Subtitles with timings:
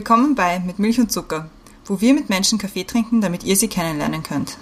[0.00, 1.50] Willkommen bei Mit Milch und Zucker,
[1.84, 4.56] wo wir mit Menschen Kaffee trinken, damit ihr sie kennenlernen könnt.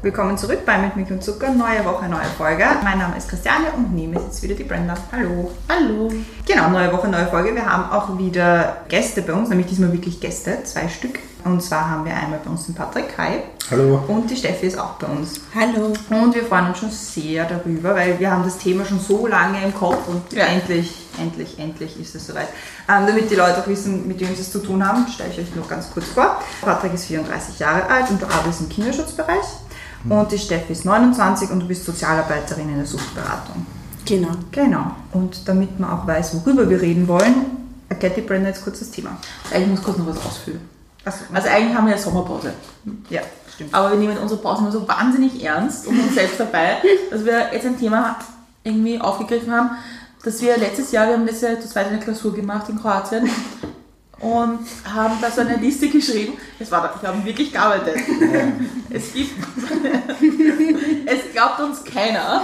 [0.00, 2.64] Willkommen zurück bei Mit Milch und Zucker, neue Woche, neue Folge.
[2.84, 4.94] Mein Name ist Christiane und neben mir sitzt wieder die Brenda.
[5.10, 5.50] Hallo.
[5.68, 6.08] Hallo.
[6.46, 7.52] Genau, neue Woche, neue Folge.
[7.54, 11.18] Wir haben auch wieder Gäste bei uns, nämlich diesmal wirklich Gäste, zwei Stück.
[11.44, 13.40] Und zwar haben wir einmal bei uns den Patrick, hi.
[13.70, 14.00] Hallo.
[14.06, 15.40] Und die Steffi ist auch bei uns.
[15.54, 15.92] Hallo.
[16.10, 19.62] Und wir freuen uns schon sehr darüber, weil wir haben das Thema schon so lange
[19.64, 20.44] im Kopf und Ja.
[20.46, 22.48] endlich, endlich, endlich ist es soweit.
[22.88, 25.38] Ähm, damit die Leute auch wissen, mit wem sie es zu tun haben, stelle ich
[25.40, 26.40] euch nur ganz kurz vor.
[26.62, 29.44] Patrick ist 34 Jahre alt und du arbeitest im Kinderschutzbereich.
[30.08, 33.66] Und die Steffi ist 29 und du bist Sozialarbeiterin in der Suchtberatung.
[34.06, 34.30] Genau.
[34.52, 34.92] Genau.
[35.12, 37.34] Und damit man auch weiß, worüber wir reden wollen,
[37.88, 39.16] erklärt die Brenda jetzt kurz das Thema.
[39.54, 40.60] Ich muss kurz noch was ausfüllen.
[41.04, 42.52] Achso, Also eigentlich haben wir ja Sommerpause.
[43.10, 43.22] ja,
[43.54, 43.74] stimmt.
[43.74, 46.76] Aber wir nehmen unsere Pause immer so wahnsinnig ernst und uns selbst dabei,
[47.10, 48.16] dass wir jetzt ein Thema
[48.64, 49.70] irgendwie aufgegriffen haben,
[50.24, 53.28] dass wir letztes Jahr, wir haben das ja zu zweit eine Klausur gemacht in Kroatien
[54.20, 56.34] und haben da so eine Liste geschrieben.
[56.58, 57.96] Es war, wir haben wirklich gearbeitet.
[58.90, 59.30] Es gibt,
[61.06, 62.42] es glaubt uns keiner.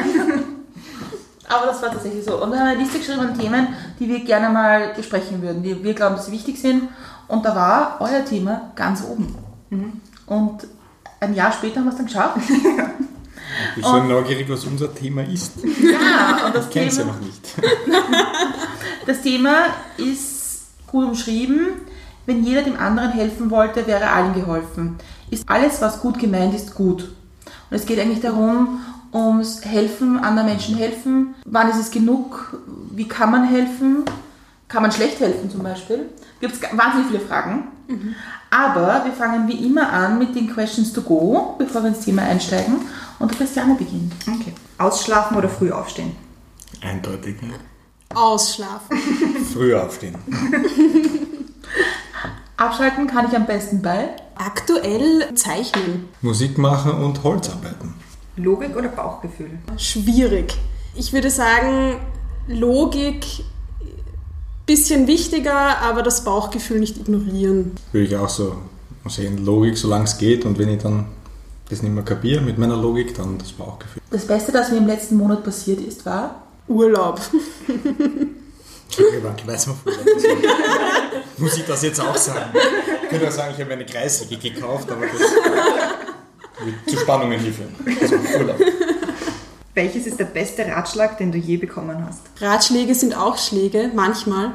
[1.48, 2.42] Aber das war tatsächlich so.
[2.42, 5.82] Und wir haben eine Liste geschrieben an Themen, die wir gerne mal besprechen würden, die
[5.82, 6.88] wir glauben, dass sie wichtig sind.
[7.28, 9.34] Und da war euer Thema ganz oben.
[10.26, 10.66] Und
[11.20, 12.38] ein Jahr später haben wir es dann geschafft.
[13.76, 15.52] Ich bin so neugierig, was unser Thema ist.
[15.62, 17.54] Ja, und das Ich kenne es ja Thema, noch nicht.
[19.06, 20.33] das Thema ist
[20.94, 21.72] gut umschrieben.
[22.24, 24.96] Wenn jeder dem anderen helfen wollte, wäre allen geholfen.
[25.28, 27.02] Ist alles, was gut gemeint ist, gut.
[27.70, 28.80] Und es geht eigentlich darum,
[29.12, 31.34] ums Helfen, anderen Menschen helfen.
[31.44, 32.56] Wann ist es genug?
[32.92, 34.04] Wie kann man helfen?
[34.68, 36.08] Kann man schlecht helfen zum Beispiel?
[36.40, 37.64] Gibt es wahnsinnig viele Fragen.
[38.50, 42.22] Aber wir fangen wie immer an mit den Questions to go, bevor wir ins Thema
[42.22, 42.76] einsteigen.
[43.18, 44.12] Und Christiane beginnt.
[44.26, 44.54] Okay.
[44.78, 46.12] Ausschlafen oder früh aufstehen?
[46.80, 47.42] Eindeutig.
[47.42, 47.54] Ne?
[48.14, 48.98] Ausschlafen.
[49.52, 50.16] Früh aufstehen.
[52.56, 54.10] Abschalten kann ich am besten bei.
[54.36, 56.08] Aktuell zeichnen.
[56.22, 57.94] Musik machen und Holz arbeiten.
[58.36, 59.58] Logik oder Bauchgefühl?
[59.76, 60.56] Schwierig.
[60.94, 61.96] Ich würde sagen,
[62.46, 63.24] Logik
[64.66, 67.72] bisschen wichtiger, aber das Bauchgefühl nicht ignorieren.
[67.92, 68.56] Würde ich auch so
[69.06, 69.44] sehen.
[69.44, 70.44] Logik, solange es geht.
[70.44, 71.06] Und wenn ich dann
[71.68, 74.02] das nicht mehr kapiere mit meiner Logik, dann das Bauchgefühl.
[74.10, 77.20] Das Beste, das mir im letzten Monat passiert ist, war, Urlaub.
[78.86, 80.02] Entschuldigung, ich weiß mal vorher.
[81.38, 82.52] Muss ich das jetzt auch sagen?
[83.02, 87.52] Ich könnte auch sagen, ich habe eine Kreissäge gekauft, aber das wird zu Spannungen hier
[87.52, 87.74] führen.
[88.00, 88.56] Also Urlaub.
[89.74, 92.20] Welches ist der beste Ratschlag, den du je bekommen hast?
[92.40, 94.52] Ratschläge sind auch Schläge, manchmal.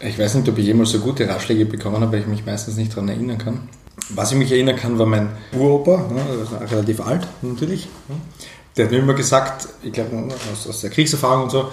[0.00, 2.76] Ich weiß nicht, ob ich jemals so gute Ratschläge bekommen habe, weil ich mich meistens
[2.76, 3.68] nicht daran erinnern kann.
[4.10, 6.24] Was ich mich erinnern kann, war mein Uropa, ne,
[6.70, 7.88] relativ alt natürlich.
[8.78, 11.70] Der hat mir immer gesagt, ich glaube aus, aus der Kriegserfahrung und so,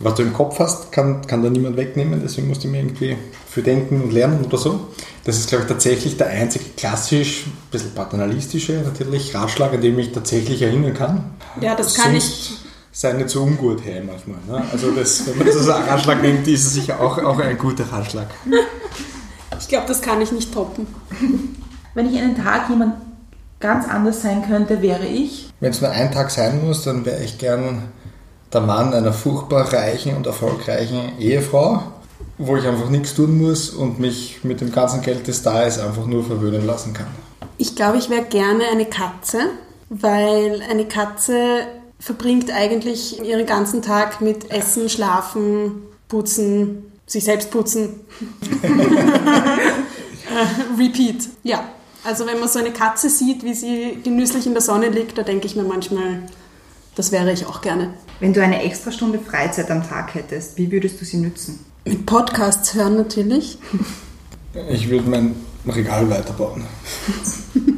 [0.00, 3.16] was du im Kopf hast, kann, kann da niemand wegnehmen, deswegen musst du mir irgendwie
[3.48, 4.88] für denken und lernen oder so.
[5.24, 9.92] Das ist, glaube ich, tatsächlich der einzige klassisch, ein bisschen paternalistische natürlich Ratschlag, an den
[9.92, 11.30] ich mich tatsächlich erinnern kann.
[11.60, 12.58] Ja, das kann Sonst ich.
[12.94, 14.36] Sei nicht so ungut her manchmal.
[14.46, 14.66] Ne?
[14.70, 17.56] Also das, wenn man das als einen Ratschlag nimmt, ist es sicher auch, auch ein
[17.56, 18.26] guter Ratschlag.
[19.58, 20.86] Ich glaube, das kann ich nicht toppen.
[21.94, 22.94] wenn ich einen Tag jemand
[23.62, 25.48] ganz anders sein könnte, wäre ich.
[25.60, 27.84] Wenn es nur ein Tag sein muss, dann wäre ich gern
[28.52, 31.82] der Mann einer furchtbar reichen und erfolgreichen Ehefrau,
[32.36, 35.78] wo ich einfach nichts tun muss und mich mit dem ganzen Geld, das da ist,
[35.78, 37.06] einfach nur verwöhnen lassen kann.
[37.56, 39.38] Ich glaube, ich wäre gerne eine Katze,
[39.88, 41.66] weil eine Katze
[41.98, 48.00] verbringt eigentlich ihren ganzen Tag mit Essen, Schlafen, Putzen, sich selbst putzen.
[50.78, 51.28] Repeat.
[51.42, 51.64] Ja.
[52.04, 55.22] Also wenn man so eine Katze sieht, wie sie genüsslich in der Sonne liegt, da
[55.22, 56.22] denke ich mir manchmal,
[56.96, 57.94] das wäre ich auch gerne.
[58.18, 61.64] Wenn du eine extra Stunde Freizeit am Tag hättest, wie würdest du sie nützen?
[61.84, 63.58] Mit Podcasts hören natürlich.
[64.70, 65.34] Ich würde mein
[65.66, 66.64] Regal weiterbauen.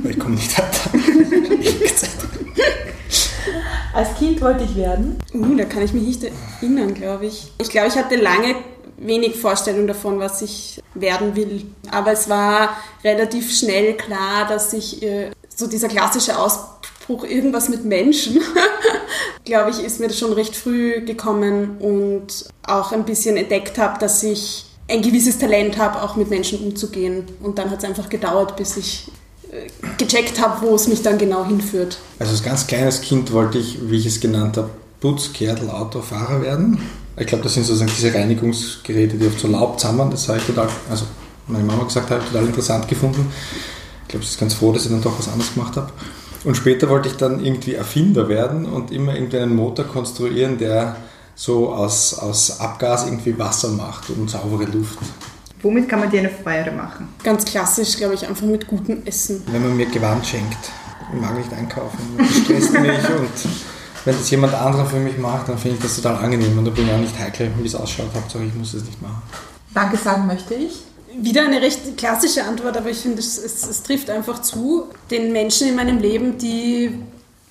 [0.02, 0.90] Weil ich komme nicht weiter.
[3.92, 5.18] Als Kind wollte ich werden.
[5.32, 7.52] Uh, da kann ich mich nicht erinnern, glaube ich.
[7.60, 8.56] Ich glaube, ich hatte lange
[8.96, 11.66] wenig Vorstellung davon, was ich werden will.
[11.90, 17.84] Aber es war relativ schnell klar, dass ich äh, so dieser klassische Ausspruch, irgendwas mit
[17.84, 18.40] Menschen,
[19.44, 24.22] glaube ich, ist mir schon recht früh gekommen und auch ein bisschen entdeckt habe, dass
[24.22, 27.24] ich ein gewisses Talent habe, auch mit Menschen umzugehen.
[27.42, 29.10] Und dann hat es einfach gedauert, bis ich
[29.50, 29.68] äh,
[29.98, 31.98] gecheckt habe, wo es mich dann genau hinführt.
[32.18, 34.70] Also als ganz kleines Kind wollte ich, wie ich es genannt habe,
[35.00, 36.80] Putz, Kärtel, Auto, Fahrer werden.
[37.16, 40.10] Ich glaube, das sind sozusagen diese Reinigungsgeräte, die oft so Laub zammern.
[40.10, 41.06] Das habe ich total, also
[41.46, 43.30] meine Mama gesagt hat, total interessant gefunden.
[44.02, 45.92] Ich glaube, sie ist ganz froh, dass ich dann doch was anderes gemacht habe.
[46.44, 50.96] Und später wollte ich dann irgendwie Erfinder werden und immer irgendwie einen Motor konstruieren, der
[51.34, 54.98] so aus, aus Abgas irgendwie Wasser macht und saubere Luft.
[55.62, 57.08] Womit kann man dir eine Freude machen?
[57.22, 59.42] Ganz klassisch, glaube ich, einfach mit gutem Essen.
[59.50, 60.58] Wenn man mir Gewand schenkt.
[61.12, 61.98] Ich mag nicht einkaufen.
[62.18, 63.30] Das stresst mich und
[64.04, 66.70] wenn das jemand anderer für mich macht, dann finde ich das total angenehm und da
[66.70, 68.08] bin ich auch nicht heikel, wie es ausschaut.
[68.14, 69.22] Hauptsache ich muss es nicht machen.
[69.72, 70.82] Danke sagen möchte ich.
[71.16, 74.86] Wieder eine recht klassische Antwort, aber ich finde, es, es, es trifft einfach zu.
[75.10, 76.98] Den Menschen in meinem Leben, die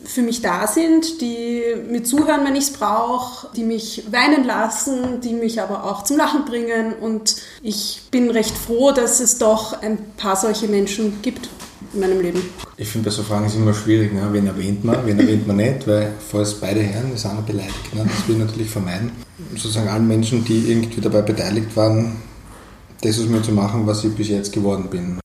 [0.04, 5.22] für mich da sind, die mir zuhören, wenn ich es brauche, die mich weinen lassen,
[5.22, 6.94] die mich aber auch zum Lachen bringen.
[6.94, 11.48] Und ich bin recht froh, dass es doch ein paar solche Menschen gibt
[11.94, 12.42] in meinem Leben.
[12.78, 14.28] Ich finde, bei so Fragen ist es immer schwierig, ne?
[14.32, 17.94] wen erwähnt man, wen erwähnt man nicht, weil falls beide Herren ist einer beleidigt.
[17.94, 18.04] Ne?
[18.04, 19.12] Das will ich natürlich vermeiden.
[19.52, 22.18] Sozusagen allen Menschen, die irgendwie dabei beteiligt waren,
[23.02, 25.20] das aus mir zu machen, was ich bis jetzt geworden bin.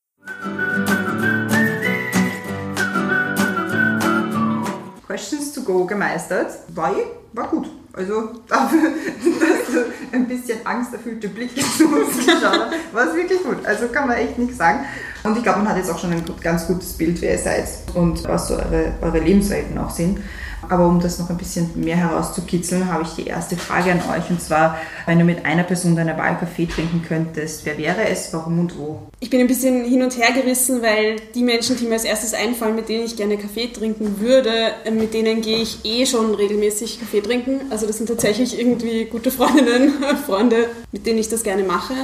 [5.07, 6.51] Questions to go gemeistert.
[6.75, 6.93] War,
[7.33, 7.67] war gut.
[7.93, 8.93] Also dafür,
[9.41, 13.65] dass du ein bisschen angsterfüllte Blicke zu uns geschaut war es wirklich gut.
[13.65, 14.81] Also kann man echt nichts sagen.
[15.25, 17.69] Und ich glaube, man hat jetzt auch schon ein ganz gutes Bild, wer ihr seid
[17.95, 20.21] und was so eure, eure Lebenswelten auch sind.
[20.69, 24.29] Aber um das noch ein bisschen mehr herauszukitzeln, habe ich die erste Frage an euch.
[24.29, 28.33] Und zwar, wenn du mit einer Person deiner Wahl Kaffee trinken könntest, wer wäre es,
[28.33, 29.03] warum und wo?
[29.21, 32.35] Ich bin ein bisschen hin und her gerissen, weil die Menschen, die mir als erstes
[32.35, 34.51] einfallen, mit denen ich gerne Kaffee trinken würde,
[34.85, 37.61] äh, mit denen gehe ich eh schon regelmäßig Kaffee trinken.
[37.71, 39.95] Also das sind tatsächlich irgendwie gute Freundinnen,
[40.27, 41.95] Freunde, mit denen ich das gerne mache.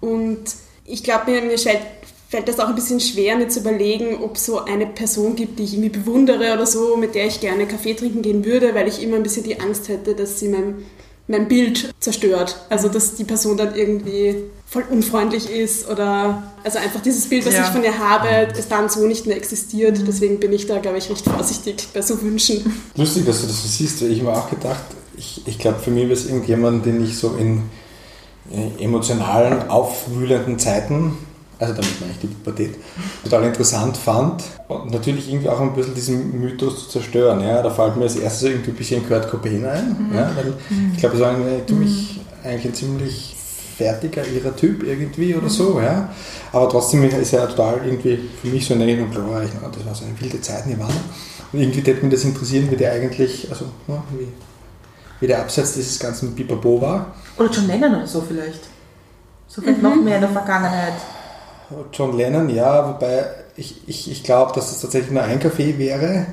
[0.00, 0.44] Und
[0.84, 1.80] ich glaube, mir, mir stellt
[2.28, 5.58] fällt das auch ein bisschen schwer, mir zu überlegen, ob es so eine Person gibt,
[5.58, 8.86] die ich irgendwie bewundere oder so, mit der ich gerne Kaffee trinken gehen würde, weil
[8.86, 10.74] ich immer ein bisschen die Angst hätte, dass sie mein,
[11.26, 12.56] mein Bild zerstört.
[12.68, 14.36] Also, dass die Person dann irgendwie
[14.66, 17.62] voll unfreundlich ist oder also einfach dieses Bild, was Ja.
[17.62, 19.98] ich von ihr habe, es dann so nicht mehr existiert.
[20.06, 22.74] Deswegen bin ich da, glaube ich, recht vorsichtig bei so Wünschen.
[22.94, 24.84] Lustig, dass du das so siehst, weil ich mir auch gedacht,
[25.16, 27.62] ich, ich glaube, für mich wäre es irgendjemand, den ich so in
[28.52, 31.16] äh, emotionalen, aufwühlenden Zeiten,
[31.58, 32.76] also damit meine ich die Pubertät,
[33.24, 37.40] total interessant fand und natürlich irgendwie auch ein bisschen diesen Mythos zu zerstören.
[37.40, 37.62] Ja?
[37.62, 40.30] Da fällt mir als erstes irgendwie ein bisschen Kurt Cobain ein, ja?
[40.36, 40.54] weil
[40.92, 43.34] ich glaube, so ein für mich eigentlich ein ziemlich
[43.76, 46.10] fertiger, irrer Typ irgendwie oder so, ja.
[46.52, 49.52] Aber trotzdem ist er total irgendwie für mich so in Erinnerung glorreich.
[49.54, 49.60] Ne?
[49.72, 50.90] Das war so eine wilde Zeit, Nirvana.
[51.52, 54.28] Und irgendwie würde mich das interessieren, wie der eigentlich, also ne, wie,
[55.20, 57.14] wie der Absatz dieses ganzen Pipapo war.
[57.36, 58.60] Oder John Lennon oder so vielleicht.
[59.46, 60.94] So vielleicht noch mehr in der Vergangenheit.
[61.92, 63.26] John Lennon, ja, wobei
[63.56, 66.26] ich, ich, ich glaube, dass das tatsächlich nur ein Café wäre,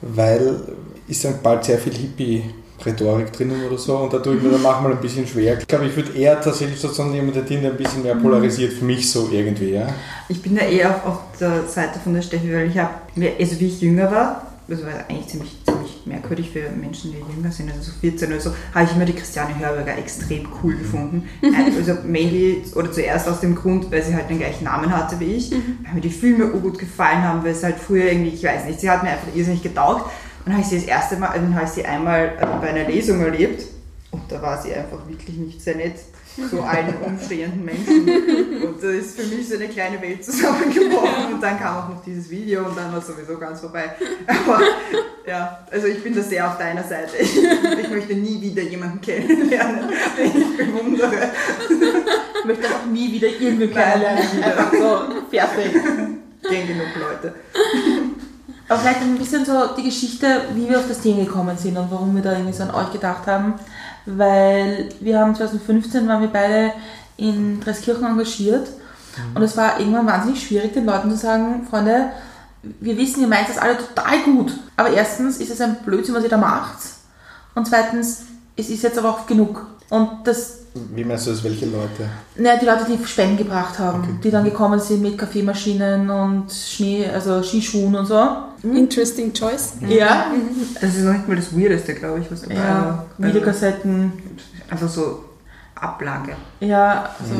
[0.00, 0.60] weil
[1.06, 4.62] ist dann bald sehr viel Hippie-Rhetorik drinnen oder so und da tue ich mir dann
[4.62, 5.58] manchmal ein bisschen schwer.
[5.58, 9.10] Ich glaube, ich würde eher tatsächlich sozusagen jemand, der ein bisschen mehr polarisiert für mich
[9.10, 9.86] so irgendwie, ja.
[10.28, 12.94] Ich bin da eher auf, auf der Seite von der Steffi, weil ich habe,
[13.38, 15.63] also wie ich jünger war, das war eigentlich ziemlich
[16.06, 19.12] merkwürdig für Menschen, die jünger sind, also so 14 oder so, habe ich immer die
[19.12, 21.28] Christiane Hörberger extrem cool gefunden.
[21.76, 25.34] Also mainly, oder zuerst aus dem Grund, weil sie halt den gleichen Namen hatte wie
[25.34, 28.64] ich, weil mir die Filme gut gefallen haben, weil es halt früher irgendwie, ich weiß
[28.66, 30.04] nicht, sie hat mir einfach irrsinnig getaugt.
[30.04, 32.68] Und dann habe ich sie das erste Mal, dann habe ich sie einmal äh, bei
[32.68, 33.64] einer Lesung erlebt
[34.10, 35.96] und da war sie einfach wirklich nicht sehr nett
[36.50, 38.62] zu allen umstehenden Menschen.
[38.62, 41.34] Und da ist für mich so eine kleine Welt zusammengebrochen.
[41.34, 43.94] Und dann kam auch noch dieses Video und dann war es sowieso ganz vorbei.
[44.26, 44.60] Aber
[45.26, 47.16] ja, also ich bin da sehr auf deiner Seite.
[47.18, 51.30] Ich, ich möchte nie wieder jemanden kennenlernen, den ich bewundere.
[52.40, 54.44] Ich möchte auch nie wieder irgendwie Nein, kennenlernen.
[54.44, 55.00] Einfach so,
[55.30, 55.72] fertig.
[56.48, 57.34] Gehen genug Leute.
[58.68, 61.90] Aber vielleicht ein bisschen so die Geschichte, wie wir auf das Thema gekommen sind und
[61.90, 63.54] warum wir da irgendwie so an euch gedacht haben.
[64.06, 66.72] Weil wir haben 2015 waren wir beide
[67.16, 68.68] in Dreskirchen engagiert
[69.34, 72.10] und es war irgendwann wahnsinnig schwierig, den Leuten zu sagen, Freunde,
[72.80, 74.52] wir wissen, ihr meint das alle total gut.
[74.76, 76.78] Aber erstens ist es ein Blödsinn, was ihr da macht.
[77.54, 78.22] Und zweitens,
[78.56, 79.66] es ist jetzt aber auch genug.
[79.90, 80.60] Und das
[80.94, 82.08] Wie meinst du das, welche Leute?
[82.36, 84.14] naja, die Leute, die Spenden gebracht haben, Okay.
[84.24, 88.20] die dann gekommen sind mit Kaffeemaschinen und Schnee, also Skischuhen und so.
[88.62, 89.74] Interesting choice.
[89.86, 90.26] Ja.
[90.80, 93.06] Das ist noch nicht mal das Weirdeste, glaube ich, was dabei Ja, war.
[93.18, 94.12] Also, Videokassetten,
[94.70, 95.24] einfach so
[95.74, 96.34] Ablage.
[96.60, 97.34] ja, also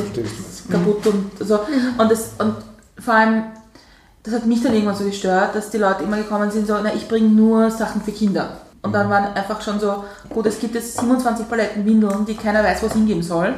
[0.00, 0.68] verstehe ich das.
[0.70, 1.60] kaputt und so.
[1.96, 2.54] Und, das, und
[3.02, 3.44] vor allem,
[4.22, 6.92] das hat mich dann irgendwann so gestört, dass die Leute immer gekommen sind, so, na,
[6.94, 8.58] ich bringe nur Sachen für Kinder.
[8.84, 12.62] Und dann waren einfach schon so, gut, es gibt jetzt 27 Paletten Windeln, die keiner
[12.62, 13.54] weiß, wo es hingeben soll.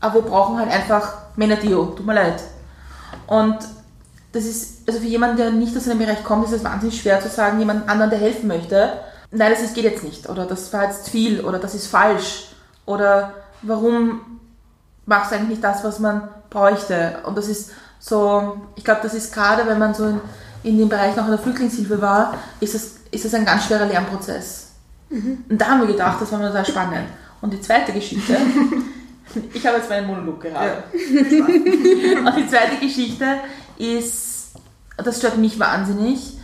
[0.00, 2.40] Aber wir brauchen halt einfach Männer-Dio, tut mir leid.
[3.26, 3.58] Und
[4.30, 7.20] das ist, also für jemanden, der nicht aus einem Bereich kommt, ist es wahnsinnig schwer
[7.20, 8.92] zu sagen, jemand anderen, der helfen möchte,
[9.32, 12.50] nein, das ist, geht jetzt nicht, oder das war jetzt viel, oder das ist falsch,
[12.86, 14.20] oder warum
[15.04, 17.18] machst du eigentlich nicht das, was man bräuchte?
[17.24, 20.20] Und das ist so, ich glaube, das ist gerade, wenn man so in,
[20.68, 23.86] in dem Bereich noch in der Flüchtlingshilfe war, ist es, ist es ein ganz schwerer
[23.86, 24.72] Lernprozess.
[25.10, 27.08] Und da haben wir gedacht, das war mir total spannend.
[27.40, 28.36] Und die zweite Geschichte,
[29.54, 30.82] ich habe jetzt meinen Monolog gerade.
[30.92, 33.24] Und die zweite Geschichte
[33.78, 34.50] ist,
[34.96, 36.36] das stört mich wahnsinnig,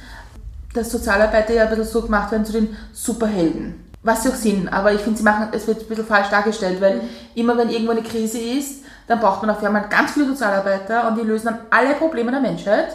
[0.73, 3.75] dass Sozialarbeiter ja ein bisschen so gemacht werden zu den Superhelden.
[4.02, 6.81] Was sie auch sind, aber ich finde, sie machen, es wird ein bisschen falsch dargestellt,
[6.81, 7.02] weil
[7.35, 11.16] immer wenn irgendwo eine Krise ist, dann braucht man auf einmal ganz viele Sozialarbeiter und
[11.19, 12.88] die lösen dann alle Probleme der Menschheit.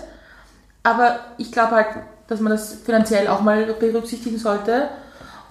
[0.84, 1.88] Aber ich glaube halt,
[2.28, 4.90] dass man das finanziell auch mal berücksichtigen sollte.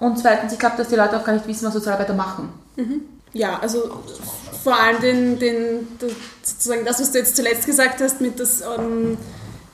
[0.01, 2.51] Und zweitens, ich glaube, dass die Leute auch gar nicht wissen, was Sozialarbeiter machen.
[3.33, 4.03] Ja, also
[4.63, 5.89] vor allem den, den,
[6.43, 9.19] sozusagen das, was du jetzt zuletzt gesagt hast, mit dass ähm,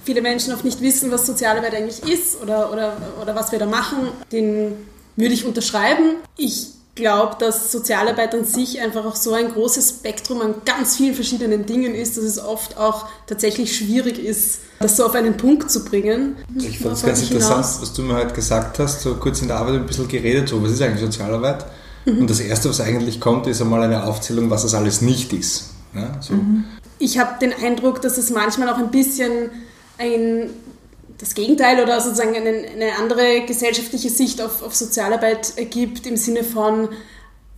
[0.04, 3.66] viele Menschen oft nicht wissen, was Sozialarbeit eigentlich ist oder, oder, oder was wir da
[3.66, 4.76] machen, den
[5.16, 6.16] würde ich unterschreiben.
[6.36, 11.14] Ich glaube, dass Sozialarbeit an sich einfach auch so ein großes Spektrum an ganz vielen
[11.14, 15.70] verschiedenen Dingen ist, dass es oft auch tatsächlich schwierig ist, das so auf einen Punkt
[15.70, 16.36] zu bringen.
[16.56, 19.48] Ich fand es ganz interessant, hinaus- was du mir heute gesagt hast, so kurz in
[19.48, 21.66] der Arbeit ein bisschen geredet, so was ist eigentlich Sozialarbeit?
[22.06, 25.70] Und das Erste, was eigentlich kommt, ist einmal eine Aufzählung, was das alles nicht ist.
[25.94, 26.34] Ja, so.
[26.98, 29.50] Ich habe den Eindruck, dass es manchmal auch ein bisschen
[29.96, 30.50] ein,
[31.24, 36.44] das Gegenteil oder sozusagen eine, eine andere gesellschaftliche Sicht auf, auf Sozialarbeit ergibt, im Sinne
[36.44, 36.90] von,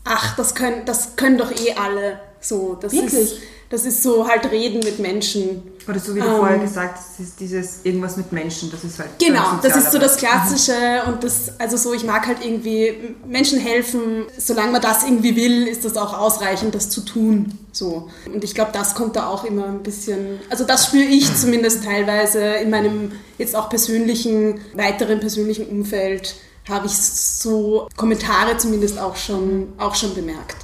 [0.05, 2.21] ach, das können, das können doch eh alle.
[2.41, 3.13] So, das Wirklich?
[3.13, 5.63] Ist, das ist so halt reden mit Menschen.
[5.89, 6.37] Oder so wie du Ähm.
[6.37, 9.11] vorher gesagt hast, ist dieses irgendwas mit Menschen, das ist halt.
[9.19, 10.17] Genau, das ist so das.
[10.17, 15.37] Klassische und das, also so, ich mag halt irgendwie Menschen helfen, solange man das irgendwie
[15.37, 17.59] will, ist das auch ausreichend, das zu tun.
[17.73, 18.09] So.
[18.33, 21.85] Und ich glaube, das kommt da auch immer ein bisschen, also das spüre ich zumindest
[21.85, 26.35] teilweise in meinem jetzt auch persönlichen, weiteren persönlichen Umfeld,
[26.69, 30.57] habe ich so Kommentare zumindest auch schon, auch schon bemerkt.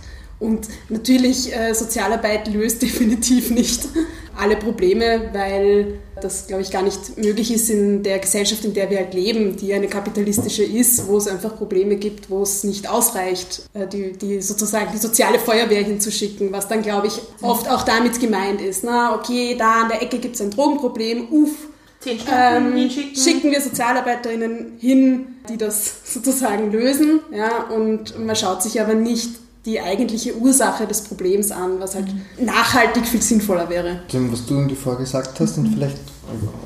[0.43, 3.89] Und natürlich, äh, Sozialarbeit löst definitiv nicht
[4.37, 8.91] alle Probleme, weil das, glaube ich, gar nicht möglich ist in der Gesellschaft, in der
[8.91, 12.89] wir halt leben, die eine kapitalistische ist, wo es einfach Probleme gibt, wo es nicht
[12.89, 17.83] ausreicht, äh, die, die sozusagen die soziale Feuerwehr hinzuschicken, was dann, glaube ich, oft auch
[17.83, 18.83] damit gemeint ist.
[18.83, 21.69] Na, okay, da an der Ecke gibt es ein Drogenproblem, uff,
[22.01, 23.17] Zehn Stunden ähm, hinschicken.
[23.17, 27.21] schicken wir SozialarbeiterInnen hin, die das sozusagen lösen.
[27.33, 29.31] Ja, und man schaut sich aber nicht
[29.65, 32.07] die eigentliche Ursache des Problems an, was halt
[32.41, 34.01] nachhaltig viel sinnvoller wäre.
[34.13, 35.99] Dem, was du irgendwie vorher gesagt hast und vielleicht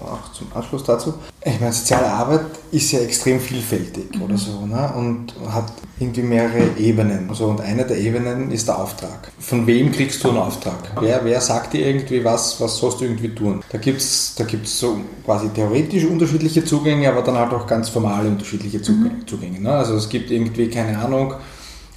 [0.01, 1.15] auch zum Abschluss dazu.
[1.45, 4.93] Ich meine, soziale Arbeit ist ja extrem vielfältig oder so ne?
[4.97, 7.29] und hat irgendwie mehrere Ebenen.
[7.29, 9.31] Also, und eine der Ebenen ist der Auftrag.
[9.39, 10.79] Von wem kriegst du einen Auftrag?
[11.01, 13.63] Wer, wer sagt dir irgendwie was, was sollst du irgendwie tun?
[13.71, 17.89] Da gibt es da gibt's so quasi theoretisch unterschiedliche Zugänge, aber dann halt auch ganz
[17.89, 19.25] formale unterschiedliche Zugänge.
[19.27, 19.73] Zugänge ne?
[19.73, 21.35] Also es gibt irgendwie, keine Ahnung,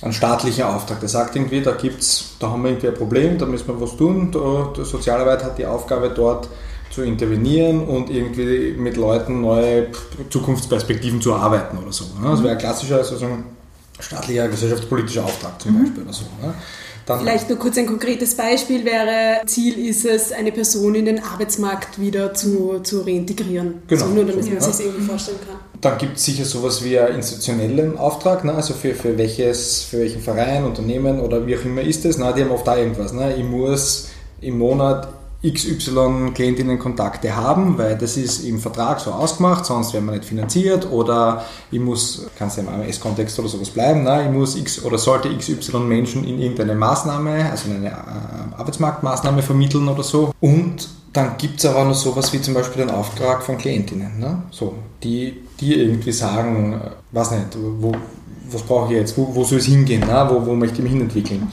[0.01, 0.99] einen staatlichen Auftrag.
[0.99, 3.97] Der sagt irgendwie, da gibt's, da haben wir irgendwie ein Problem, da müssen wir was
[3.97, 4.31] tun.
[4.77, 6.47] Die Sozialarbeit hat die Aufgabe dort
[6.89, 9.87] zu intervenieren und irgendwie mit Leuten neue
[10.29, 12.05] Zukunftsperspektiven zu erarbeiten oder so.
[12.19, 12.31] Ne?
[12.31, 13.43] Das wäre ein klassischer sozusagen
[13.99, 16.23] staatlicher gesellschaftspolitischer Auftrag zum Beispiel oder so.
[16.41, 16.53] Ne?
[17.05, 21.23] Dann, Vielleicht nur kurz ein konkretes Beispiel wäre, Ziel ist es, eine Person in den
[21.23, 23.81] Arbeitsmarkt wieder zu, zu reintegrieren.
[23.87, 24.05] Genau.
[24.05, 24.61] So, nur damit So, man ja.
[24.61, 25.68] sich das irgendwie vorstellen kann.
[25.81, 28.53] Dann gibt es sicher sowas wie einen institutionellen Auftrag, ne?
[28.53, 32.17] also für, für, welches, für welchen Verein, Unternehmen oder wie auch immer ist es.
[32.17, 32.33] Ne?
[32.35, 33.13] Die haben oft da irgendwas.
[33.13, 33.35] Ne?
[33.35, 34.09] Ich muss
[34.41, 35.07] im Monat
[35.41, 40.91] XY Klientinnenkontakte haben, weil das ist im Vertrag so ausgemacht, sonst werden wir nicht finanziert
[40.91, 44.25] oder ich muss, kann es ja im AMS-Kontext oder sowas bleiben, ne?
[44.25, 49.41] ich muss X oder sollte XY Menschen in irgendeine Maßnahme, also in eine äh, Arbeitsmarktmaßnahme
[49.41, 50.33] vermitteln oder so.
[50.41, 54.43] Und dann gibt es aber noch sowas wie zum Beispiel den Auftrag von Klientinnen, ne?
[54.51, 57.91] so, die, die irgendwie sagen, äh, weiß nicht, wo,
[58.51, 60.27] was brauche ich jetzt, wo, wo soll es hingehen, ne?
[60.29, 61.47] wo, wo möchte ich mich hinentwickeln.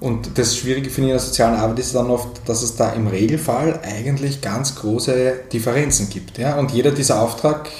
[0.00, 2.90] Und das Schwierige finde ich in der sozialen Arbeit ist dann oft, dass es da
[2.90, 6.38] im Regelfall eigentlich ganz große Differenzen gibt.
[6.38, 6.58] Ja?
[6.58, 7.70] Und jeder dieser Auftrag,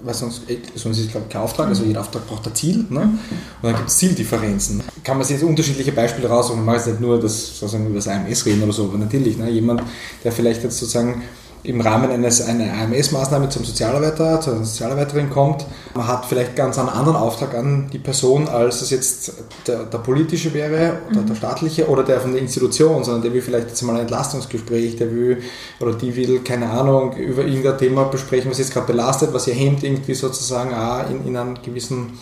[0.00, 0.42] weil sonst,
[0.74, 2.86] sonst ist es glaube ich kein Auftrag, also jeder Auftrag braucht ein Ziel.
[2.88, 3.00] Ne?
[3.00, 3.18] Und
[3.62, 4.82] dann gibt es Zieldifferenzen.
[5.04, 6.64] Kann man sich jetzt unterschiedliche Beispiele raussuchen.
[6.64, 9.48] Man muss nicht nur das, sozusagen über das AMS reden oder so, aber natürlich, ne?
[9.50, 9.82] jemand,
[10.24, 11.22] der vielleicht jetzt sozusagen
[11.64, 16.78] im Rahmen eines, einer AMS-Maßnahme zum Sozialarbeiter, zu einer Sozialarbeiterin kommt, man hat vielleicht ganz
[16.78, 19.32] einen anderen Auftrag an die Person, als es jetzt
[19.66, 23.42] der, der politische wäre oder der staatliche oder der von der Institution, sondern der will
[23.42, 25.42] vielleicht jetzt mal ein Entlastungsgespräch, der will
[25.80, 29.54] oder die will, keine Ahnung, über irgendein Thema besprechen, was jetzt gerade belastet, was ihr
[29.54, 32.18] hemmt, irgendwie sozusagen auch in, in einen gewissen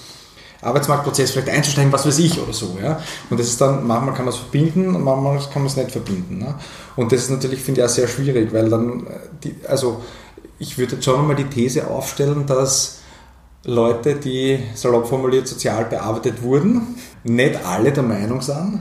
[0.62, 2.78] Arbeitsmarktprozess vielleicht einzusteigen, was weiß ich oder so.
[2.82, 3.00] Ja?
[3.30, 5.92] Und das ist dann, manchmal kann man es verbinden und manchmal kann man es nicht
[5.92, 6.38] verbinden.
[6.38, 6.54] Ne?
[6.96, 9.06] Und das ist natürlich, finde ich, auch sehr schwierig, weil dann,
[9.42, 10.02] die, also
[10.58, 13.00] ich würde jetzt schon einmal die These aufstellen, dass
[13.64, 18.80] Leute, die salopp formuliert sozial bearbeitet wurden, nicht alle der Meinung sind,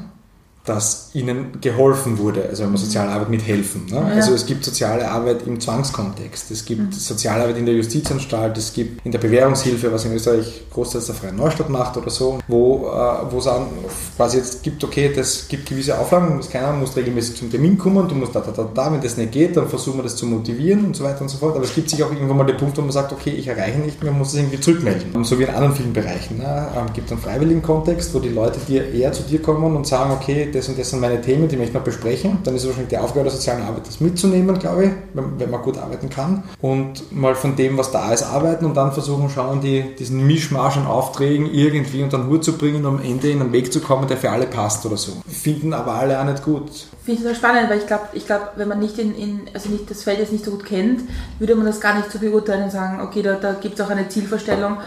[0.65, 2.47] dass ihnen geholfen wurde.
[2.49, 3.85] Also wenn man soziale Arbeit mithelfen.
[3.85, 3.99] Ne?
[3.99, 8.73] Also es gibt soziale Arbeit im Zwangskontext, es gibt soziale Arbeit in der Justizanstalt, es
[8.73, 12.87] gibt in der Bewährungshilfe, was in Österreich großteils der Freien Neustadt macht oder so, wo,
[12.87, 13.67] äh, wo es an,
[14.15, 18.07] quasi jetzt gibt, okay, das gibt gewisse Auflagen, muss keiner muss regelmäßig zum Termin kommen,
[18.07, 20.25] du musst da, da, da, da, wenn das nicht geht, dann versuchen wir das zu
[20.25, 21.55] motivieren und so weiter und so fort.
[21.55, 23.79] Aber es gibt sich auch irgendwann mal den Punkt, wo man sagt, okay, ich erreiche
[23.79, 25.23] nicht mehr, muss es irgendwie zurückmelden.
[25.23, 26.39] So wie in anderen vielen Bereichen.
[26.39, 26.67] Ne?
[26.87, 30.11] Es gibt einen freiwilligen Kontext, wo die Leute dir eher zu dir kommen und sagen,
[30.11, 32.39] okay, das und das sind meine Themen, die möchte ich noch besprechen.
[32.43, 35.49] Dann ist es wahrscheinlich die Aufgabe der sozialen Arbeit, das mitzunehmen, glaube ich, wenn, wenn
[35.49, 36.43] man gut arbeiten kann.
[36.61, 40.77] Und mal von dem, was da ist, arbeiten und dann versuchen, schauen, die, diesen Mischmasch
[40.77, 43.81] an Aufträgen irgendwie unter den Hut zu bringen, um am Ende in einen Weg zu
[43.81, 45.13] kommen, der für alle passt oder so.
[45.27, 46.69] Finden aber alle auch nicht gut.
[47.03, 49.69] Finde ich total spannend, weil ich glaube, ich glaub, wenn man nicht in, in, also
[49.69, 51.01] nicht das Feld jetzt nicht so gut kennt,
[51.39, 53.89] würde man das gar nicht so beurteilen und sagen, okay, da, da gibt es auch
[53.89, 54.77] eine Zielvorstellung.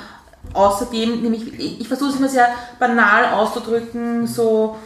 [0.55, 2.49] Außerdem, nämlich, ich, ich versuche es immer sehr
[2.79, 4.77] banal auszudrücken, so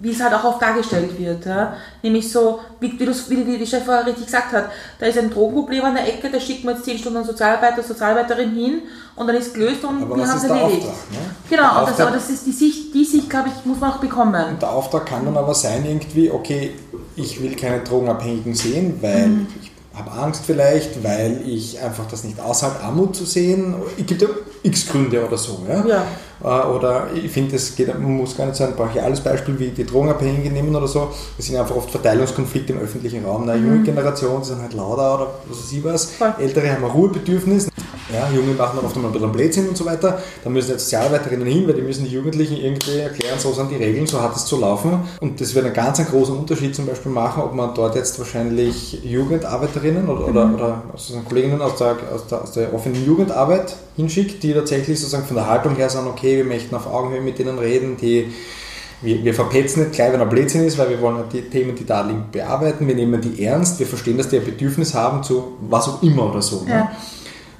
[0.00, 1.44] wie es halt auch oft dargestellt wird.
[1.46, 1.74] Ja?
[2.02, 5.30] Nämlich so, wie, wie, wie, wie die Chef vorher richtig gesagt hat, da ist ein
[5.30, 8.82] Drogenproblem an der Ecke, da schickt man jetzt 10 Stunden Sozialarbeiter, Sozialarbeiterin hin
[9.16, 10.86] und dann ist gelöst und Aber wir haben es erledigt.
[10.88, 11.18] Auftrag, ne?
[11.50, 13.78] Genau, Der und das, Auftrag- aber das ist die Sicht, die Sicht, glaube ich, muss
[13.80, 14.44] man auch bekommen.
[14.50, 16.72] Und der Auftrag kann dann aber sein, irgendwie, okay,
[17.16, 19.46] ich will keine Drogenabhängigen sehen, weil Mhm.
[19.62, 23.76] ich habe Angst vielleicht, weil ich einfach das nicht aushalte, Armut zu sehen.
[23.96, 24.28] Es gibt ja
[24.64, 25.64] x Gründe oder so.
[25.68, 25.86] Ja?
[25.86, 26.04] Ja.
[26.42, 29.68] Äh, Oder ich finde, es geht, man muss gar nicht so ein brachiales Beispiel wie
[29.68, 31.10] die Drogenabhängigen nehmen oder so.
[31.36, 33.48] Das sind einfach oft Verteilungskonflikte im öffentlichen Raum.
[33.48, 36.20] Eine junge Generation, die sind halt lauter oder was weiß ich was.
[36.20, 36.42] Mhm.
[36.42, 37.68] Ältere haben ein Ruhebedürfnis.
[38.12, 40.20] Ja, Junge machen dann oft einmal ein bisschen Blödsinn und so weiter.
[40.42, 43.76] Da müssen jetzt Sozialarbeiterinnen hin, weil die müssen die Jugendlichen irgendwie erklären, so sind die
[43.76, 45.00] Regeln, so hat es zu laufen.
[45.20, 48.18] Und das wird einen ganz einen großen Unterschied zum Beispiel machen, ob man dort jetzt
[48.18, 53.74] wahrscheinlich Jugendarbeiterinnen oder, oder, oder sozusagen Kolleginnen aus der, aus, der, aus der offenen Jugendarbeit
[53.96, 57.38] hinschickt, die tatsächlich sozusagen von der Haltung her sagen, okay, wir möchten auf Augenhöhe mit
[57.38, 58.32] denen reden, die
[59.04, 61.84] wir, wir verpetzen nicht gleich, wenn er Blödsinn ist, weil wir wollen die Themen, die
[61.84, 62.86] da liegen, bearbeiten.
[62.86, 63.78] Wir nehmen die ernst.
[63.78, 66.64] Wir verstehen, dass die ein Bedürfnis haben zu was auch immer oder so.
[66.64, 66.88] Ne?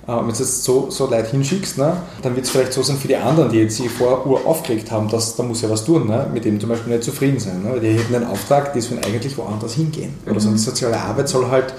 [0.06, 2.96] Äh, Wenn du jetzt so, so Leute hinschickst, ne, dann wird es vielleicht so sein
[2.96, 5.84] für die anderen, die jetzt sich vor Uhr aufgeregt haben, dass da muss ja was
[5.84, 7.62] tun, ne, mit dem zum Beispiel nicht zufrieden sein.
[7.62, 7.80] Ne?
[7.80, 10.14] Die hätten einen Auftrag, die sollen eigentlich woanders hingehen.
[10.28, 10.48] Oder so.
[10.48, 11.72] Und die soziale Arbeit soll halt,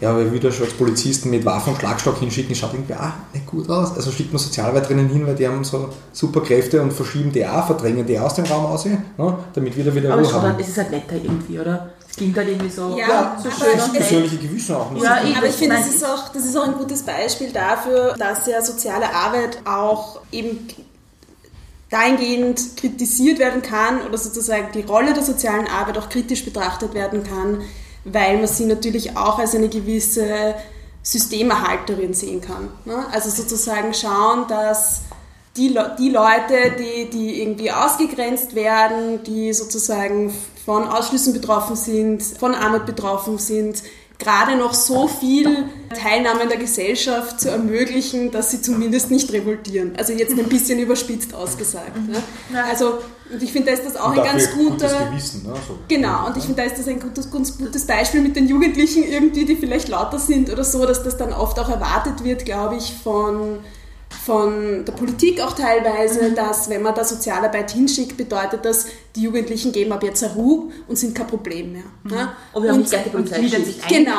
[0.00, 3.44] ja, weil wieder schon als Polizisten mit Waffen und Schlagstock hinschicken, schaut irgendwie auch nicht
[3.44, 3.94] gut aus.
[3.94, 7.66] Also schickt man Sozialarbeiterinnen hin, weil die haben so super Kräfte und verschieben die auch,
[7.66, 8.96] verdrängen die aus dem Raum aus, ne,
[9.52, 10.54] damit wir da wieder Aber Ruhe haben.
[10.58, 11.90] es ist halt netter irgendwie, oder?
[12.10, 14.90] Es klingt halt irgendwie so, Ja, so schön Das persönliche Gewissen auch.
[15.02, 18.14] Ja, ich- Aber ich finde, das ist, auch, das ist auch ein gutes Beispiel dafür,
[18.18, 20.66] dass ja soziale Arbeit auch eben
[21.90, 27.24] dahingehend kritisiert werden kann oder sozusagen die Rolle der sozialen Arbeit auch kritisch betrachtet werden
[27.24, 27.62] kann,
[28.04, 30.54] weil man sie natürlich auch als eine gewisse
[31.02, 32.68] Systemerhalterin sehen kann.
[32.84, 33.06] ne?
[33.12, 35.02] Also sozusagen schauen, dass
[35.56, 40.32] die, Le die Leute, die, die irgendwie ausgegrenzt werden, die sozusagen
[40.70, 43.82] von Ausschlüssen betroffen sind, von Armut betroffen sind,
[44.20, 45.64] gerade noch so viel
[46.00, 49.94] Teilnahme in der Gesellschaft zu ermöglichen, dass sie zumindest nicht revoltieren.
[49.96, 51.96] Also jetzt ein bisschen überspitzt ausgesagt.
[52.08, 52.22] Ne?
[52.70, 52.98] Also,
[53.32, 55.06] und ich finde, da ist das auch Und ein ganz dafür gutes guter...
[55.06, 55.42] Gewissen.
[55.42, 55.54] Ne?
[55.66, 55.78] So.
[55.88, 59.02] Genau, und ich finde, da ist das ein gutes, ganz gutes Beispiel mit den Jugendlichen
[59.02, 62.76] irgendwie, die vielleicht lauter sind oder so, dass das dann oft auch erwartet wird, glaube
[62.76, 63.58] ich, von,
[64.24, 69.72] von der Politik auch teilweise, dass wenn man da Sozialarbeit hinschickt, bedeutet das, die Jugendlichen
[69.72, 71.82] geben ab jetzt eine Ruhe und sind kein Problem mehr.
[72.04, 72.30] Ne?
[72.62, 73.66] Wir auch Und- schickt.
[73.66, 74.12] sich Genau.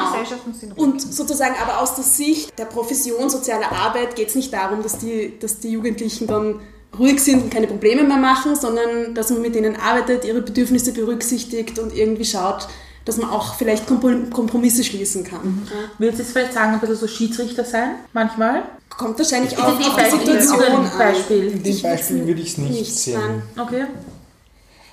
[0.75, 4.81] Und Und sozusagen aber aus der Sicht der Profession sozialer Arbeit geht es nicht darum,
[4.83, 6.59] dass die, dass die Jugendlichen dann
[6.97, 10.91] ruhig sind und keine Probleme mehr machen, sondern dass man mit ihnen arbeitet, ihre Bedürfnisse
[10.91, 12.67] berücksichtigt und irgendwie schaut,
[13.05, 15.67] dass man auch vielleicht Komprom- Kompromisse schließen kann.
[15.69, 15.89] Ja.
[15.97, 18.63] Würdest du jetzt vielleicht sagen, ein bisschen so Schiedsrichter sein, manchmal?
[18.89, 19.83] Kommt wahrscheinlich auch auf die
[20.17, 20.97] Situation ein an.
[20.97, 21.47] Beispiel.
[21.51, 23.13] In dem Ich Beispiel würde ich es nicht, nicht sehen.
[23.19, 23.43] sagen.
[23.59, 23.85] Okay.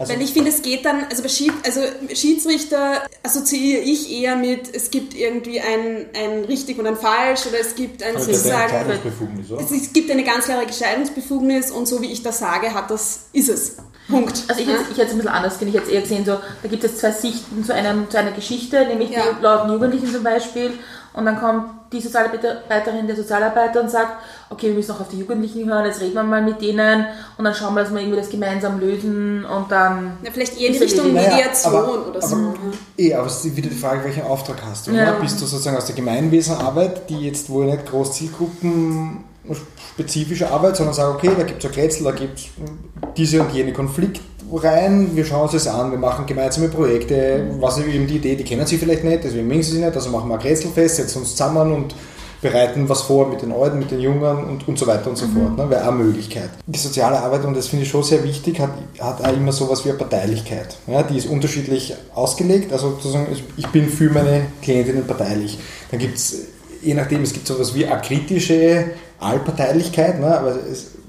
[0.01, 1.81] Also, Weil ich finde, es geht dann, also bei Schied, also
[2.15, 7.59] Schiedsrichter assoziiere ich eher mit, es gibt irgendwie ein, ein richtig und ein falsch oder
[7.61, 9.61] es gibt ein aber das ist eine sozusagen, Entscheidungsbefugnis, oder?
[9.61, 13.23] es, es gibt eine ganz klare Entscheidungsbefugnis und so wie ich das sage, hat das,
[13.33, 13.73] ist es.
[14.11, 14.45] Punkt.
[14.49, 15.69] Also ich hätte ich hätte es ein bisschen anders gesehen.
[15.69, 18.33] Ich hätte es eher gesehen, so, da gibt es zwei Sichten zu, einem, zu einer
[18.33, 19.21] Geschichte, nämlich Ja.
[19.39, 20.73] die lauten Jugendlichen zum Beispiel.
[21.15, 25.19] Und dann kommt die Sozialarbeiterin, der Sozialarbeiter und sagt, okay, wir müssen auch auf die
[25.19, 27.07] Jugendlichen hören, jetzt reden wir mal mit denen
[27.39, 30.13] und dann schauen wir, dass wir irgendwie das gemeinsam lösen und dann...
[30.23, 32.37] Ja, vielleicht eher in Richtung die- Naja, Mediation aber- oder aber- so.
[32.37, 33.05] ja.
[33.05, 34.93] Eh, aber es ist wieder die Frage, welchen Auftrag hast du.
[34.93, 35.13] Ja.
[35.13, 39.25] Bist du sozusagen aus der Gemeinwesenarbeit, die jetzt wohl nicht groß Zielgruppen
[39.99, 42.47] spezifische Arbeit, sondern sage, okay, da gibt es ein Grätzl, da gibt es
[43.17, 44.21] diese und jene Konflikt
[44.53, 48.37] rein, wir schauen uns das an, wir machen gemeinsame Projekte, was ist eben die Idee,
[48.37, 50.69] die kennen sie vielleicht nicht, deswegen mögen sie sie nicht, also machen wir ein Grätzl
[50.69, 51.95] fest, setzen uns zusammen und
[52.41, 55.27] bereiten was vor mit den Alten, mit den Jungen und, und so weiter und so
[55.27, 55.57] fort.
[55.57, 55.69] Ne?
[55.69, 56.51] Wäre auch eine Möglichkeit.
[56.67, 59.85] Die soziale Arbeit, und das finde ich schon sehr wichtig, hat, hat auch immer sowas
[59.85, 60.77] wie eine Parteilichkeit.
[60.87, 61.03] Ja?
[61.03, 62.73] Die ist unterschiedlich ausgelegt.
[62.73, 65.59] Also sozusagen, ich bin für meine Klientinnen parteilich.
[65.91, 66.37] Dann gibt es,
[66.81, 70.39] je nachdem, es gibt sowas wie eine kritische Allparteilichkeit, ne?
[70.39, 70.57] aber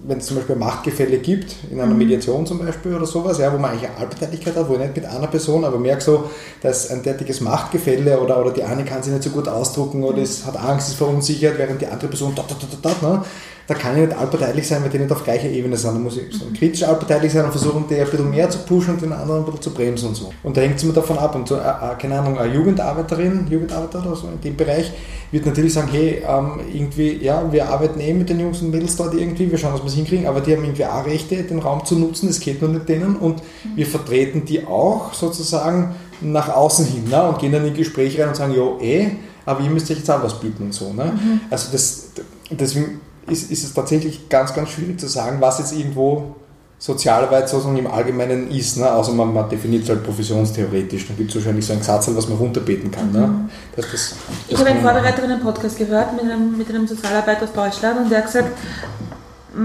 [0.03, 3.57] wenn es zum Beispiel Machtgefälle gibt, in einer Mediation zum Beispiel oder sowas, ja, wo
[3.57, 6.29] man eigentlich eine Allparteilichkeit hat, wo ich nicht mit einer Person, aber merke so,
[6.61, 10.21] dass ein derartiges Machtgefälle oder, oder die eine kann sich nicht so gut ausdrucken oder
[10.21, 13.23] es hat Angst, ist verunsichert, während die andere Person da, da, da, da, ne?
[13.69, 15.93] Da kann ich nicht allparteilich sein, weil die nicht auf gleicher Ebene sind.
[15.93, 18.95] Da muss ich so kritisch allparteilich sein und versuchen, die ein bisschen mehr zu pushen
[18.95, 20.33] und den anderen ein bisschen zu bremsen und so.
[20.41, 21.35] Und da hängt es immer davon ab.
[21.35, 24.91] Und so, äh, äh, keine Ahnung, eine Jugendarbeiterin, Jugendarbeiter oder so in dem Bereich,
[25.31, 28.95] wird natürlich sagen, hey, ähm, irgendwie, ja, wir arbeiten eh mit den Jungs und Mädels
[28.95, 31.59] dort irgendwie, wir schauen, dass wir es hinkriegen, aber die haben irgendwie auch Rechte, den
[31.59, 33.43] Raum zu nutzen, das geht nur mit denen und
[33.75, 37.21] wir vertreten die auch sozusagen nach außen hin ne?
[37.29, 39.11] und gehen dann in Gespräche rein und sagen, jo, eh,
[39.45, 40.91] aber ihr müsst euch jetzt auch was bieten und so.
[40.91, 41.05] Ne?
[41.05, 41.41] Mhm.
[41.51, 42.09] Also das,
[42.49, 42.99] deswegen
[43.29, 46.35] ist, ist es tatsächlich ganz, ganz schwierig zu sagen, was jetzt irgendwo
[46.79, 48.89] Sozialarbeit sozusagen im Allgemeinen ist, ne?
[48.89, 51.07] außer man, man definiert es halt professionstheoretisch.
[51.07, 53.11] Dann gibt es wahrscheinlich so ein Gesetz, was man runterbeten kann.
[53.11, 53.27] Ne?
[53.27, 53.49] Mhm.
[53.75, 54.15] Das, das, das
[54.47, 58.09] ich habe eine Vorbereiterin einen Podcast gehört mit einem, mit einem Sozialarbeiter aus Deutschland und
[58.09, 58.47] der hat gesagt,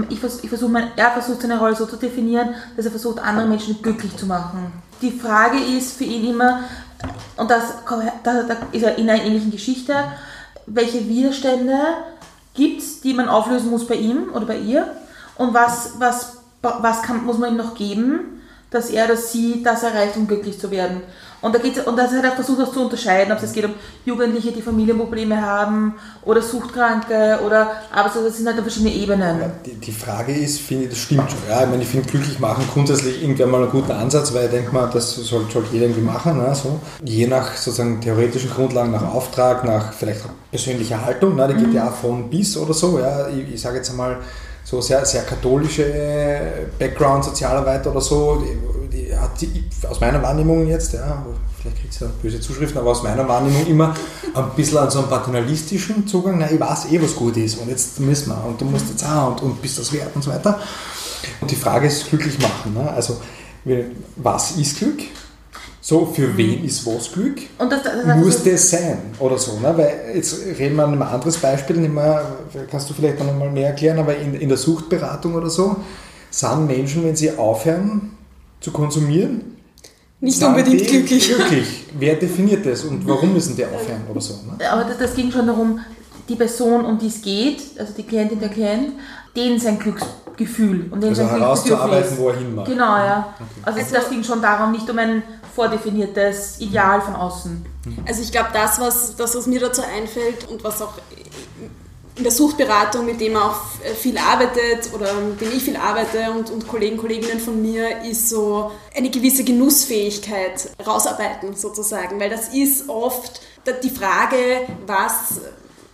[0.09, 3.81] ich, ich versuche, er versucht seine Rolle so zu definieren, dass er versucht, andere Menschen
[3.81, 4.73] glücklich zu machen.
[5.01, 6.61] Die Frage ist für ihn immer,
[7.37, 7.63] und das,
[8.23, 9.93] da, da ist er in einer ähnlichen Geschichte,
[10.65, 11.77] welche Widerstände
[12.55, 14.87] gibt es, die man auflösen muss bei ihm oder bei ihr.
[15.37, 16.37] Und was, was
[16.81, 18.41] was kann, muss man ihm noch geben,
[18.75, 21.01] dass er oder sie das erreicht, um glücklich zu werden.
[21.45, 23.75] Und da geht's, und das hat er versucht, das zu unterscheiden, ob es geht um
[24.03, 29.41] Jugendliche, die Familienprobleme haben oder Suchtkranke oder, aber das sind halt verschiedene Ebenen.
[29.41, 31.39] Ja, die, die, Frage ist, finde ich, das stimmt schon.
[31.47, 34.51] Ja, ich meine, ich finde glücklich machen grundsätzlich irgendwann mal einen guten Ansatz, weil ich
[34.51, 36.37] denke mal, das sollte soll jeder irgendwie machen.
[36.37, 36.79] Ne, so.
[37.03, 41.67] Je nach sozusagen theoretischen Grundlagen, nach Auftrag, nach vielleicht auch persönlicher Haltung, ne, die geht
[41.67, 41.75] mhm.
[41.75, 42.97] ja auch von bis oder so.
[42.97, 43.27] Ja.
[43.27, 44.17] Ich, ich sage jetzt einmal,
[44.65, 48.43] so sehr, sehr katholische Background, Sozialarbeit oder so,
[48.91, 51.23] die, die hat die, aus meiner Wahrnehmung jetzt, ja,
[51.61, 53.93] vielleicht kriegt sie ja böse Zuschriften, aber aus meiner Wahrnehmung immer
[54.33, 57.69] ein bisschen an so einem paternalistischen Zugang, na, ich weiß eh, was gut ist und
[57.69, 60.31] jetzt müssen wir und du musst jetzt auch und, und bist das wert und so
[60.31, 60.59] weiter.
[61.41, 62.73] Und die Frage ist, glücklich machen.
[62.73, 62.91] Ne?
[62.91, 63.17] Also,
[64.15, 64.99] was ist Glück?
[65.87, 66.37] So, für mhm.
[66.37, 67.37] wen ist was Glück?
[67.59, 69.59] Und das, das, das Muss das sein oder so?
[69.59, 69.71] Ne?
[69.77, 72.25] Weil jetzt reden wir an einem anderes Beispiel, nicht mehr,
[72.71, 75.75] kannst du vielleicht noch mal mehr erklären, aber in, in der Suchtberatung oder so,
[76.31, 78.17] sind Menschen, wenn sie aufhören
[78.61, 79.57] zu konsumieren,
[80.21, 81.27] nicht unbedingt glücklich.
[81.35, 81.85] glücklich.
[81.99, 84.33] Wer definiert das und warum müssen die aufhören oder so?
[84.33, 84.67] Ne?
[84.67, 85.79] Aber das, das ging schon darum,
[86.27, 88.93] die Person, um die es geht, also die Klientin, der Klient,
[89.35, 89.77] denen sein
[90.35, 92.65] Glücksgefühl und also herauszuarbeiten, wo er hin mag.
[92.65, 93.33] Genau, ja.
[93.35, 93.49] Okay.
[93.63, 95.23] Also, also das ging schon darum, nicht um ein
[95.55, 97.65] vordefiniertes Ideal von außen.
[98.07, 100.93] Also ich glaube, das was, das, was mir dazu einfällt und was auch
[102.17, 103.61] in der Suchtberatung, mit dem man auch
[103.99, 108.29] viel arbeitet oder mit dem ich viel arbeite und, und Kollegen, Kolleginnen von mir, ist
[108.29, 113.41] so eine gewisse Genussfähigkeit rausarbeiten sozusagen, weil das ist oft
[113.83, 115.41] die Frage, was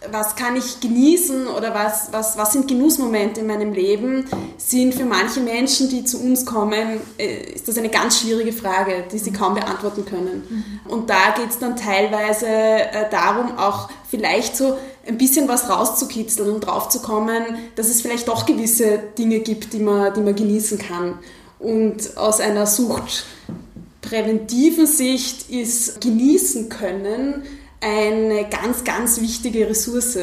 [0.10, 4.26] was kann ich genießen oder was, was, was sind Genussmomente in meinem Leben,
[4.58, 9.04] sind für manche Menschen, die zu uns kommen, äh, ist das eine ganz schwierige Frage,
[9.12, 10.44] die sie kaum beantworten können.
[10.50, 10.80] Mhm.
[10.92, 14.76] Und da geht es dann teilweise äh, darum, auch vielleicht so
[15.08, 17.44] ein bisschen was rauszukitzeln und draufzukommen,
[17.76, 21.20] dass es vielleicht doch gewisse Dinge gibt, die man, die man genießen kann.
[21.60, 27.44] Und aus einer suchtpräventiven Sicht ist genießen können,
[27.82, 30.18] eine ganz, ganz wichtige Ressource.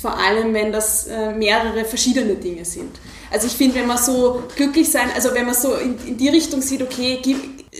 [0.00, 3.00] Vor allem, wenn das äh, mehrere verschiedene Dinge sind.
[3.30, 6.28] Also ich finde, wenn man so glücklich sein, also wenn man so in, in die
[6.28, 7.20] Richtung sieht, okay,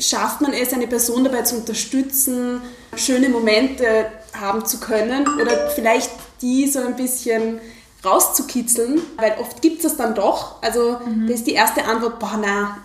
[0.00, 2.60] schafft man es, eine Person dabei zu unterstützen,
[2.96, 6.10] schöne Momente haben zu können oder vielleicht
[6.42, 7.60] die so ein bisschen
[8.04, 10.62] rauszukitzeln, weil oft gibt es das dann doch.
[10.62, 11.26] Also mhm.
[11.26, 12.78] da ist die erste Antwort, boah, na,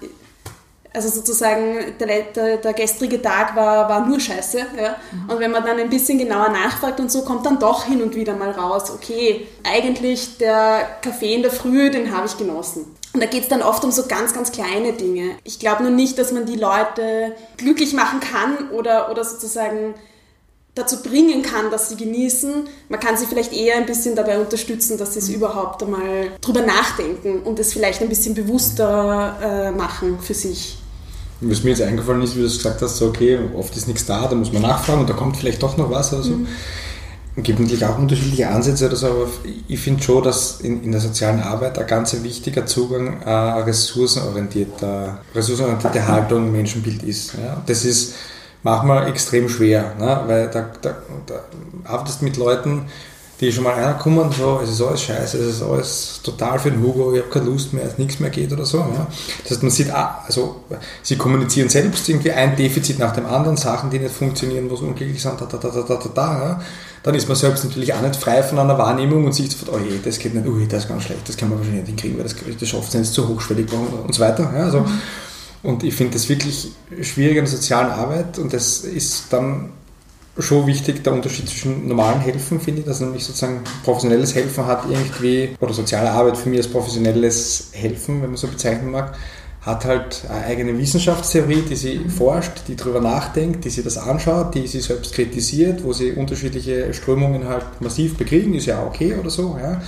[0.93, 4.59] also sozusagen der, der, der, gestrige Tag war, war nur Scheiße.
[4.59, 4.95] Ja?
[5.11, 5.29] Mhm.
[5.29, 8.15] Und wenn man dann ein bisschen genauer nachfragt und so, kommt dann doch hin und
[8.15, 12.95] wieder mal raus, okay, eigentlich der Kaffee in der Früh, den habe ich genossen.
[13.13, 15.31] Und da geht es dann oft um so ganz, ganz kleine Dinge.
[15.43, 19.95] Ich glaube nur nicht, dass man die Leute glücklich machen kann oder, oder sozusagen
[20.75, 22.67] dazu bringen kann, dass sie genießen.
[22.89, 26.61] Man kann sie vielleicht eher ein bisschen dabei unterstützen, dass sie es überhaupt einmal drüber
[26.61, 30.79] nachdenken und es vielleicht ein bisschen bewusster äh, machen für sich.
[31.43, 34.27] Was mir jetzt eingefallen ist, wie du gesagt hast, so, okay, oft ist nichts da,
[34.27, 36.31] da muss man nachfragen und da kommt vielleicht doch noch was oder so.
[36.31, 36.47] Mhm.
[37.35, 39.27] Es gibt natürlich auch unterschiedliche Ansätze oder so, aber
[39.67, 45.19] ich finde schon, dass in, in, der sozialen Arbeit ein ganz wichtiger Zugang äh, ressourcenorientierter,
[45.33, 47.33] ressourcenorientierte Haltung, Menschenbild ist.
[47.33, 47.61] Ja?
[47.65, 48.13] Das ist
[48.61, 50.21] manchmal extrem schwer, ne?
[50.27, 51.43] weil da, da, da
[51.85, 52.85] arbeitest mit Leuten,
[53.39, 56.59] die schon mal einer kommen und so, es ist alles scheiße, es ist alles total
[56.59, 58.77] für den Hugo, ich habe keine Lust mehr, es nichts mehr geht oder so.
[58.77, 59.07] Ja.
[59.41, 60.63] Das heißt, man sieht, ah, also
[61.01, 64.85] sie kommunizieren selbst irgendwie ein Defizit nach dem anderen, Sachen, die nicht funktionieren, wo sie
[64.85, 66.61] unglücklich sind, da, da, da, da, da, da, da ja.
[67.01, 69.83] Dann ist man selbst natürlich auch nicht frei von einer Wahrnehmung und sieht sofort, oh
[69.83, 72.17] je, das geht nicht, ui, das ist ganz schlecht, das kann man wahrscheinlich nicht hinkriegen,
[72.17, 74.49] weil das, das schafft es nicht, zu hochschwellig und so weiter.
[74.55, 74.65] Ja.
[74.65, 74.85] Also.
[75.63, 79.69] Und ich finde das wirklich schwierig in der sozialen Arbeit und das ist dann
[80.37, 84.85] schon wichtig, der Unterschied zwischen normalen Helfen, finde ich, dass nämlich sozusagen professionelles Helfen hat
[84.89, 89.15] irgendwie, oder soziale Arbeit für mich als professionelles Helfen, wenn man so bezeichnen mag,
[89.61, 94.55] hat halt eine eigene Wissenschaftstheorie, die sie forscht, die darüber nachdenkt, die sie das anschaut,
[94.55, 99.29] die sie selbst kritisiert, wo sie unterschiedliche Strömungen halt massiv bekriegen, ist ja okay oder
[99.29, 99.81] so, ja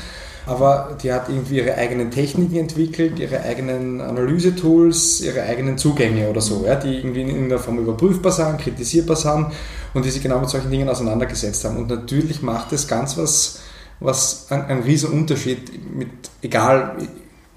[0.46, 6.42] aber die hat irgendwie ihre eigenen Techniken entwickelt, ihre eigenen Analysetools, ihre eigenen Zugänge oder
[6.42, 9.48] so, ja, die irgendwie in irgendeiner Form überprüfbar sind, kritisierbar sind
[9.94, 11.78] und die sich genau mit solchen Dingen auseinandergesetzt haben.
[11.78, 13.60] Und natürlich macht es ganz was,
[14.00, 16.10] was einen, einen riesen Unterschied mit,
[16.42, 16.96] egal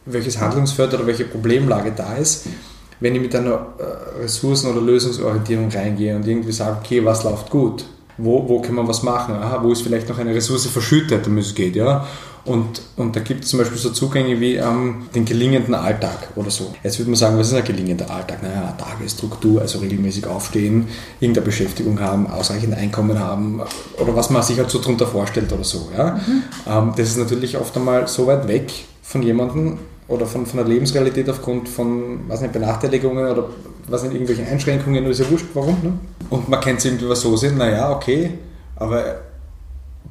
[0.06, 2.46] welches Handlungsfeld oder welche Problemlage da ist,
[3.00, 7.50] wenn ich mit einer äh, Ressourcen- oder Lösungsorientierung reingehe und irgendwie sage, okay, was läuft
[7.50, 7.84] gut?
[8.16, 9.34] Wo, wo kann man was machen?
[9.36, 12.06] Aha, wo ist vielleicht noch eine Ressource verschüttet, um es geht, ja?
[12.48, 16.48] Und, und da gibt es zum Beispiel so Zugänge wie ähm, den gelingenden Alltag oder
[16.50, 16.74] so.
[16.82, 18.42] Jetzt würde man sagen, was ist ein gelingender Alltag?
[18.42, 20.88] Naja, Tagesstruktur, also regelmäßig aufstehen,
[21.20, 23.60] irgendeine Beschäftigung haben, ausreichend Einkommen haben
[23.98, 25.90] oder was man sich halt so drunter vorstellt oder so.
[25.94, 26.12] Ja?
[26.14, 26.42] Mhm.
[26.66, 29.76] Ähm, das ist natürlich oft einmal so weit weg von jemandem
[30.08, 33.50] oder von, von der Lebensrealität aufgrund von was nicht, Benachteiligungen oder
[33.88, 35.76] was nicht, irgendwelchen Einschränkungen, ist ja wurscht, warum.
[35.82, 35.92] Ne?
[36.30, 38.30] Und man kennt es irgendwie so sehen, naja, okay,
[38.76, 39.27] aber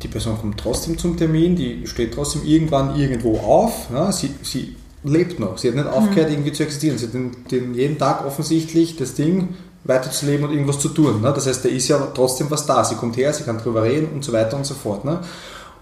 [0.03, 4.75] die Person kommt trotzdem zum Termin, die steht trotzdem irgendwann irgendwo auf, ja, sie, sie
[5.03, 6.35] lebt noch, sie hat nicht aufgehört, mhm.
[6.35, 10.79] irgendwie zu existieren, sie hat den, den jeden Tag offensichtlich das Ding weiterzuleben und irgendwas
[10.79, 11.21] zu tun.
[11.21, 11.31] Ne?
[11.33, 14.09] Das heißt, da ist ja trotzdem was da, sie kommt her, sie kann drüber reden
[14.13, 15.05] und so weiter und so fort.
[15.05, 15.21] Ne?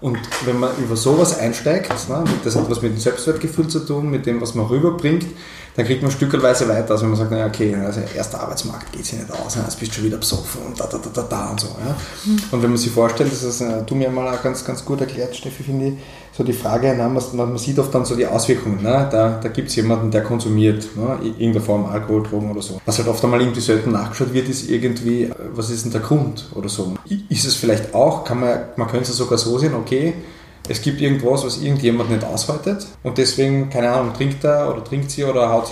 [0.00, 4.10] Und wenn man über sowas einsteigt, ne, das hat was mit dem Selbstwertgefühl zu tun,
[4.10, 5.26] mit dem, was man rüberbringt,
[5.76, 9.04] dann kriegt man stückelweise weiter, als wenn man sagt, naja, okay, also erster Arbeitsmarkt geht
[9.04, 11.50] sich nicht aus, jetzt bist du schon wieder besoffen und da, da, da, da, da
[11.50, 11.68] und so.
[11.68, 11.94] Ja.
[12.24, 12.38] Mhm.
[12.50, 15.02] Und wenn man sich vorstellt, das ist, äh, du mir mal auch ganz, ganz gut
[15.02, 15.94] erklärt, Steffi, finde ich,
[16.36, 18.82] so die Frage, na, man, sieht oft dann so die Auswirkungen.
[18.82, 19.08] Ne?
[19.10, 21.18] Da, da gibt es jemanden, der konsumiert, ne?
[21.22, 22.80] in irgendeiner Form Alkohol, Drogen oder so.
[22.84, 26.02] Was halt oft einmal irgendwie selten nachgeschaut wird, ist irgendwie, äh, was ist denn der
[26.02, 26.94] Grund oder so.
[27.28, 30.14] Ist es vielleicht auch, kann man, man könnte es sogar so sehen, okay,
[30.68, 35.10] es gibt irgendwas, was irgendjemand nicht aushaltet und deswegen, keine Ahnung, trinkt er oder trinkt
[35.10, 35.70] sie oder haut,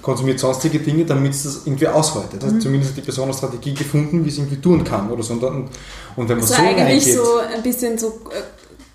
[0.00, 2.42] konsumiert sonstige Dinge, damit es das irgendwie aushaltet.
[2.42, 2.60] Also mhm.
[2.60, 5.34] zumindest hat die Person eine Strategie gefunden, wie es irgendwie tun kann oder so.
[5.34, 5.68] Und, und
[6.16, 8.42] wenn man also so eigentlich reingeht, so ein bisschen so äh,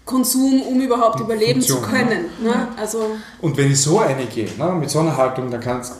[0.05, 2.25] Konsum, um überhaupt überleben Funktion, zu können.
[2.41, 2.49] Ne?
[2.49, 2.67] Ne?
[2.77, 2.99] Also
[3.41, 5.91] und wenn ich so reingehe, ne, mit so einer Haltung, dann kann es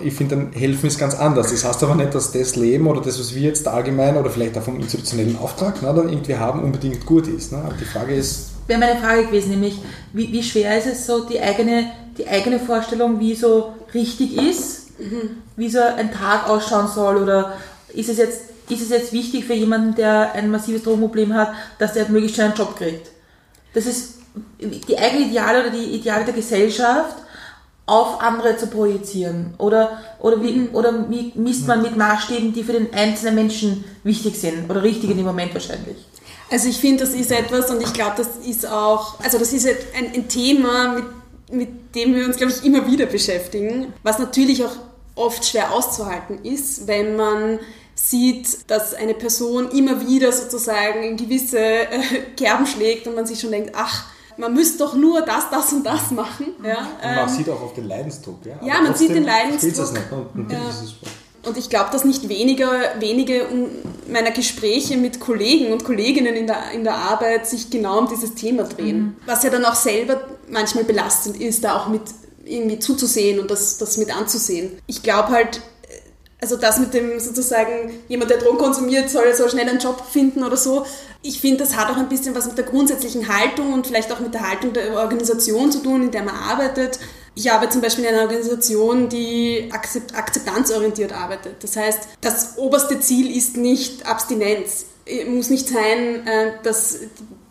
[0.00, 1.50] ich finde, dann helfen ist ganz anders.
[1.50, 4.56] Das heißt aber nicht, dass das Leben oder das, was wir jetzt allgemein oder vielleicht
[4.56, 7.52] auch vom institutionellen Auftrag ne, dann irgendwie haben, unbedingt gut ist.
[7.52, 7.62] Ne?
[7.80, 8.55] Die Frage ist.
[8.66, 9.78] Wäre meine Frage gewesen, nämlich,
[10.12, 14.98] wie, wie schwer ist es so, die eigene, die eigene Vorstellung, wie so richtig ist,
[14.98, 15.42] mhm.
[15.56, 17.54] wie so ein Tag ausschauen soll oder
[17.92, 21.92] ist es jetzt, ist es jetzt wichtig für jemanden, der ein massives Drogenproblem hat, dass
[21.92, 23.10] der möglichst schnell einen Job kriegt?
[23.74, 24.16] Das ist
[24.58, 27.16] die eigene Ideale oder die Ideale der Gesellschaft
[27.86, 29.54] auf andere zu projizieren?
[29.58, 30.68] Oder, oder, wie, mhm.
[30.72, 35.10] oder wie misst man mit Maßstäben, die für den einzelnen Menschen wichtig sind oder richtig
[35.10, 35.96] in dem Moment wahrscheinlich?
[36.50, 39.66] Also ich finde, das ist etwas und ich glaube, das ist auch, also das ist
[39.66, 41.04] ein, ein Thema, mit,
[41.52, 44.76] mit dem wir uns, glaube ich, immer wieder beschäftigen, was natürlich auch
[45.16, 47.58] oft schwer auszuhalten ist, wenn man
[47.94, 52.00] sieht, dass eine Person immer wieder sozusagen in gewisse äh,
[52.36, 54.06] Kerben schlägt und man sich schon denkt, ach,
[54.36, 56.48] man müsste doch nur das, das und das machen.
[56.62, 58.44] Ja, und man ähm, sieht auch auf den Leidensdruck.
[58.44, 59.96] Ja, ja man sieht den Leidensdruck.
[60.34, 60.58] Und, ja.
[61.46, 63.46] Und ich glaube, dass nicht weniger, wenige
[64.08, 68.34] meiner Gespräche mit Kollegen und Kolleginnen in der, in der Arbeit sich genau um dieses
[68.34, 68.98] Thema drehen.
[68.98, 69.16] Mhm.
[69.26, 72.02] Was ja dann auch selber manchmal belastend ist, da auch mit
[72.44, 74.78] irgendwie zuzusehen und das, das mit anzusehen.
[74.86, 75.60] Ich glaube halt,
[76.40, 80.44] also das mit dem sozusagen, jemand, der Drogen konsumiert, soll, soll schnell einen Job finden
[80.44, 80.84] oder so.
[81.22, 84.20] Ich finde, das hat auch ein bisschen was mit der grundsätzlichen Haltung und vielleicht auch
[84.20, 86.98] mit der Haltung der Organisation zu tun, in der man arbeitet.
[87.36, 91.62] Ich arbeite zum Beispiel in einer Organisation, die akzeptanzorientiert arbeitet.
[91.62, 94.86] Das heißt, das oberste Ziel ist nicht Abstinenz.
[95.04, 96.98] Es muss nicht sein, äh, dass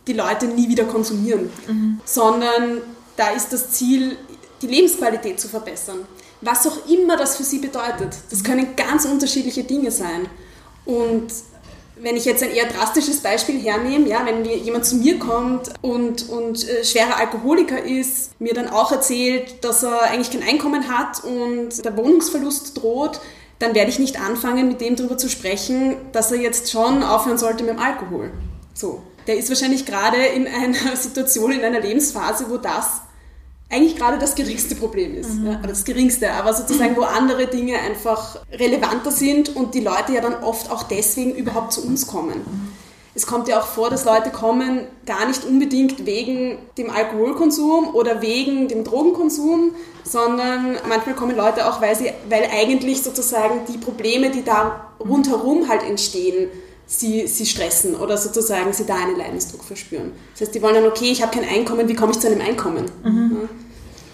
[0.07, 2.01] die Leute nie wieder konsumieren, mhm.
[2.03, 2.81] sondern
[3.15, 4.17] da ist das Ziel,
[4.61, 5.99] die Lebensqualität zu verbessern
[6.45, 8.15] was auch immer das für sie bedeutet.
[8.29, 10.27] Das können ganz unterschiedliche Dinge sein.
[10.85, 11.27] Und
[11.97, 16.29] wenn ich jetzt ein eher drastisches Beispiel hernehme, ja, wenn jemand zu mir kommt und,
[16.29, 21.23] und äh, schwerer Alkoholiker ist, mir dann auch erzählt, dass er eigentlich kein Einkommen hat
[21.23, 23.21] und der Wohnungsverlust droht,
[23.59, 27.37] dann werde ich nicht anfangen, mit dem darüber zu sprechen, dass er jetzt schon aufhören
[27.37, 28.31] sollte mit dem Alkohol.
[28.73, 29.01] So.
[29.27, 33.01] der ist wahrscheinlich gerade in einer Situation, in einer Lebensphase, wo das
[33.69, 35.35] eigentlich gerade das geringste Problem ist.
[35.35, 35.47] Mhm.
[35.47, 40.13] Ja, oder das geringste, aber sozusagen, wo andere Dinge einfach relevanter sind und die Leute
[40.13, 42.39] ja dann oft auch deswegen überhaupt zu uns kommen.
[42.39, 42.71] Mhm.
[43.17, 48.21] Es kommt ja auch vor, dass Leute kommen, gar nicht unbedingt wegen dem Alkoholkonsum oder
[48.21, 49.71] wegen dem Drogenkonsum,
[50.03, 55.69] sondern manchmal kommen Leute auch, weil, sie, weil eigentlich sozusagen die Probleme, die da rundherum
[55.69, 56.49] halt entstehen,
[56.87, 60.11] sie, sie stressen oder sozusagen sie da einen Leidensdruck verspüren.
[60.33, 62.41] Das heißt, die wollen dann, okay, ich habe kein Einkommen, wie komme ich zu einem
[62.41, 62.85] Einkommen?
[63.03, 63.37] Mhm.
[63.41, 63.49] Ja.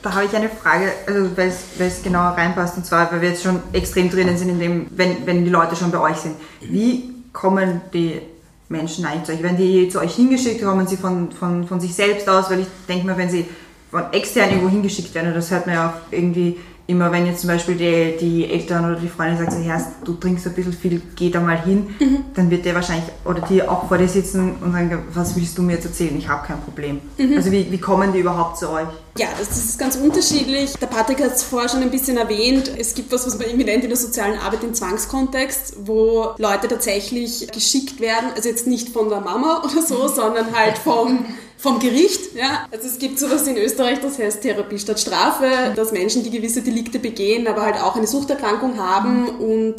[0.03, 3.43] Da habe ich eine Frage, also weil es genauer reinpasst, und zwar, weil wir jetzt
[3.43, 6.35] schon extrem drinnen sind, in dem, wenn, wenn die Leute schon bei euch sind.
[6.59, 8.19] Wie kommen die
[8.67, 9.43] Menschen eigentlich zu euch?
[9.43, 12.67] Wenn die zu euch hingeschickt, kommen sie von, von, von sich selbst aus, weil ich
[12.87, 13.45] denke mal, wenn sie
[13.91, 17.49] von extern irgendwo hingeschickt werden, das hört man ja auch irgendwie immer wenn jetzt zum
[17.49, 21.01] Beispiel die, die Eltern oder die Freundin sagt, so, Herr, du trinkst ein bisschen viel,
[21.15, 22.25] geh da mal hin, mhm.
[22.33, 25.61] dann wird der wahrscheinlich oder die auch vor dir sitzen und sagen, was willst du
[25.61, 26.17] mir jetzt erzählen?
[26.17, 26.99] Ich habe kein Problem.
[27.17, 27.37] Mhm.
[27.37, 28.87] Also wie, wie kommen die überhaupt zu euch?
[29.17, 30.73] Ja, das, das ist ganz unterschiedlich.
[30.75, 32.71] Der Patrick hat es vorher schon ein bisschen erwähnt.
[32.77, 36.67] Es gibt was, was man irgendwie nennt in der sozialen Arbeit den Zwangskontext, wo Leute
[36.67, 41.25] tatsächlich geschickt werden, also jetzt nicht von der Mama oder so, sondern halt vom
[41.61, 42.35] vom Gericht.
[42.35, 42.65] Ja?
[42.71, 46.61] Also es gibt sowas in Österreich, das heißt Therapie statt Strafe, dass Menschen, die gewisse
[46.61, 49.75] Delikte begehen, aber halt auch eine Suchterkrankung haben und,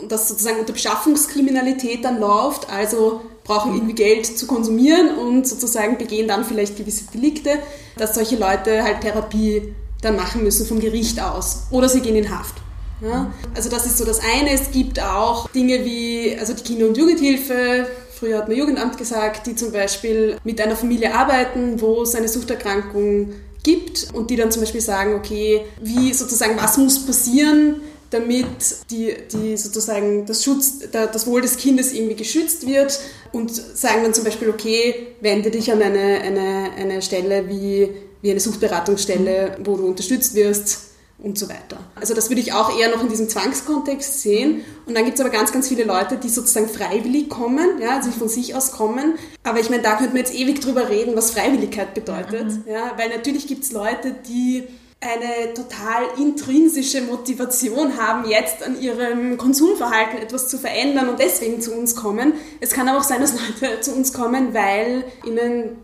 [0.00, 5.98] und das sozusagen unter Beschaffungskriminalität dann läuft, also brauchen irgendwie Geld zu konsumieren und sozusagen
[5.98, 7.58] begehen dann vielleicht gewisse Delikte,
[7.98, 12.36] dass solche Leute halt Therapie dann machen müssen vom Gericht aus oder sie gehen in
[12.36, 12.54] Haft.
[13.02, 13.30] Ja?
[13.54, 14.50] Also das ist so das eine.
[14.50, 17.86] Es gibt auch Dinge wie also die Kinder- und Jugendhilfe,
[18.18, 22.28] früher hat man Jugendamt gesagt, die zum Beispiel mit einer Familie arbeiten, wo es eine
[22.28, 28.46] Suchterkrankung gibt und die dann zum Beispiel sagen, okay, wie sozusagen, was muss passieren, damit
[28.90, 32.98] die, die sozusagen das, Schutz, das Wohl des Kindes irgendwie geschützt wird
[33.32, 37.90] und sagen dann zum Beispiel, okay, wende dich an eine, eine, eine Stelle wie,
[38.22, 40.85] wie eine Suchtberatungsstelle, wo du unterstützt wirst
[41.18, 41.78] und so weiter.
[41.94, 44.64] Also das würde ich auch eher noch in diesem Zwangskontext sehen.
[44.86, 48.10] Und dann gibt es aber ganz, ganz viele Leute, die sozusagen freiwillig kommen, ja, also
[48.10, 49.14] von sich aus kommen.
[49.42, 52.44] Aber ich meine, da könnte man jetzt ewig drüber reden, was Freiwilligkeit bedeutet.
[52.44, 52.64] Mhm.
[52.70, 54.64] Ja, weil natürlich gibt es Leute, die
[55.00, 61.72] eine total intrinsische Motivation haben, jetzt an ihrem Konsumverhalten etwas zu verändern und deswegen zu
[61.74, 62.32] uns kommen.
[62.60, 65.76] Es kann aber auch sein, dass Leute zu uns kommen, weil ihnen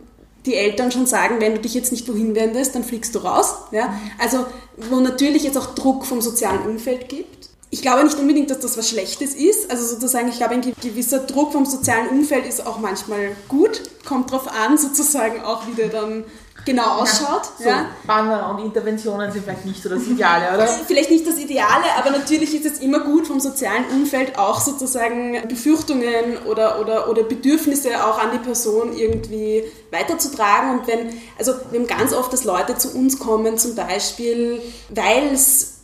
[0.47, 3.55] die Eltern schon sagen, wenn du dich jetzt nicht wohin wendest, dann fliegst du raus.
[3.71, 3.95] Ja?
[4.19, 7.51] Also wo natürlich jetzt auch Druck vom sozialen Umfeld gibt.
[7.71, 9.71] Ich glaube nicht unbedingt, dass das was Schlechtes ist.
[9.71, 13.83] Also sozusagen, ich glaube, ein gewisser Druck vom sozialen Umfeld ist auch manchmal gut.
[14.07, 16.25] Kommt darauf an, sozusagen auch, wie der dann
[16.65, 17.43] genau ausschaut.
[17.59, 17.87] Ja, so ja.
[18.07, 20.67] Banner und Interventionen sind vielleicht nicht so das Ideale, oder?
[20.67, 25.37] Vielleicht nicht das Ideale, aber natürlich ist es immer gut vom sozialen Umfeld auch sozusagen
[25.49, 30.79] Befürchtungen oder, oder, oder Bedürfnisse auch an die Person irgendwie weiterzutragen.
[30.79, 35.33] Und wenn, also wir haben ganz oft, dass Leute zu uns kommen, zum Beispiel, weil
[35.33, 35.79] es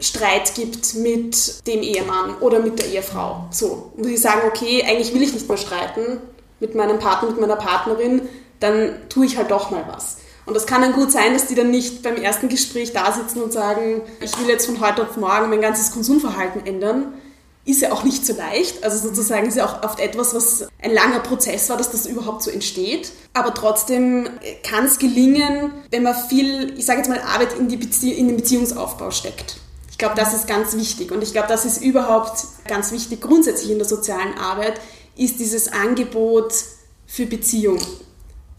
[0.00, 3.46] Streit gibt mit dem Ehemann oder mit der Ehefrau.
[3.50, 3.92] So.
[3.96, 6.20] Und sie sagen, okay, eigentlich will ich nicht mehr streiten
[6.60, 8.22] mit meinem Partner, mit meiner Partnerin,
[8.62, 10.18] dann tue ich halt doch mal was.
[10.44, 13.42] Und das kann dann gut sein, dass die dann nicht beim ersten Gespräch da sitzen
[13.42, 17.14] und sagen, ich will jetzt von heute auf morgen mein ganzes Konsumverhalten ändern.
[17.64, 18.82] Ist ja auch nicht so leicht.
[18.82, 22.42] Also sozusagen ist ja auch oft etwas, was ein langer Prozess war, dass das überhaupt
[22.42, 23.12] so entsteht.
[23.34, 24.28] Aber trotzdem
[24.64, 29.12] kann es gelingen, wenn man viel, ich sage jetzt mal, Arbeit in, in den Beziehungsaufbau
[29.12, 29.58] steckt.
[29.92, 31.12] Ich glaube, das ist ganz wichtig.
[31.12, 34.80] Und ich glaube, das ist überhaupt ganz wichtig grundsätzlich in der sozialen Arbeit,
[35.16, 36.52] ist dieses Angebot
[37.06, 37.78] für Beziehung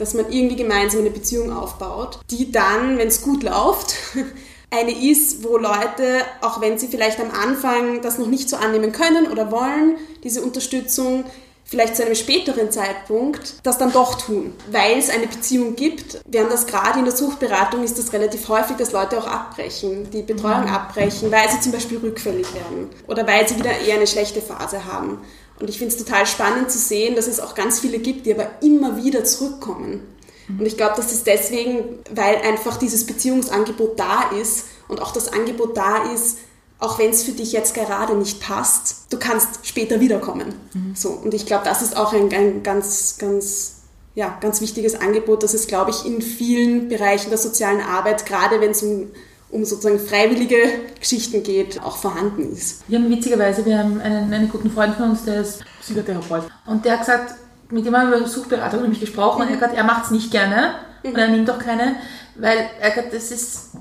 [0.03, 3.95] dass man irgendwie gemeinsam eine Beziehung aufbaut, die dann, wenn es gut läuft,
[4.69, 8.91] eine ist, wo Leute, auch wenn sie vielleicht am Anfang das noch nicht so annehmen
[8.91, 11.23] können oder wollen, diese Unterstützung,
[11.63, 16.19] vielleicht zu einem späteren Zeitpunkt das dann doch tun, weil es eine Beziehung gibt.
[16.25, 20.21] Während das gerade in der Suchtberatung ist das relativ häufig, dass Leute auch abbrechen, die
[20.21, 20.73] Betreuung mhm.
[20.73, 24.83] abbrechen, weil sie zum Beispiel rückfällig werden oder weil sie wieder eher eine schlechte Phase
[24.85, 25.21] haben.
[25.63, 28.33] Und ich finde es total spannend zu sehen, dass es auch ganz viele gibt, die
[28.33, 30.01] aber immer wieder zurückkommen.
[30.49, 35.31] Und ich glaube, das ist deswegen, weil einfach dieses Beziehungsangebot da ist und auch das
[35.31, 36.39] Angebot da ist,
[36.79, 40.53] auch wenn es für dich jetzt gerade nicht passt, du kannst später wiederkommen.
[40.73, 40.95] Mhm.
[40.97, 43.83] So, und ich glaube, das ist auch ein, ein ganz, ganz,
[44.15, 48.59] ja, ganz wichtiges Angebot, das es, glaube ich, in vielen Bereichen der sozialen Arbeit, gerade
[48.59, 49.11] wenn es um
[49.53, 50.57] um sozusagen freiwillige
[50.99, 52.83] Geschichten geht, auch vorhanden ist.
[52.87, 56.45] Wir haben witzigerweise, wir haben einen, einen guten Freund von uns, der ist Psychotherapeut.
[56.65, 57.35] Und der hat gesagt,
[57.69, 59.41] mit dem haben wir über Suchtberatung nämlich gesprochen mhm.
[59.41, 60.73] und er hat gesagt, er macht es nicht gerne
[61.03, 61.09] mhm.
[61.11, 61.95] und er nimmt auch keine,
[62.35, 63.71] weil er gesagt, das ist,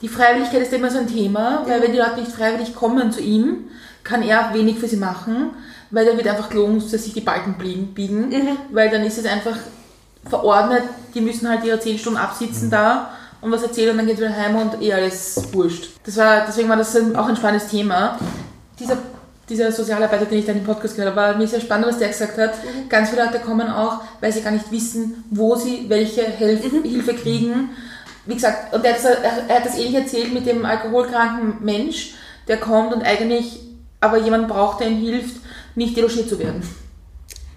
[0.00, 3.20] die Freiwilligkeit ist immer so ein Thema, weil wenn die Leute nicht freiwillig kommen zu
[3.20, 3.64] ihm,
[4.04, 5.50] kann er wenig für sie machen,
[5.90, 8.32] weil da wird einfach gelogen, dass sich die Balken biegen, biegen
[8.72, 9.56] weil dann ist es einfach
[10.24, 13.10] verordnet, die müssen halt ihre 10 Stunden absitzen da
[13.40, 15.90] und was erzählen und dann geht wieder heim und eh alles wurscht.
[16.04, 18.18] Das war, deswegen war das auch ein spannendes Thema.
[18.78, 18.98] Dieser,
[19.48, 22.08] dieser Sozialarbeiter, den ich dann im Podcast gehört habe, war mir sehr spannend, was der
[22.08, 22.54] gesagt hat.
[22.88, 27.14] Ganz viele Leute kommen auch, weil sie gar nicht wissen, wo sie welche Hilf Hilfe
[27.14, 27.70] kriegen.
[28.26, 29.18] Wie gesagt, und er hat, das,
[29.48, 32.14] er hat das ähnlich erzählt mit dem alkoholkranken Mensch,
[32.46, 33.60] der kommt und eigentlich
[34.00, 35.36] aber jemand braucht, der ihm hilft,
[35.74, 36.62] nicht delogiert zu werden.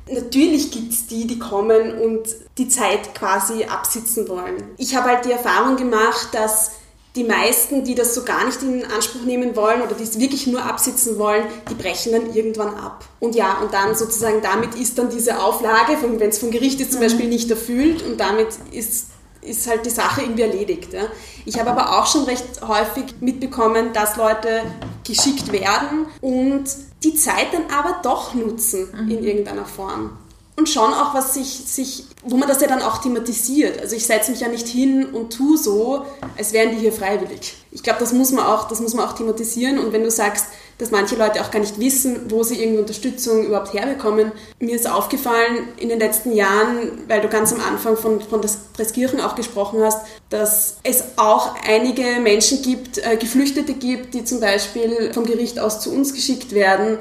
[0.09, 2.23] Natürlich gibt es die, die kommen und
[2.57, 4.63] die Zeit quasi absitzen wollen.
[4.77, 6.71] Ich habe halt die Erfahrung gemacht, dass
[7.15, 10.47] die meisten, die das so gar nicht in Anspruch nehmen wollen oder die es wirklich
[10.47, 13.03] nur absitzen wollen, die brechen dann irgendwann ab.
[13.19, 16.93] Und ja, und dann sozusagen damit ist dann diese Auflage, wenn es vom Gericht ist
[16.93, 19.07] zum Beispiel nicht erfüllt und damit ist
[19.41, 20.93] ist halt die Sache irgendwie erledigt.
[20.93, 21.03] Ja.
[21.45, 24.63] Ich habe aber auch schon recht häufig mitbekommen, dass Leute
[25.05, 26.65] geschickt werden und
[27.03, 30.17] die Zeit dann aber doch nutzen in irgendeiner Form.
[30.57, 33.79] Und schon auch, was sich, sich, wo man das ja dann auch thematisiert.
[33.81, 36.05] Also ich setze mich ja nicht hin und tue so,
[36.37, 37.55] als wären die hier freiwillig.
[37.71, 39.79] Ich glaube, das muss man auch, das muss man auch thematisieren.
[39.79, 40.45] Und wenn du sagst,
[40.81, 44.31] dass manche Leute auch gar nicht wissen, wo sie irgendeine Unterstützung überhaupt herbekommen.
[44.59, 48.41] Mir ist aufgefallen in den letzten Jahren, weil du ganz am Anfang von, von
[48.75, 54.39] Dreskirchen auch gesprochen hast, dass es auch einige Menschen gibt, äh, Geflüchtete gibt, die zum
[54.39, 56.97] Beispiel vom Gericht aus zu uns geschickt werden,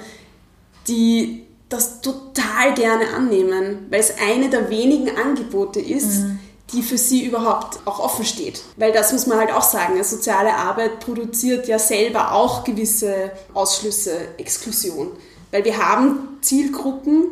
[0.87, 6.39] die das total gerne annehmen, weil es eine der wenigen Angebote ist, mhm
[6.73, 8.63] die für sie überhaupt auch offen steht.
[8.77, 14.13] Weil das muss man halt auch sagen, soziale Arbeit produziert ja selber auch gewisse Ausschlüsse,
[14.39, 15.09] Exklusion.
[15.51, 17.25] Weil wir haben Zielgruppen,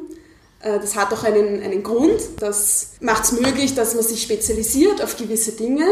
[0.60, 5.02] äh, das hat auch einen, einen Grund, das macht es möglich, dass man sich spezialisiert
[5.02, 5.86] auf gewisse Dinge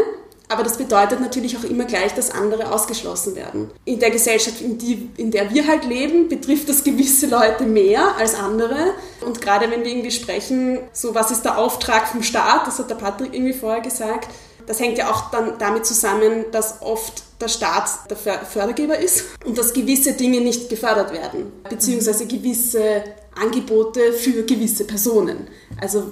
[0.49, 3.69] aber das bedeutet natürlich auch immer gleich, dass andere ausgeschlossen werden.
[3.83, 8.15] In der Gesellschaft, in, die, in der wir halt leben, betrifft das gewisse Leute mehr
[8.17, 8.93] als andere.
[9.25, 12.89] Und gerade wenn wir irgendwie sprechen, so was ist der Auftrag vom Staat, das hat
[12.89, 14.29] der Patrick irgendwie vorher gesagt,
[14.67, 19.57] das hängt ja auch dann damit zusammen, dass oft der Staat der Fördergeber ist und
[19.57, 23.03] dass gewisse Dinge nicht gefördert werden, beziehungsweise gewisse
[23.35, 25.47] Angebote für gewisse Personen.
[25.79, 26.11] Also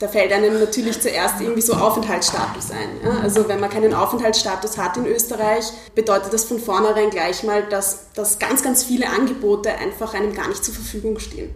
[0.00, 3.00] da fällt einem natürlich zuerst irgendwie so Aufenthaltsstatus ein.
[3.04, 3.20] Ja?
[3.22, 8.12] Also wenn man keinen Aufenthaltsstatus hat in Österreich, bedeutet das von vornherein gleich mal, dass,
[8.12, 11.54] dass ganz, ganz viele Angebote einfach einem gar nicht zur Verfügung stehen.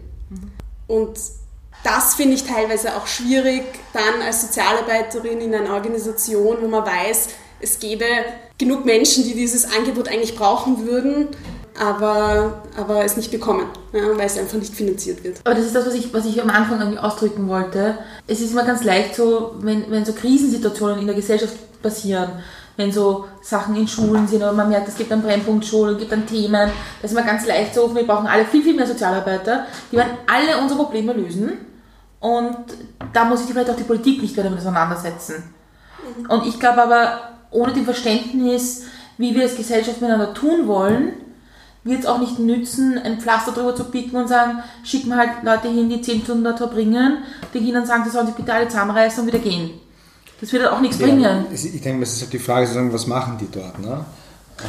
[0.87, 1.19] Und
[1.83, 3.63] das finde ich teilweise auch schwierig,
[3.93, 7.29] dann als Sozialarbeiterin in einer Organisation, wo man weiß,
[7.61, 8.05] es gäbe
[8.57, 11.27] genug Menschen, die dieses Angebot eigentlich brauchen würden,
[11.79, 15.39] aber, aber es nicht bekommen, ja, weil es einfach nicht finanziert wird.
[15.45, 17.97] Aber das ist das, was ich, was ich am Anfang irgendwie ausdrücken wollte.
[18.27, 22.31] Es ist immer ganz leicht so, wenn, wenn so Krisensituationen in der Gesellschaft passieren,
[22.75, 25.99] wenn so Sachen in Schulen sind oder man merkt, es gibt einen Brennpunkt Schulen, es
[25.99, 28.87] gibt dann Themen, da ist immer ganz leicht so, wir brauchen alle viel, viel mehr
[28.87, 31.53] Sozialarbeiter, die werden alle unsere Probleme lösen
[32.19, 32.57] und
[33.13, 35.53] da muss sich vielleicht auch die Politik nicht mehr damit auseinandersetzen.
[36.27, 37.19] Und ich glaube aber,
[37.51, 38.83] ohne dem Verständnis,
[39.17, 41.13] wie wir als Gesellschaft miteinander tun wollen,
[41.89, 45.43] wird es auch nicht nützen, ein Pflaster drüber zu picken und sagen, schicken wir halt
[45.43, 47.19] Leute hin, die 10 Stunden dort verbringen,
[47.53, 49.71] die Kindern sagen, sie sollen sich bitte alle zusammenreißen und wieder gehen.
[50.39, 51.45] Das wird halt auch nichts ja, bringen.
[51.51, 53.79] Ich denke, es ist halt die Frage, was machen die dort?
[53.79, 54.05] Ne?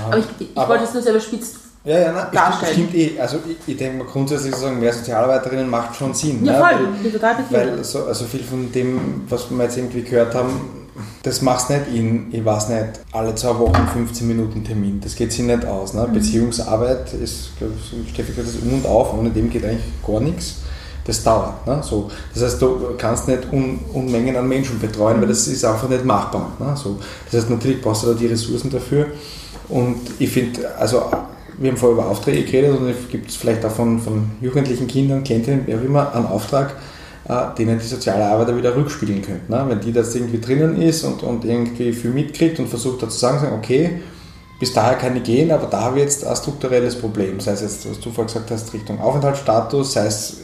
[0.06, 1.54] Aber ich, ich Aber, wollte es nur selber spitz
[1.84, 2.72] ja, ja, nein, darstellen.
[2.74, 3.18] Stimmt eh.
[3.18, 6.44] Also ich, ich denke mal grundsätzlich sagen, mehr Sozialarbeiterinnen macht schon Sinn.
[6.44, 6.58] Ja, ne?
[6.58, 10.79] voll, weil, total Weil so, also viel von dem, was wir jetzt irgendwie gehört haben,
[11.22, 15.00] das machst du nicht in, ich weiß nicht, alle zwei Wochen 15 Minuten Termin.
[15.00, 15.94] Das geht sich nicht aus.
[15.94, 16.06] Ne?
[16.06, 16.12] Mhm.
[16.12, 17.50] Beziehungsarbeit ist,
[18.12, 20.56] Steffi sagt das um und auf, ohne dem geht eigentlich gar nichts.
[21.04, 21.66] Das dauert.
[21.66, 21.80] Ne?
[21.82, 25.22] So, das heißt, du kannst nicht Un Unmengen an Menschen betreuen, mhm.
[25.22, 26.52] weil das ist einfach nicht machbar.
[26.58, 26.76] Ne?
[26.76, 26.98] So,
[27.30, 29.06] das heißt, natürlich brauchst du da die Ressourcen dafür.
[29.68, 31.02] Und ich finde, also
[31.58, 35.22] wir haben vorher über Aufträge geredet und es gibt vielleicht auch von, von jugendlichen Kindern,
[35.22, 36.74] Klientinnen, wer auch immer, einen Auftrag,
[37.58, 39.50] denen die soziale Arbeiter wieder rückspiegeln könnte.
[39.50, 39.64] Ne?
[39.68, 43.18] Wenn die das irgendwie drinnen ist und, und irgendwie viel mitkriegt und versucht da zu
[43.18, 44.00] sagen, okay,
[44.58, 47.40] bis daher kann ich gehen, aber da habe ich jetzt ein strukturelles Problem.
[47.40, 50.38] Sei es jetzt, was du vorher gesagt hast, Richtung Aufenthaltsstatus, sei es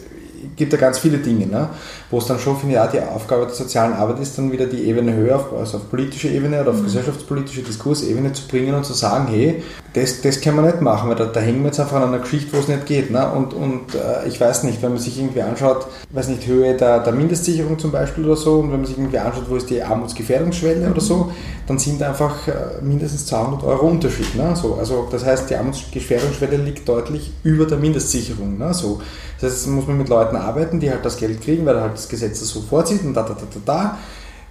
[0.55, 1.68] gibt da ganz viele Dinge, ne?
[2.11, 4.66] wo es dann schon, finde ich, auch die Aufgabe der sozialen Arbeit ist, dann wieder
[4.66, 6.84] die Ebene höher, auf, also auf politische Ebene oder auf mhm.
[6.84, 9.62] gesellschaftspolitische Diskursebene zu bringen und zu sagen, hey,
[9.97, 12.18] das, das kann man nicht machen, weil da, da hängen wir jetzt einfach an einer
[12.18, 13.11] Geschichte, wo es nicht geht.
[13.11, 13.30] Ne?
[13.30, 17.01] Und, und äh, ich weiß nicht, wenn man sich irgendwie anschaut, weiß nicht, Höhe der,
[17.01, 19.82] der Mindestsicherung zum Beispiel oder so, und wenn man sich irgendwie anschaut, wo ist die
[19.82, 20.92] Armutsgefährdungsschwelle mhm.
[20.92, 21.32] oder so,
[21.66, 24.34] dann sind einfach äh, mindestens 200 Euro Unterschied.
[24.34, 24.55] Ne?
[24.55, 28.59] So, also das heißt, die Armutsgefährdungsschwelle liegt deutlich über der Mindestsicherung.
[28.59, 28.74] Ne?
[28.74, 29.01] So,
[29.41, 32.09] das heißt, muss man mit Leuten arbeiten, die halt das Geld kriegen, weil halt das
[32.09, 33.99] Gesetz das so vorzieht und da, da, da, da, da.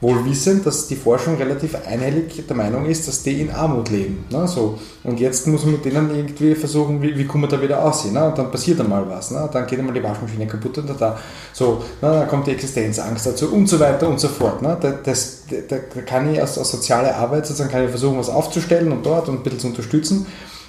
[0.01, 4.25] wohl wissend, dass die Forschung relativ einhellig der Meinung ist, dass die in Armut leben.
[4.29, 4.47] Ne?
[4.47, 4.77] So.
[5.03, 8.13] Und jetzt muss man mit denen irgendwie versuchen, wie, wie kommen wir da wieder aussehen.
[8.13, 8.25] Ne?
[8.25, 9.31] Und dann passiert einmal was.
[9.31, 9.49] Ne?
[9.51, 11.19] Dann geht einmal die Waschmaschine kaputt und da, da.
[11.53, 12.09] So, ne?
[12.09, 14.61] dann kommt die Existenzangst dazu und so weiter und so fort.
[14.61, 14.77] Ne?
[14.79, 18.29] Da, das, da, da kann ich als, als soziale Arbeit sozusagen kann ich versuchen, was
[18.29, 20.27] aufzustellen und dort und ein bisschen zu unterstützen.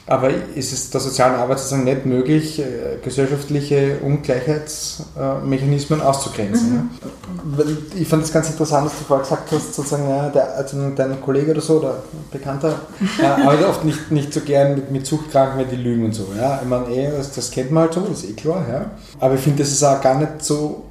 [0.09, 6.91] Aber ist es der sozialen Arbeit sozusagen nicht möglich, äh, gesellschaftliche Ungleichheitsmechanismen auszugrenzen?
[7.43, 7.77] Mhm.
[7.97, 11.21] Ich fand es ganz interessant, dass du vorher gesagt hast, sozusagen, ja, der, also dein
[11.21, 12.83] Kollege oder so, oder Bekannter,
[13.21, 16.29] äh, arbeitet oft nicht, nicht so gern mit, mit Suchtkranken, wenn die lügen und so.
[16.39, 16.61] Ja?
[16.63, 18.65] Ich meine, eh, das, das kennt man halt so, das ist eh klar.
[18.71, 18.93] Ja?
[19.19, 20.85] Aber ich finde, das ist auch gar nicht so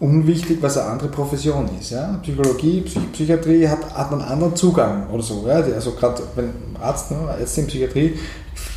[0.00, 1.90] unwichtig, was eine andere Profession ist.
[1.90, 2.18] Ja?
[2.22, 5.44] Psychologie, Psych Psychiatrie hat, hat einen anderen Zugang oder so.
[5.46, 5.54] Ja?
[5.54, 6.50] Also gerade wenn
[6.80, 8.18] Arzt, ne, Ärzte in Psychiatrie,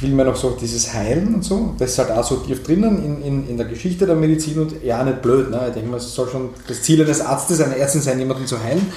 [0.02, 1.76] will man noch so dieses Heilen und so.
[1.78, 4.84] Das ist halt auch so tief drinnen in, in, in der Geschichte der Medizin und
[4.84, 5.52] ja, nicht blöd.
[5.52, 5.62] Ne?
[5.68, 8.62] Ich denke mal, es soll schon das Ziel eines Arztes, einer Ärztin sein, jemanden zu
[8.62, 8.92] heilen.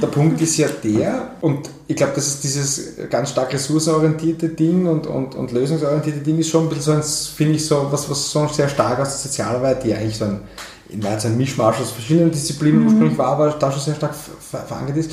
[0.00, 4.86] Der Punkt ist ja der, und ich glaube, das ist dieses ganz stark ressourcenorientierte Ding
[4.86, 8.08] und, und, und lösungsorientierte Ding ist schon ein bisschen so ein, finde ich, so was,
[8.08, 10.40] was so sehr stark aus der Sozialarbeit, die eigentlich so ein,
[10.88, 12.86] in Wahrheit ein Mischmasch aus verschiedenen Disziplinen mhm.
[12.86, 15.10] ursprünglich war, aber da schon sehr stark verankert ist.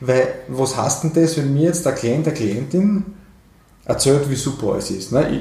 [0.00, 3.04] Weil, was heißt denn das, wenn mir jetzt der Klient, der Klientin
[3.88, 5.10] erzählt, wie super es ist.
[5.10, 5.28] Ne?
[5.30, 5.40] Ich,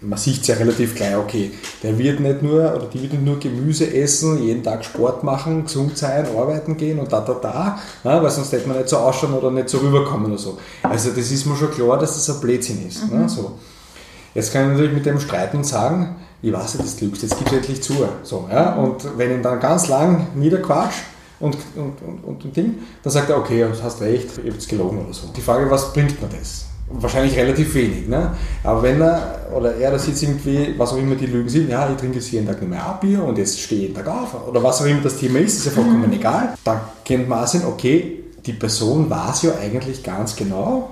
[0.00, 1.50] man sieht es ja relativ gleich, okay,
[1.82, 5.64] der wird nicht nur, oder die wird nicht nur Gemüse essen, jeden Tag Sport machen,
[5.64, 8.22] gesund sein, arbeiten gehen und da, da, da, ne?
[8.22, 10.58] weil sonst hätte man nicht so ausschauen oder nicht so rüberkommen oder so.
[10.82, 13.08] Also das ist mir schon klar, dass das ein Blödsinn ist.
[13.08, 13.16] Ne?
[13.16, 13.22] Mhm.
[13.22, 13.28] Ne?
[13.28, 13.52] So.
[14.34, 17.36] Jetzt kann ich natürlich mit dem streiten und sagen, ich weiß ja, das lügst, jetzt
[17.36, 17.94] gibst du endlich zu.
[18.22, 18.76] So, ja?
[18.76, 20.94] Und wenn ich dann ganz lang niederquatsch,
[21.40, 24.68] und, und, und, und, Ding, dann sagt er, okay, du hast recht, ich habe jetzt
[24.68, 25.28] gelogen oder so.
[25.36, 26.67] Die Frage, was bringt mir das?
[26.90, 28.08] Wahrscheinlich relativ wenig.
[28.08, 28.34] Ne?
[28.64, 31.88] Aber wenn er oder er das jetzt irgendwie, was auch immer die Lügen sind, ja,
[31.90, 34.48] ich trinke jetzt jeden Tag nur mehr Bier und jetzt stehe ich jeden Tag auf
[34.48, 36.14] oder was auch immer das Thema ist, ist ja vollkommen mhm.
[36.14, 36.54] egal.
[36.64, 40.90] Da kennt man auch sehen, okay, die Person weiß ja eigentlich ganz genau,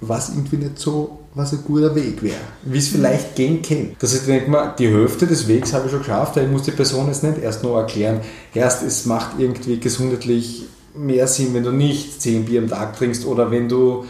[0.00, 3.96] was irgendwie nicht so, was ein guter Weg wäre, wie es vielleicht gehen kann.
[3.98, 6.62] Das heißt, ich denke mal, die Hälfte des Wegs habe ich schon geschafft, ich muss
[6.62, 8.20] die Person jetzt nicht erst nur erklären,
[8.54, 13.24] erst es macht irgendwie gesundheitlich mehr Sinn, wenn du nicht 10 Bier am Tag trinkst
[13.24, 14.04] oder wenn du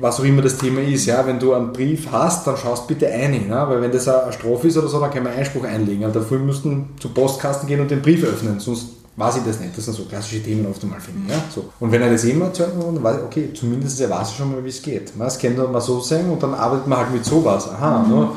[0.00, 3.08] was auch immer das Thema ist, ja, wenn du einen Brief hast, dann schaust bitte
[3.08, 3.64] ein, ne?
[3.68, 6.04] weil wenn das eine Strophe ist oder so, dann kann man Einspruch einlegen.
[6.04, 9.76] Also dafür müssten zu Postkasten gehen und den Brief öffnen, sonst weiß ich das nicht.
[9.76, 11.32] Das sind so klassische Themen oft einmal, finde ich.
[11.32, 11.42] Ja?
[11.54, 11.66] So.
[11.78, 14.64] Und wenn er das immer erzählt, dann weiß ich, okay, zumindest er weiß schon mal,
[14.64, 15.12] wie es geht.
[15.18, 17.68] Das kann dann mal so sein und dann arbeitet man halt mit sowas.
[17.68, 18.14] Aha, mhm.
[18.14, 18.28] ne?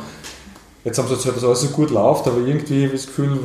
[0.84, 3.40] jetzt haben sie erzählt, dass alles so gut läuft, aber irgendwie habe ich das Gefühl,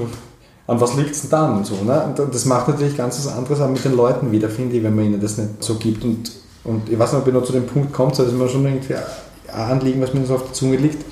[0.66, 1.56] an was liegt es denn dann?
[1.56, 2.14] Und, so, ne?
[2.16, 4.94] und das macht natürlich ganz was anderes auch mit den Leuten wieder, finde ich, wenn
[4.94, 6.04] man ihnen das nicht so gibt.
[6.04, 8.48] Und und ich weiß nicht, ob ihr noch zu dem Punkt kommt, das ist mir
[8.48, 11.04] schon irgendwie ein Anliegen, was mir so auf der Zunge liegt.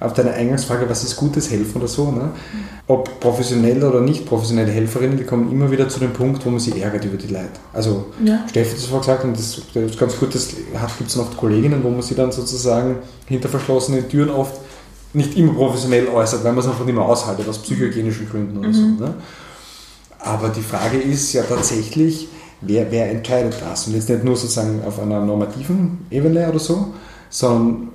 [0.00, 2.10] Auf deine Eingangsfrage, was ist gutes Helfen oder so.
[2.10, 2.30] Ne?
[2.88, 6.58] Ob professionelle oder nicht professionelle Helferinnen, die kommen immer wieder zu dem Punkt, wo man
[6.58, 7.50] sich ärgert über die Leute.
[7.72, 8.44] Also ja.
[8.48, 10.48] Steffi hat es vorher gesagt und das, das ist ganz gut, das
[10.98, 12.96] gibt es noch Kolleginnen, wo man sie dann sozusagen
[13.26, 14.58] hinter verschlossenen Türen oft
[15.12, 18.68] nicht immer professionell äußert, weil man es einfach nicht mehr aushaltet, aus psychohygienischen Gründen oder
[18.68, 18.74] mhm.
[18.74, 19.04] so.
[19.04, 19.14] Ne?
[20.18, 22.28] Aber die Frage ist ja tatsächlich,
[22.62, 23.86] wer, wer entscheidet das?
[23.86, 26.92] Und jetzt nicht nur sozusagen auf einer normativen Ebene oder so,
[27.30, 27.88] sondern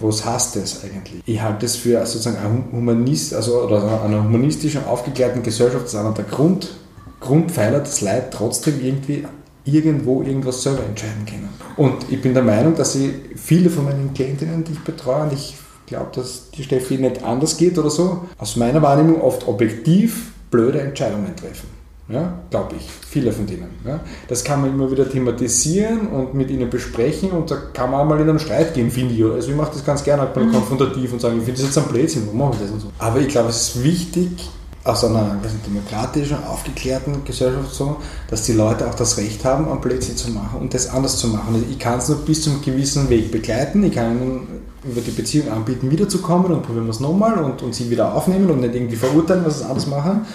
[0.00, 1.22] was heißt das eigentlich?
[1.26, 6.00] Ich halte das für sozusagen ein Humanist, also oder einer humanistischen, aufgeklärten Gesellschaft, das ist
[6.00, 6.74] einer der Grund,
[7.20, 9.24] Grundpfeiler, dass Leute trotzdem irgendwie
[9.64, 11.48] irgendwo irgendwas selber entscheiden können.
[11.76, 15.32] Und ich bin der Meinung, dass ich viele von meinen Klientinnen, die ich betreue, und
[15.32, 15.54] ich
[15.86, 20.80] glaube, dass die Steffi nicht anders geht oder so, aus meiner Wahrnehmung oft objektiv blöde
[20.80, 21.81] Entscheidungen treffen.
[22.12, 23.68] Ja, glaube ich, viele von denen.
[23.86, 24.00] Ja.
[24.28, 28.04] Das kann man immer wieder thematisieren und mit ihnen besprechen und da kann man auch
[28.04, 29.24] mal in einen Streit gehen, finde ich.
[29.24, 30.52] Also ich mache das ganz gerne halt mal mhm.
[30.52, 32.88] konfrontativ und sage, ich finde das jetzt ein Blödsinn, warum mache ich das und so.
[32.98, 34.50] Aber ich glaube, es ist wichtig,
[34.84, 37.98] aus einer demokratischen, aufgeklärten Gesellschaft so,
[38.28, 41.28] dass die Leute auch das Recht haben, ein Blödsinn zu machen und das anders zu
[41.28, 41.54] machen.
[41.54, 45.00] Also ich kann es nur bis zu einem gewissen Weg begleiten, ich kann ihnen über
[45.00, 48.60] die Beziehung anbieten, wiederzukommen und probieren wir es nochmal und, und sie wieder aufnehmen und
[48.60, 50.26] nicht irgendwie verurteilen, was sie anders machen.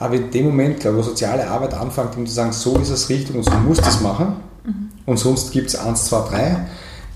[0.00, 2.88] Aber in dem Moment, glaube ich, wo soziale Arbeit anfängt, um zu sagen, so ist
[2.88, 4.34] es richtig und so muss das machen
[4.64, 4.88] mhm.
[5.04, 6.66] und sonst gibt es eins, zwei, drei,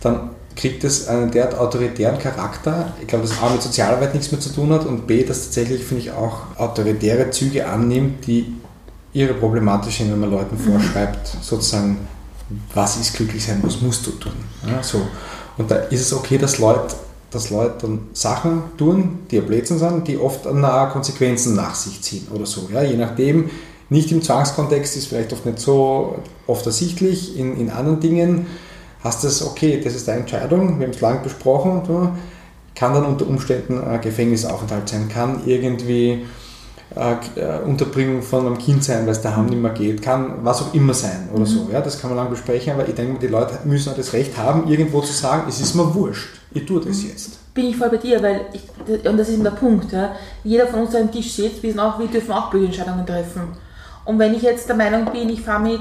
[0.00, 2.92] dann kriegt es einen derart autoritären Charakter.
[3.00, 5.82] Ich glaube, dass A mit Sozialarbeit nichts mehr zu tun hat und B, dass tatsächlich,
[5.82, 8.54] finde ich, auch autoritäre Züge annimmt, die
[9.14, 10.72] ihre problematisch sind, wenn man Leuten mhm.
[10.72, 12.06] vorschreibt, sozusagen,
[12.74, 14.32] was ist glücklich sein, was musst du tun.
[14.68, 15.00] Ja, so.
[15.56, 16.94] Und da ist es okay, dass Leute
[17.34, 22.00] dass Leute dann Sachen tun, die ein Blödsinn sind, die oft nahe Konsequenzen nach sich
[22.00, 22.68] ziehen oder so.
[22.72, 23.50] Ja, je nachdem,
[23.90, 26.16] nicht im Zwangskontext ist vielleicht oft nicht so
[26.46, 28.46] oft ersichtlich, in, in anderen Dingen
[29.02, 31.82] hast du es, okay, das ist deine Entscheidung, wir haben es lang besprochen,
[32.74, 36.24] kann dann unter Umständen ein Gefängnisaufenthalt sein, kann irgendwie
[36.94, 40.74] äh, Unterbringung von einem Kind sein, weil es daheim nicht mehr geht, kann was auch
[40.74, 41.68] immer sein oder so.
[41.72, 44.36] Ja, das kann man lang besprechen, aber ich denke, die Leute müssen auch das Recht
[44.36, 47.52] haben, irgendwo zu sagen, es ist mir wurscht, ich tue das jetzt.
[47.54, 48.62] Bin ich voll bei dir, weil ich,
[49.06, 50.12] und das ist eben der Punkt, ja,
[50.44, 53.42] jeder von uns, am Tisch sitzt, wir, sind auch, wir dürfen auch Bürgerentscheidungen treffen.
[54.04, 55.80] Und wenn ich jetzt der Meinung bin, ich fahre mit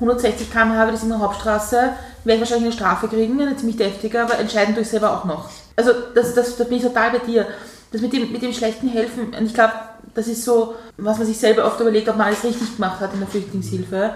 [0.00, 1.76] 160 km/h das in der Hauptstraße,
[2.24, 5.24] werde ich wahrscheinlich eine Strafe kriegen, eine ziemlich deftige, aber entscheiden tue ich selber auch
[5.24, 5.48] noch.
[5.76, 7.46] Also das, das, da bin ich total bei dir.
[7.92, 9.74] Das mit dem, mit dem schlechten Helfen, und ich glaube,
[10.14, 13.12] das ist so, was man sich selber oft überlegt, ob man alles richtig gemacht hat
[13.12, 14.14] in der Flüchtlingshilfe,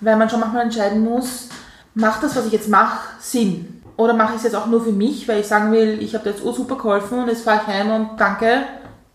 [0.00, 1.48] weil man schon manchmal entscheiden muss,
[1.94, 3.82] macht das, was ich jetzt mache, Sinn?
[3.96, 6.24] Oder mache ich es jetzt auch nur für mich, weil ich sagen will, ich habe
[6.24, 8.64] dir jetzt super geholfen und jetzt fahre ich heim und danke,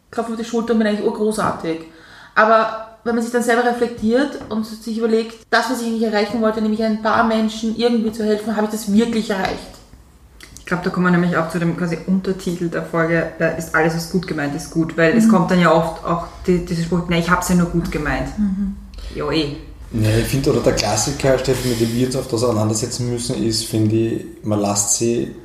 [0.09, 1.81] klopfe auf die Schulter und bin eigentlich oh großartig.
[2.33, 6.41] Aber wenn man sich dann selber reflektiert und sich überlegt, das, was ich eigentlich erreichen
[6.41, 9.80] wollte, nämlich ein paar Menschen irgendwie zu helfen, habe ich das wirklich erreicht?
[10.71, 13.75] Ich glaube, da kommen wir nämlich auch zu dem quasi Untertitel der Folge, da ist
[13.75, 14.95] alles, was gut gemeint ist, gut.
[14.95, 15.19] Weil mhm.
[15.19, 17.67] es kommt dann ja oft auch die, dieser Spruch, ne, ich habe es ja nur
[17.67, 18.29] gut gemeint.
[18.39, 18.77] Mhm.
[19.13, 19.57] Jo, eh.
[19.91, 23.43] Ja, ich finde, oder der Klassiker, Steffi, mit dem wir uns auf das auseinandersetzen müssen,
[23.43, 25.35] ist, finde ich, man lässt sie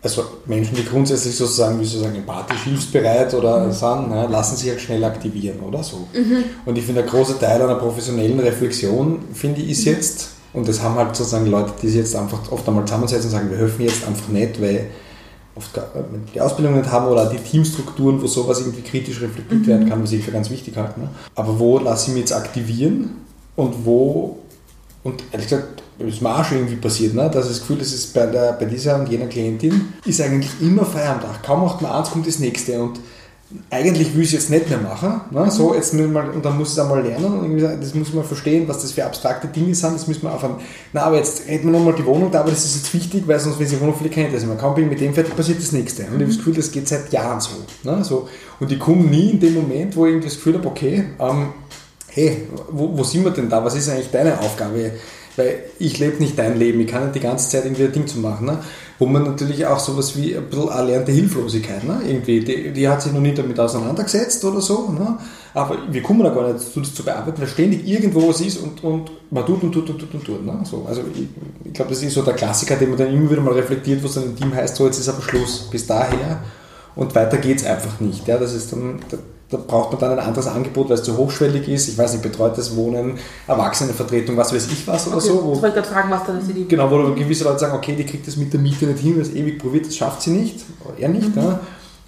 [0.00, 3.72] also Menschen, die grundsätzlich sozusagen, wie sozusagen empathisch, hilfsbereit oder mhm.
[3.72, 6.06] sind, ne, lassen sich halt schnell aktivieren oder so.
[6.14, 6.44] Mhm.
[6.66, 9.92] Und ich finde, ein großer Teil einer professionellen Reflexion, finde ich, ist mhm.
[9.92, 13.30] jetzt, und das haben halt sozusagen Leute, die sich jetzt einfach oft einmal zusammensetzen und
[13.30, 14.86] sagen, wir helfen jetzt einfach nicht, weil
[15.54, 15.70] oft
[16.34, 19.66] die Ausbildung nicht haben oder die Teamstrukturen, wo sowas irgendwie kritisch reflektiert mhm.
[19.66, 21.00] werden kann, was ich für ganz wichtig halte.
[21.00, 21.08] Ne?
[21.34, 23.10] Aber wo lasse ich mich jetzt aktivieren
[23.56, 24.38] und wo,
[25.04, 27.30] und ehrlich gesagt, ist mir auch schon irgendwie passiert, ne?
[27.30, 30.50] dass ich das Gefühl, das ist bei, der, bei dieser und jener Klientin, ist eigentlich
[30.60, 31.42] immer frei am Tag.
[31.42, 32.80] Kaum macht man eins, kommt das nächste.
[32.80, 32.98] Und
[33.68, 35.22] eigentlich will ich es jetzt nicht mehr machen.
[35.30, 35.50] Ne?
[35.50, 38.68] So, jetzt mal, und dann muss ich es einmal lernen und das muss man verstehen,
[38.68, 40.56] was das für abstrakte Dinge sind, das müssen wir aufhören.
[40.92, 43.40] Na, aber jetzt hätten wir nochmal die Wohnung da, aber das ist jetzt wichtig, weil
[43.40, 44.54] sonst, wenn sie die Wohnung vielleicht kennt, das immer.
[44.54, 46.02] Kaum bin mit dem fertig, passiert das nächste.
[46.02, 47.50] Und ich habe das Gefühl, das geht seit Jahren so.
[47.82, 48.04] Ne?
[48.04, 48.28] so.
[48.60, 51.48] Und ich komme nie in dem Moment, wo ich irgendwie das Gefühl habe, okay, ähm,
[52.08, 53.64] hey, wo, wo sind wir denn da?
[53.64, 54.92] Was ist eigentlich deine Aufgabe?
[55.36, 58.06] Weil ich lebe nicht dein Leben, ich kann nicht die ganze Zeit irgendwie ein Ding
[58.06, 58.46] zu machen.
[58.46, 58.58] Ne?
[59.00, 62.02] Wo man natürlich auch sowas wie ein bisschen erlernte Hilflosigkeit, ne?
[62.06, 64.90] irgendwie, die, die hat sich noch nie damit auseinandergesetzt oder so.
[64.90, 65.16] Ne?
[65.54, 68.58] Aber wir kommen da gar nicht dazu, das zu bearbeiten, weil ständig irgendwo was ist
[68.58, 70.44] und, und man tut und tut und tut und tut.
[70.44, 70.60] Ne?
[70.64, 71.28] So, also ich,
[71.64, 74.06] ich glaube, das ist so der Klassiker, den man dann immer wieder mal reflektiert, wo
[74.06, 76.42] es dann im Team heißt, so jetzt ist aber Schluss, bis daher
[76.94, 78.28] und weiter geht es einfach nicht.
[78.28, 78.36] Ja?
[78.36, 79.00] Das ist dann
[79.50, 81.88] da braucht man dann ein anderes Angebot, weil es zu hochschwellig ist.
[81.88, 85.44] Ich weiß nicht, betreutes Wohnen, Erwachsenenvertretung, was weiß ich was oder okay, so.
[85.44, 87.74] Wo, das wollte ich gerade fragen, was da das die Genau, wo gewisse Leute sagen,
[87.74, 90.30] okay, die kriegt das mit der Miete nicht hin, das ewig probiert, das schafft sie
[90.30, 90.60] nicht,
[90.98, 91.34] er nicht.
[91.34, 91.42] Mhm.
[91.42, 91.60] Ja.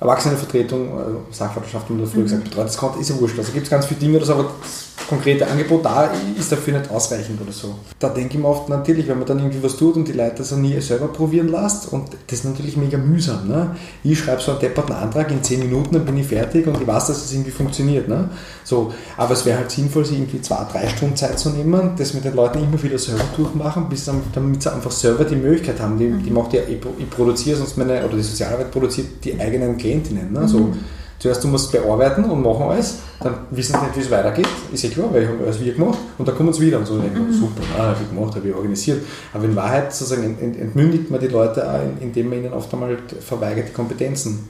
[0.03, 2.25] Erwachsenenvertretung, also Sachwalterschaft, wie man früher mhm.
[2.25, 3.39] gesagt betreutes Konto, ist ja wurscht.
[3.39, 6.91] Also gibt es ganz viele Dinge, das aber das konkrete Angebot da ist dafür nicht
[6.91, 7.75] ausreichend oder so.
[7.99, 10.37] Da denke ich mir oft natürlich, wenn man dann irgendwie was tut und die Leute
[10.39, 13.47] das nie selber probieren lässt und das ist natürlich mega mühsam.
[13.47, 13.77] Ne?
[14.03, 16.87] Ich schreibe so einen depperten Antrag, in 10 Minuten dann bin ich fertig und ich
[16.87, 18.09] weiß, dass es irgendwie funktioniert.
[18.09, 18.31] Ne?
[18.65, 22.15] So, aber es wäre halt sinnvoll, sich irgendwie zwei, drei Stunden Zeit zu nehmen, das
[22.15, 25.99] mit den Leuten immer wieder selber durchmachen, bis damit sie einfach selber die Möglichkeit haben.
[25.99, 29.77] Die, die macht ja, ich, ich produziere sonst meine, oder die Sozialarbeit produziert die eigenen
[29.93, 30.33] Klientinnen.
[30.33, 30.49] Ne?
[30.49, 30.79] So, mhm.
[31.19, 34.83] Zuerst du musst bearbeiten und machen alles, dann wissen sie nicht, wie es weitergeht, ist
[34.83, 36.99] ja klar, weil ich habe alles wieder gemacht und dann kommen sie wieder und so,
[36.99, 37.33] denken, mhm.
[37.33, 39.05] super, ah, habe ich gemacht, habe ich organisiert.
[39.33, 43.69] Aber in Wahrheit sozusagen entmündigt man die Leute auch, indem man ihnen oft einmal verweigert,
[43.69, 44.49] die Kompetenzen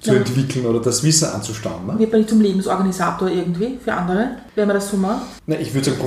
[0.00, 0.16] zu ja.
[0.16, 1.86] entwickeln oder das Wissen anzustauen.
[1.86, 1.98] Ne?
[1.98, 5.26] Wird man nicht zum Lebensorganisator irgendwie für andere, wenn man das so macht?
[5.46, 5.98] Na, ich würde sagen,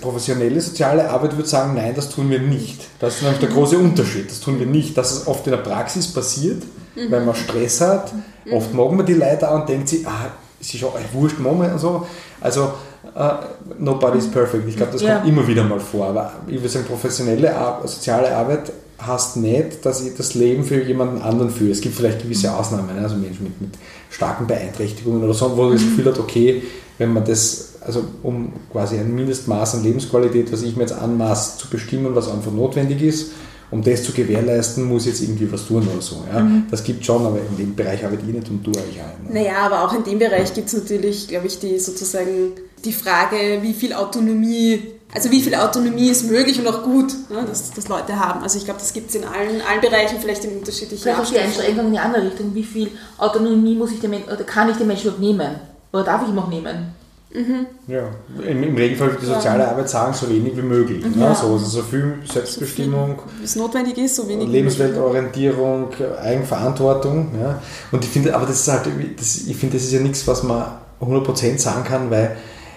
[0.00, 2.82] professionelle soziale Arbeit würde sagen, nein, das tun wir nicht.
[2.98, 4.28] Das ist nämlich der große Unterschied.
[4.28, 4.98] Das tun wir nicht.
[4.98, 6.62] Dass es oft in der Praxis passiert,
[6.96, 7.10] mhm.
[7.10, 8.12] weil man Stress hat.
[8.44, 8.52] Mhm.
[8.52, 10.30] Oft mag man die Leute auch und denkt sich, ah,
[10.60, 12.04] es ist ja wurscht, Moment und so.
[12.40, 12.72] Also,
[13.14, 13.44] uh,
[13.78, 14.68] nobody is perfect.
[14.68, 15.18] Ich glaube, das ja.
[15.18, 16.08] kommt immer wieder mal vor.
[16.08, 18.72] Aber ich würde sagen, professionelle Ar soziale Arbeit
[19.04, 21.70] heißt nicht, dass ich das Leben für jemanden anderen führe.
[21.70, 23.02] Es gibt vielleicht gewisse Ausnahmen, ne?
[23.02, 23.70] also Menschen mit, mit
[24.10, 25.96] starken Beeinträchtigungen oder so, wo man das mhm.
[25.96, 26.62] Gefühl hat, okay,
[26.98, 31.58] wenn man das, also um quasi ein Mindestmaß an Lebensqualität, was ich mir jetzt anmaß,
[31.58, 33.32] zu bestimmen, was einfach notwendig ist,
[33.70, 36.24] um das zu gewährleisten, muss ich jetzt irgendwie was tun oder so.
[36.32, 36.40] Ja?
[36.40, 36.64] Mhm.
[36.70, 39.28] Das gibt schon, aber in dem Bereich arbeite ich nicht und du eigentlich auch.
[39.28, 39.40] Ne?
[39.40, 42.52] Naja, aber auch in dem Bereich gibt es natürlich, glaube ich, die sozusagen
[42.84, 44.80] die Frage, wie viel Autonomie
[45.16, 48.42] also wie viel Autonomie ist möglich und auch gut, ne, dass, dass Leute haben.
[48.42, 51.26] Also ich glaube, das gibt es in allen, allen Bereichen, vielleicht in unterschiedlichen Vielleicht auch
[51.26, 52.54] die Einschränkung in die andere Richtung.
[52.54, 55.54] Wie viel Autonomie muss ich dem, oder kann ich dem Menschen überhaupt nehmen?
[55.90, 56.94] Oder darf ich ihm auch nehmen?
[57.32, 57.66] Mhm.
[57.86, 58.10] Ja,
[58.46, 59.70] im, im Regelfall wird die soziale ja.
[59.70, 61.02] Arbeit sagen, so wenig wie möglich.
[61.02, 61.18] Mhm.
[61.18, 61.34] Ne?
[61.34, 65.88] So, also so viel Selbstbestimmung, wie es notwendig ist, so wenig Lebensweltorientierung,
[66.22, 67.30] Eigenverantwortung.
[67.40, 67.62] Ja?
[67.90, 68.82] Und ich finde, aber das ist halt,
[69.18, 70.66] das, ich finde, das ist ja nichts, was man
[71.00, 72.36] 100% sagen kann, weil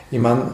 [0.09, 0.53] ich meine,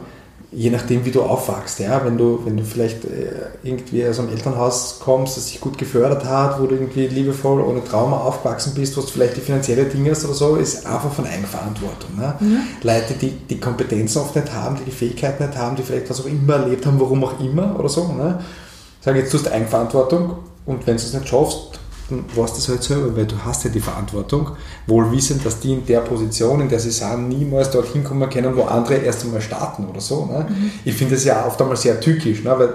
[0.52, 1.80] je nachdem, wie du aufwachst.
[1.80, 2.04] Ja?
[2.06, 6.26] Wenn, du, wenn du vielleicht äh, irgendwie aus einem Elternhaus kommst, das sich gut gefördert
[6.26, 10.12] hat, wo du irgendwie liebevoll, ohne Trauma aufgewachsen bist, wo du vielleicht die finanzielle Dinge
[10.12, 12.16] hast oder so, ist einfach von Eigenverantwortung.
[12.18, 12.36] Ne?
[12.40, 12.60] Mhm.
[12.84, 16.22] Leute, die die Kompetenzen oft nicht haben, die die Fähigkeiten nicht haben, die vielleicht was
[16.22, 18.40] auch immer erlebt haben, warum auch immer oder so, ne?
[19.02, 21.80] sagen jetzt, du hast Eigenverantwortung und wenn du es nicht schaffst,
[22.10, 24.52] dann warst du das halt selber, weil du hast ja die Verantwortung,
[24.88, 28.56] wohl wissend, dass die in der Position, in der sie sind, niemals dorthin kommen können,
[28.56, 30.26] wo andere erst einmal starten oder so.
[30.26, 30.46] Ne?
[30.48, 30.72] Mhm.
[30.84, 32.54] Ich finde das ja oft einmal sehr tückisch, ne?
[32.58, 32.74] weil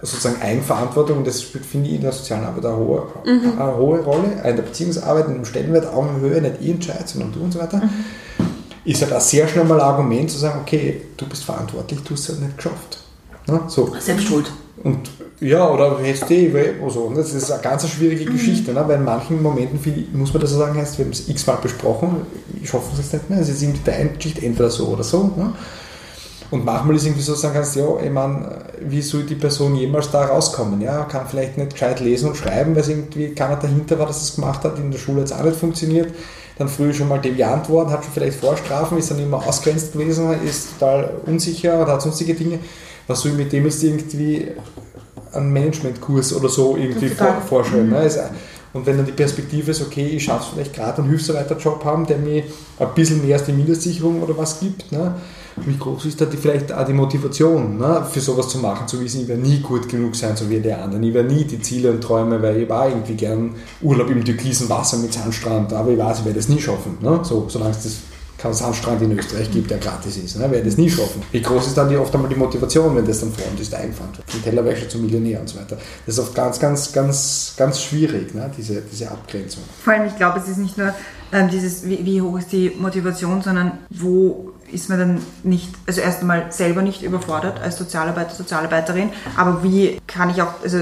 [0.00, 3.52] sozusagen Eigenverantwortung, das spielt, finde ich, in der sozialen Arbeit eine hohe, mhm.
[3.58, 7.40] eine hohe Rolle, in der Beziehungsarbeit, in dem Stellenwert, Augenhöhe, nicht ich entscheide, sondern du
[7.40, 7.90] und so weiter, mhm.
[8.84, 12.14] ist halt auch sehr schnell mal ein Argument zu sagen, okay, du bist verantwortlich, du
[12.14, 12.98] hast es halt nicht geschafft.
[13.46, 13.60] Ne?
[13.68, 13.94] So.
[14.00, 14.50] Selbst schuld.
[14.82, 15.10] Und
[15.42, 18.34] ja, oder eh, also, das ist eine ganz schwierige mhm.
[18.34, 18.84] Geschichte, ne?
[18.86, 21.58] weil in manchen Momenten viel, muss man das so sagen, heißt, wir haben es x-mal
[21.60, 22.18] besprochen,
[22.62, 25.32] ich hoffe es jetzt nicht mehr, es ist irgendwie der Geschichte entweder so oder so.
[25.36, 25.52] Ne?
[26.52, 30.10] Und manchmal ist irgendwie so, sagen kannst, ja, ich meine, wie soll die Person jemals
[30.12, 30.80] da rauskommen?
[30.80, 34.22] Ja, kann vielleicht nicht gescheit lesen und schreiben, weil es irgendwie keiner dahinter war, dass
[34.22, 36.14] es gemacht hat, in der Schule jetzt auch nicht funktioniert.
[36.58, 40.28] Dann früher schon mal deviant worden, hat schon vielleicht Vorstrafen, ist dann immer ausgrenzt gewesen,
[40.46, 42.60] ist total unsicher oder hat sonstige Dinge
[43.06, 44.48] was soll ich mit dem jetzt irgendwie
[45.32, 47.86] einen Managementkurs oder so irgendwie vor, vorstellen.
[47.86, 47.92] Mhm.
[47.92, 48.30] Ne?
[48.74, 52.06] Und wenn dann die Perspektive ist, okay, ich schaffe es vielleicht gerade einen Hilfsarbeiterjob haben,
[52.06, 52.42] der mir
[52.78, 54.90] ein bisschen mehr als die Mindestsicherung oder was gibt.
[54.90, 55.14] Ne?
[55.56, 58.06] Wie groß ist da die, vielleicht auch die Motivation, ne?
[58.10, 60.82] für sowas zu machen, zu wissen, ich werde nie gut genug sein, so wie der
[60.82, 61.04] andere.
[61.04, 64.70] Ich werde nie die Ziele und Träume, weil ich war irgendwie gern Urlaub im türkisen
[64.70, 66.96] Wasser mit Sandstrand, aber ich weiß, ich werde das nie schaffen.
[67.02, 67.20] Ne?
[67.22, 67.96] So, solange es das
[68.50, 70.36] Sandstrand in Österreich gibt, der gratis ist.
[70.36, 70.50] Ne?
[70.50, 71.22] Werde das nie schaffen.
[71.30, 74.10] Wie groß ist dann die, oft einmal die Motivation, wenn das dann uns ist, eingefahren
[74.16, 74.30] wird?
[74.30, 75.76] Vom Tellerwäscher zum Millionär und so weiter.
[76.06, 78.50] Das ist oft ganz, ganz, ganz, ganz schwierig, ne?
[78.56, 79.62] diese, diese Abgrenzung.
[79.84, 80.92] Vor allem, ich glaube, es ist nicht nur
[81.32, 86.00] ähm, dieses, wie, wie hoch ist die Motivation, sondern wo ist man dann nicht, also
[86.00, 90.80] erst einmal selber nicht überfordert als Sozialarbeiter, Sozialarbeiterin, aber wie kann ich auch, also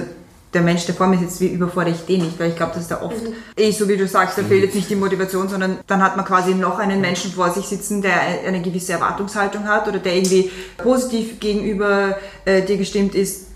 [0.52, 2.88] der Mensch, der vor mir sitzt, wie überfordere ich den nicht, weil ich glaube, dass
[2.88, 3.34] da oft, mhm.
[3.56, 6.24] eh, so wie du sagst, da fehlt jetzt nicht die Motivation, sondern dann hat man
[6.24, 10.50] quasi noch einen Menschen vor sich sitzen, der eine gewisse Erwartungshaltung hat oder der irgendwie
[10.76, 13.46] positiv gegenüber äh, dir gestimmt ist.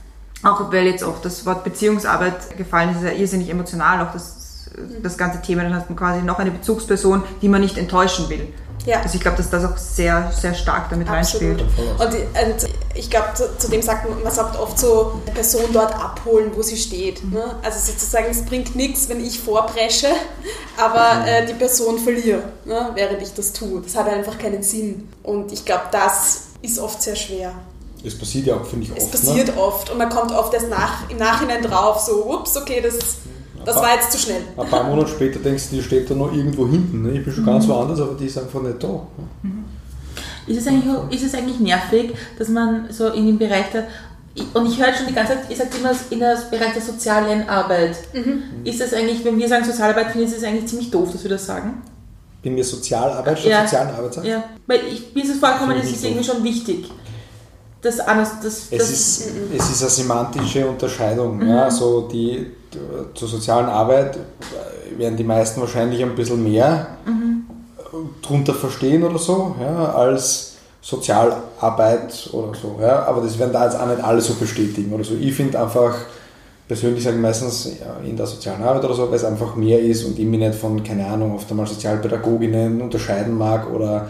[0.43, 4.71] Auch weil jetzt auch das Wort Beziehungsarbeit gefallen ist, ist ja irrsinnig emotional, auch das,
[5.03, 8.53] das ganze Thema, dann hat man quasi noch eine Bezugsperson, die man nicht enttäuschen will.
[8.87, 9.01] Ja.
[9.01, 11.61] Also ich glaube, dass das auch sehr, sehr stark damit Absolut.
[11.61, 11.99] reinspielt.
[11.99, 15.65] Und, und ich glaube, zu, zu, dem sagt man, man sagt oft so, die Person
[15.73, 17.25] dort abholen, wo sie steht.
[17.25, 17.33] Mhm.
[17.33, 17.57] Ne?
[17.63, 20.09] Also sozusagen, es bringt nichts, wenn ich vorpresche,
[20.77, 21.27] aber mhm.
[21.27, 22.91] äh, die Person verliere, ne?
[22.95, 23.81] während ich das tue.
[23.81, 25.09] Das hat einfach keinen Sinn.
[25.23, 27.53] Und ich glaube, das ist oft sehr schwer.
[28.05, 29.01] Es passiert ja auch, finde ich, oft.
[29.01, 29.57] Es passiert ne?
[29.57, 32.97] oft und man kommt oft erst nach, im Nachhinein drauf, so, ups, okay, das
[33.65, 34.43] das war jetzt zu schnell.
[34.57, 37.03] Ein paar Monate später denkst du, die steht da noch irgendwo hinten.
[37.03, 37.19] Ne?
[37.19, 37.49] Ich bin schon mhm.
[37.49, 39.07] ganz woanders, aber die ist einfach nicht da.
[39.43, 39.65] Mhm.
[40.47, 43.87] Ist, es eigentlich, ist es eigentlich nervig, dass man so in dem Bereich der
[44.53, 47.49] und ich höre schon die ganze Zeit, ihr sagt immer in der Bereich der sozialen
[47.49, 47.97] Arbeit.
[48.13, 48.43] Mhm.
[48.65, 51.31] Ist das eigentlich, wenn wir sagen Sozialarbeit, finde ich es eigentlich ziemlich doof, dass wir
[51.31, 51.83] das sagen?
[52.43, 53.65] Wenn wir Sozialarbeit statt ja.
[53.65, 54.27] sozialen Arbeit sagen?
[54.27, 56.91] Ja, weil ich, mir ist es vorgekommen, das ist irgendwie schon wichtig.
[57.81, 61.39] Das, das, das, es, ist, es ist eine semantische Unterscheidung.
[61.39, 61.49] Mhm.
[61.49, 62.47] Ja, so die,
[63.15, 64.19] zur sozialen Arbeit
[64.97, 67.45] werden die meisten wahrscheinlich ein bisschen mehr mhm.
[68.23, 72.79] drunter verstehen oder so, ja, als Sozialarbeit oder so.
[72.81, 73.05] Ja.
[73.05, 75.15] Aber das werden da jetzt auch nicht alle so bestätigen oder so.
[75.15, 75.95] Ich finde einfach,
[76.69, 79.81] persönlich sage ich meistens ja, in der sozialen Arbeit oder so, weil es einfach mehr
[79.81, 84.09] ist und ich mich nicht von, keine Ahnung, oft einmal Sozialpädagoginnen unterscheiden mag oder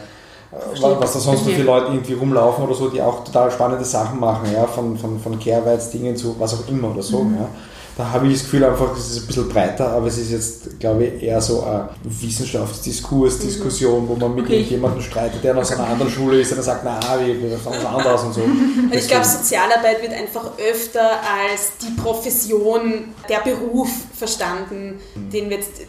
[0.51, 3.85] äh, was da sonst noch viele Leute irgendwie rumlaufen oder so, die auch total spannende
[3.85, 7.23] Sachen machen, ja, von, von, von Care-Dingen zu was auch immer oder so.
[7.23, 7.35] Mhm.
[7.37, 7.49] Ja
[7.97, 10.81] da habe ich das Gefühl einfach, es ist ein bisschen breiter, aber es ist jetzt,
[10.81, 14.63] glaube ich, eher so ein Wissenschaftsdiskurs, Diskussion, wo man mit okay.
[14.63, 17.77] jemandem streitet, der aus einer anderen Schule ist und der sagt, na, wir, wir sagen
[17.77, 18.41] was anderes und so.
[18.41, 25.31] Also ich glaube, Sozialarbeit wird einfach öfter als die Profession, der Beruf verstanden, mhm.
[25.31, 25.83] den wir jetzt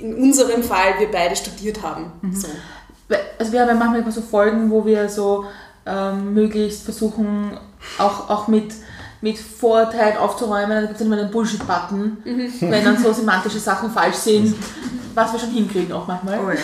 [0.00, 2.12] in unserem Fall wir beide studiert haben.
[2.20, 2.34] Mhm.
[2.34, 2.48] So.
[3.38, 5.44] Also wir haben ja manchmal immer so Folgen, wo wir so
[5.86, 7.56] ähm, möglichst versuchen,
[7.98, 8.72] auch, auch mit
[9.24, 12.52] mit Vorurteilen aufzuräumen, dann gibt es immer einen Bullshit-Button, mhm.
[12.60, 14.54] wenn dann so semantische Sachen falsch sind,
[15.14, 16.38] was wir schon hinkriegen auch manchmal.
[16.40, 16.58] Oh ja,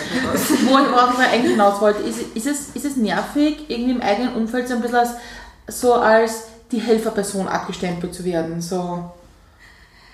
[0.69, 4.67] Worauf ich eigentlich hinaus wollte, ist, ist, es, ist es nervig, irgendwie im eigenen Umfeld
[4.67, 5.09] so ein bisschen als,
[5.69, 8.61] so als die Helferperson abgestempelt zu werden.
[8.61, 9.09] So,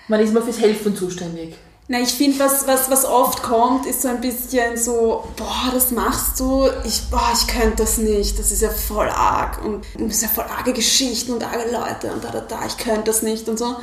[0.08, 1.54] man ist immer fürs Helfen zuständig.
[1.90, 5.90] Na, ich finde, was, was, was oft kommt, ist so ein bisschen so, boah, das
[5.90, 10.16] machst du, ich, boah, ich könnte das nicht, das ist ja voll arg und das
[10.16, 13.22] ist ja voll arge Geschichten und arge Leute und da, da, da, ich könnte das
[13.22, 13.76] nicht und so.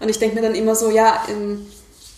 [0.00, 1.66] Und ich denke mir dann immer so, ja, ähm,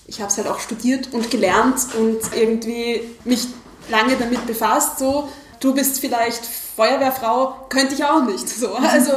[0.06, 3.48] ich habe es halt auch studiert und gelernt und irgendwie mich
[3.90, 5.28] lange damit befasst, so,
[5.58, 8.48] du bist vielleicht Feuerwehrfrau könnte ich auch nicht.
[8.48, 9.12] So, also,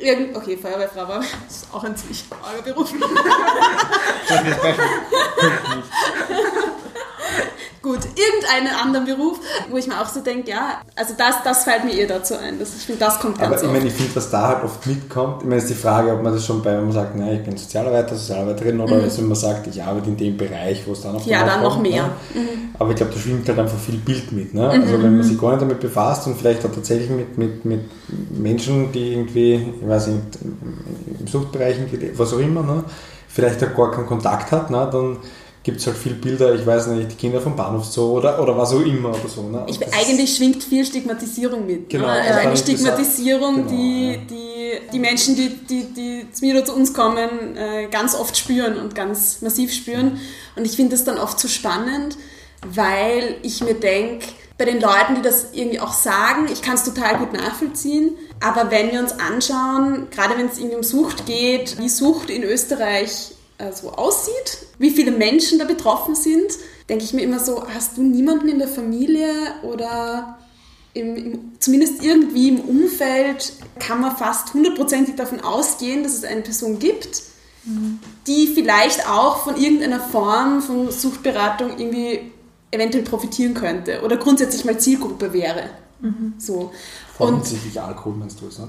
[0.00, 2.92] irgend, okay, Feuerwehrfrau war ist auch ein ziemlich arger Beruf.
[7.82, 9.38] Gut, irgendeinen anderen Beruf,
[9.70, 12.58] wo ich mir auch so denke, ja, also das, das fällt mir eher dazu ein.
[12.58, 13.72] Das, ich finde, das kommt ganz Aber ich oft.
[13.72, 16.34] meine, ich finde, was da halt oft mitkommt, ich meine, ist die Frage, ob man
[16.34, 19.36] das schon bei, wenn man sagt, nein, ich bin Sozialarbeiter, Sozialarbeiterin, oder ist, wenn man
[19.36, 21.20] sagt, ich arbeite in dem Bereich, wo es dann Mhm.
[21.24, 22.02] Ja, dann noch mehr.
[22.34, 22.42] Ne?
[22.78, 24.52] Aber ich glaube, da schwingt halt einfach viel Bild mit.
[24.52, 24.68] Ne?
[24.68, 27.80] Also wenn man sich gar nicht damit befasst und vielleicht auch tatsächlich mit, mit, mit
[28.30, 30.22] Menschen, die irgendwie, ich weiß nicht,
[31.18, 31.76] im Suchtbereich,
[32.14, 32.84] was auch immer, ne?
[33.28, 34.88] vielleicht auch gar keinen Kontakt hat, ne?
[34.92, 35.16] dann
[35.62, 38.56] gibt es halt viel Bilder, ich weiß nicht, die Kinder vom Bahnhof so oder, oder
[38.56, 39.42] was auch immer oder so.
[39.42, 39.66] Ne?
[39.68, 41.90] Ich, eigentlich schwingt viel Stigmatisierung mit.
[41.90, 42.12] Genau, ne?
[42.12, 42.56] eine.
[42.56, 44.16] Stigmatisierung, Genau, die, ja.
[44.28, 44.50] die
[44.92, 48.76] die Menschen, die, die, die zu mir oder zu uns kommen, äh, ganz oft spüren
[48.78, 50.20] und ganz massiv spüren.
[50.56, 52.16] Und ich finde das dann oft so spannend,
[52.66, 54.26] weil ich mir denke,
[54.58, 58.70] bei den Leuten, die das irgendwie auch sagen, ich kann es total gut nachvollziehen, aber
[58.70, 63.32] wenn wir uns anschauen, gerade wenn es irgendwie um Sucht geht, wie Sucht in Österreich
[63.60, 66.52] äh, so aussieht, wie viele Menschen da betroffen sind,
[66.88, 69.28] denke ich mir immer so, hast du niemanden in der Familie
[69.62, 70.38] oder
[70.94, 76.40] im, im, zumindest irgendwie im Umfeld kann man fast hundertprozentig davon ausgehen, dass es eine
[76.40, 77.22] Person gibt,
[78.26, 82.32] die vielleicht auch von irgendeiner Form von Suchtberatung irgendwie
[82.70, 85.70] eventuell profitieren könnte oder grundsätzlich mal Zielgruppe wäre.
[86.38, 86.72] So.
[87.20, 88.68] Und Offensichtlich Alkohol meinst du es, ne?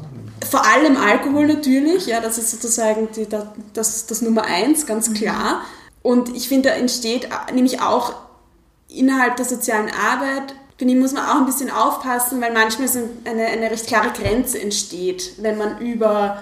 [0.50, 3.26] vor allem Alkohol natürlich, ja, das ist sozusagen die,
[3.74, 5.62] das, das Nummer eins, ganz klar.
[6.02, 8.14] Und ich finde, da entsteht nämlich auch
[8.90, 13.00] innerhalb der sozialen Arbeit, finde ich, muss man auch ein bisschen aufpassen, weil manchmal so
[13.24, 16.42] eine, eine recht klare Grenze entsteht, wenn man über,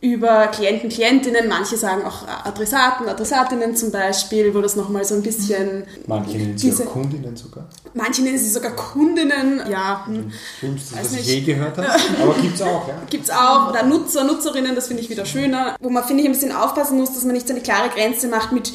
[0.00, 5.22] über Klienten, Klientinnen, manche sagen auch Adressaten, Adressatinnen zum Beispiel, wo das nochmal so ein
[5.22, 5.84] bisschen...
[6.06, 7.68] Manche nennen sie diese- Kundinnen sogar.
[7.94, 10.30] Manche nennen sie sogar Kundinnen, ja, hm.
[10.60, 11.28] Schlimmste, was ich nicht.
[11.28, 11.88] je gehört habe.
[12.22, 12.94] Aber gibt es auch, ja.
[13.10, 16.32] Gibt's auch, oder Nutzer, Nutzerinnen, das finde ich wieder schöner, wo man, finde ich, ein
[16.32, 18.72] bisschen aufpassen muss, dass man nicht so eine klare Grenze macht mit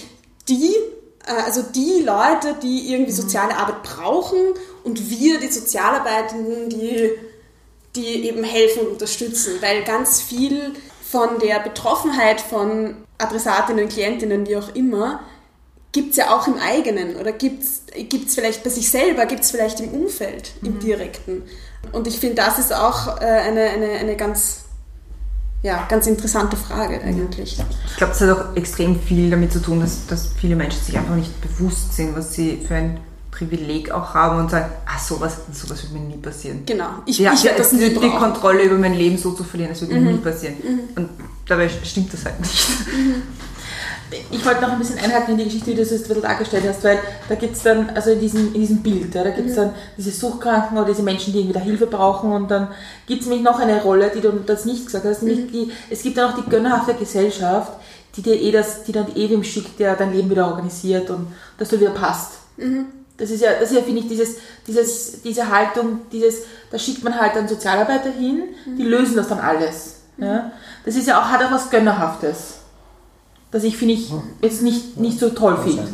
[0.50, 0.74] die,
[1.26, 4.40] äh, also die Leute, die irgendwie soziale Arbeit brauchen
[4.84, 7.12] und wir, die Sozialarbeitenden, die,
[7.96, 10.74] die eben helfen und unterstützen, weil ganz viel
[11.14, 15.20] von der Betroffenheit von Adressatinnen, Klientinnen, wie auch immer,
[15.92, 19.90] gibt's ja auch im eigenen oder gibt's gibt's vielleicht bei sich selber, gibt's vielleicht im
[19.90, 21.44] Umfeld, im direkten.
[21.92, 24.64] Und ich finde, das ist auch äh, eine, eine, eine ganz,
[25.62, 27.60] ja, ganz interessante Frage eigentlich.
[27.86, 30.98] Ich glaube, es hat auch extrem viel damit zu tun, dass, dass viele Menschen sich
[30.98, 33.00] einfach nicht bewusst sind, was sie für ein
[33.34, 36.64] Privileg auch haben und sagen, ah, sowas, sowas wird mir nie passieren.
[36.66, 36.90] Genau.
[37.06, 38.20] Ich, Ja, ich werde das die, nie die brauchen.
[38.20, 40.56] Kontrolle über mein Leben so zu verlieren, das wird mir nie passieren.
[40.96, 41.10] Und
[41.48, 42.68] dabei stimmt das halt nicht.
[44.30, 46.22] Ich wollte noch ein bisschen einhaken in die Geschichte, wie du es jetzt ein bisschen
[46.22, 49.32] dargestellt hast, weil da gibt es dann, also in diesem, in diesem Bild, ja, da
[49.32, 52.68] gibt es dann diese Suchtkranken oder diese Menschen, die irgendwie da Hilfe brauchen und dann
[53.08, 56.04] gibt es nämlich noch eine Rolle, die du das nicht gesagt hast, nämlich die, es
[56.04, 57.72] gibt dann auch die gönnerhafte Gesellschaft,
[58.16, 61.26] die dir eh das, die dann eh wem schickt, der dein Leben wieder organisiert und
[61.58, 62.34] dass du wieder passt.
[63.18, 67.04] Das ist ja, das ist ja, finde ich, dieses, dieses, diese Haltung, dieses, da schickt
[67.04, 68.44] man halt dann Sozialarbeiter hin,
[68.78, 69.98] die lösen das dann alles.
[70.18, 70.52] Ja?
[70.86, 72.56] Das ist ja auch, hat auch was Gönnerhaftes.
[73.52, 74.12] Das ich, finde ich,
[74.42, 75.88] jetzt nicht, nicht so toll finde.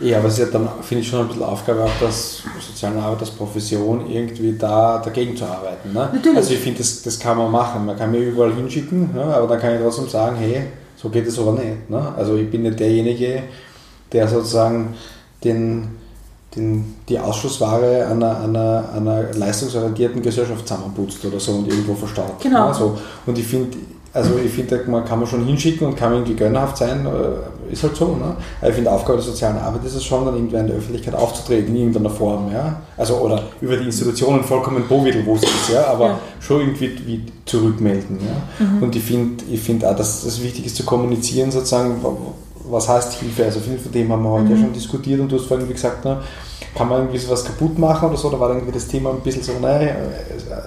[0.00, 2.98] Ja, aber es ist ja dann, finde ich, schon ein bisschen Aufgabe auch dass sozialen
[2.98, 5.92] Arbeit als Profession irgendwie da dagegen zu arbeiten.
[5.92, 6.10] Ne?
[6.12, 6.36] Natürlich.
[6.36, 7.86] Also ich finde, das, das kann man machen.
[7.86, 9.22] Man kann mir überall hinschicken, ne?
[9.22, 10.64] aber dann kann ich trotzdem sagen, hey,
[10.96, 11.88] so geht es aber nicht.
[11.88, 12.12] Ne?
[12.16, 13.44] Also ich bin nicht derjenige,
[14.12, 14.94] der sozusagen
[15.42, 15.96] den,
[16.56, 22.40] den, die Ausschussware einer, einer, einer leistungsorientierten Gesellschaft zusammenputzt oder so und irgendwo verstaut.
[22.42, 22.68] Genau.
[22.68, 22.74] Ne?
[22.74, 22.98] So.
[23.26, 23.78] Und ich finde,
[24.14, 27.82] also ich finde, man kann man schon hinschicken und kann irgendwie gönnerhaft sein, äh, ist
[27.82, 28.08] halt so.
[28.08, 28.36] Ne?
[28.60, 31.14] Aber ich finde, Aufgabe der sozialen Arbeit ist es schon, dann irgendwie in der Öffentlichkeit
[31.14, 32.52] aufzutreten, in irgendeiner Form.
[32.52, 32.82] Ja?
[32.98, 35.86] Also, oder über die Institutionen vollkommen bovidel, ist, ja?
[35.86, 36.18] aber Ja.
[36.40, 38.18] schon irgendwie wie zurückmelden.
[38.20, 38.66] Ja?
[38.82, 41.96] Und ich finde ich find auch, dass es wichtig ist zu kommunizieren, sozusagen,
[42.72, 43.44] was heißt Hilfe?
[43.44, 45.98] Also viel von dem haben wir heute ja schon diskutiert und du hast vorhin gesagt,
[46.04, 46.22] na,
[46.74, 48.30] kann man irgendwie sowas kaputt machen oder so?
[48.30, 49.94] Da war irgendwie das Thema ein bisschen so, naja,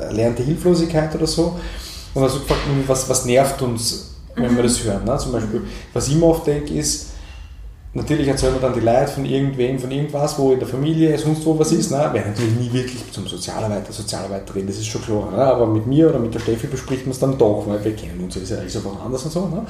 [0.02, 1.44] erlernte Hilflosigkeit oder so.
[2.14, 5.04] Und dann hast du gefragt, irgendwie, was, was nervt uns, wenn wir das hören.
[5.04, 5.18] Ne?
[5.18, 7.08] Zum Beispiel, was ich mir oft denke, ist,
[7.94, 11.44] natürlich erzählen wir dann die Leute von irgendwem, von irgendwas, wo in der Familie, sonst
[11.44, 11.90] wo was ist.
[11.90, 12.08] Ne?
[12.14, 15.32] Wer natürlich nie wirklich zum Sozialarbeiter, Sozialarbeiterin, das ist schon klar.
[15.32, 15.44] Ne?
[15.44, 18.24] Aber mit mir oder mit der Steffi bespricht man es dann doch, weil wir kennen
[18.24, 19.48] uns, ist ja alles einfach anders und so.
[19.48, 19.66] Ne?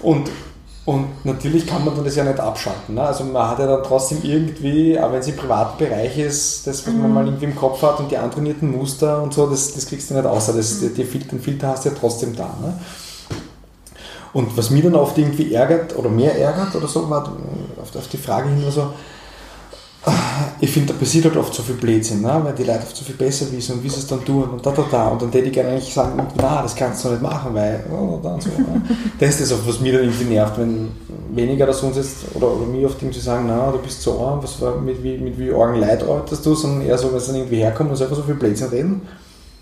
[0.00, 0.30] Und,
[0.88, 2.94] und natürlich kann man das ja nicht abschalten.
[2.94, 3.02] Ne?
[3.02, 6.86] Also man hat ja dann trotzdem irgendwie, auch wenn es im privaten Bereich ist, das,
[6.86, 9.84] was man mal irgendwie im Kopf hat und die antrainierten Muster und so, das, das
[9.84, 10.54] kriegst du nicht außer.
[10.54, 12.56] Das, die, die Filter, den Filter hast du ja trotzdem da.
[12.62, 12.72] Ne?
[14.32, 17.36] Und was mich dann oft irgendwie ärgert oder mehr ärgert oder so, war
[17.82, 18.86] auf, die Frage hin war so,
[20.60, 22.40] ich finde, da passiert halt oft so viel Blödsinn, ne?
[22.42, 24.64] weil die Leute oft so viel besser wissen und wie sie es dann tun und
[24.64, 25.08] da, da, da.
[25.08, 28.18] Und dann hätte ich gerne eigentlich sagen, na, das kannst du nicht machen, weil, oh,
[28.22, 28.50] da und so.
[28.50, 28.82] Ne?
[29.18, 30.88] Das ist das oft, was mir dann irgendwie nervt, wenn
[31.34, 34.40] weniger das uns jetzt, oder, oder mir oft irgendwie sagen, na, du bist so arm,
[34.42, 37.36] was mit wie, mit wie argen Leid arbeitest du, sondern eher so, wenn sie dann
[37.36, 39.02] irgendwie herkommen und einfach so viel Blödsinn reden.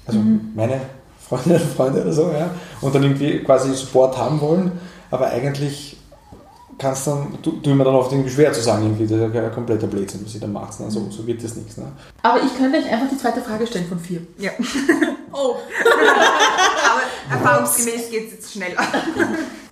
[0.06, 0.52] Also mhm.
[0.54, 0.80] meine
[1.28, 2.50] Freundinnen und Freunde oder so, ja.
[2.80, 4.72] Und dann irgendwie quasi Support haben wollen,
[5.10, 5.95] aber eigentlich
[6.78, 9.44] kannst dann, tu, tu mir dann oft irgendwie schwer zu sagen, irgendwie, das ist ja
[9.44, 10.78] ein kompletter Blödsinn, was ihr da macht.
[10.80, 10.90] Ne?
[10.90, 11.76] So, so wird das nichts.
[11.76, 11.86] Ne?
[12.22, 14.22] Aber ich könnte euch einfach die zweite Frage stellen von vier.
[14.38, 14.50] Ja.
[15.38, 15.56] Oh.
[16.90, 18.80] Aber erfahrungsgemäß geht es jetzt schneller.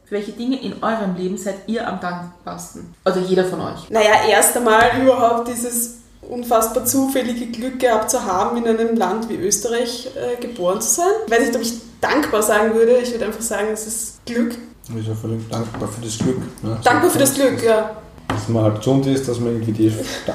[0.05, 2.93] Für welche Dinge in eurem Leben seid ihr am dankbarsten?
[3.03, 3.89] Also jeder von euch.
[3.89, 9.37] Naja, erst einmal überhaupt dieses unfassbar zufällige Glück gehabt zu haben, in einem Land wie
[9.37, 11.13] Österreich äh, geboren zu sein.
[11.27, 12.99] Ich weiß nicht, ob ich dankbar sagen würde.
[12.99, 14.55] Ich würde einfach sagen, es ist Glück.
[14.87, 16.39] Ich bin ja völlig dankbar für das Glück.
[16.62, 16.78] Ne?
[16.82, 17.91] Dankbar für das Glück, ja.
[18.28, 19.93] Dass man halt gesund ist, dass man irgendwie die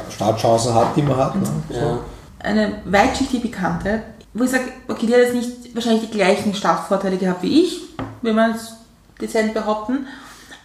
[0.09, 1.35] Startchancen hat, die man hat.
[1.35, 1.47] Ne?
[1.69, 1.99] So.
[2.39, 7.17] Eine weitschichtige Bekannte, wo ich sage, okay, die hat jetzt nicht wahrscheinlich die gleichen Startvorteile
[7.17, 7.81] gehabt wie ich,
[8.21, 8.73] wenn man es
[9.21, 10.07] dezent behaupten,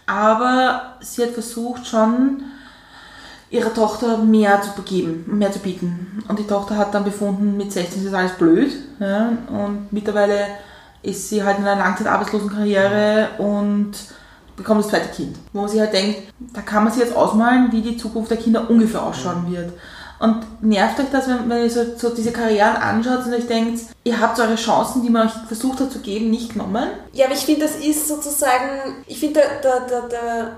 [0.07, 2.43] aber sie hat versucht schon
[3.49, 6.23] ihrer Tochter mehr zu geben, mehr zu bieten.
[6.27, 8.71] Und die Tochter hat dann befunden, mit 16 ist alles blöd.
[8.99, 10.47] Ja, und mittlerweile
[11.05, 13.93] ist sie halt in einer Langzeitarbeitslosenkarriere und
[14.55, 15.37] bekommt das zweite Kind.
[15.53, 18.37] Wo man sich halt denkt, da kann man sich jetzt ausmalen, wie die Zukunft der
[18.37, 19.73] Kinder ungefähr ausschauen wird.
[20.17, 23.81] Und nervt euch das, wenn, wenn ihr so, so diese Karrieren anschaut und euch denkt,
[24.05, 26.87] ihr habt eure Chancen, die man euch versucht hat zu geben, nicht genommen?
[27.11, 30.51] Ja, aber ich finde, das ist sozusagen, ich finde, da, da, da,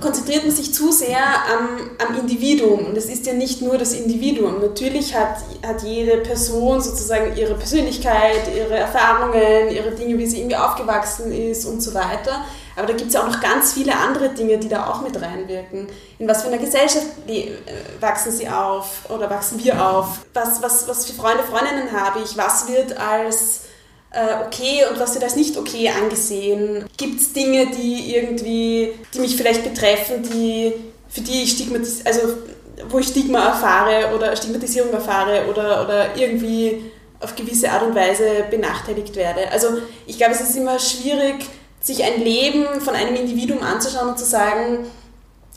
[0.00, 2.86] konzentriert man sich zu sehr am, am Individuum.
[2.86, 4.60] Und es ist ja nicht nur das Individuum.
[4.60, 5.36] Natürlich hat,
[5.66, 11.64] hat jede Person sozusagen ihre Persönlichkeit, ihre Erfahrungen, ihre Dinge, wie sie irgendwie aufgewachsen ist
[11.64, 12.44] und so weiter.
[12.76, 15.20] Aber da gibt es ja auch noch ganz viele andere Dinge, die da auch mit
[15.20, 15.86] reinwirken.
[16.18, 17.52] In was für einer Gesellschaft äh,
[18.00, 20.24] wachsen sie auf oder wachsen wir auf?
[20.34, 22.36] Was, was, was für Freunde, Freundinnen habe ich?
[22.36, 23.62] Was wird als
[24.14, 26.84] äh, okay und was wird als nicht okay angesehen?
[26.96, 30.72] Gibt es Dinge, die irgendwie, die mich vielleicht betreffen, die,
[31.08, 32.34] für die ich Stigmatis also
[32.88, 36.90] wo ich Stigma erfahre oder Stigmatisierung erfahre oder, oder irgendwie
[37.20, 39.50] auf gewisse Art und Weise benachteiligt werde.
[39.50, 39.68] Also
[40.06, 41.36] ich glaube, es ist immer schwierig,
[41.80, 44.86] sich ein Leben von einem Individuum anzuschauen und zu sagen,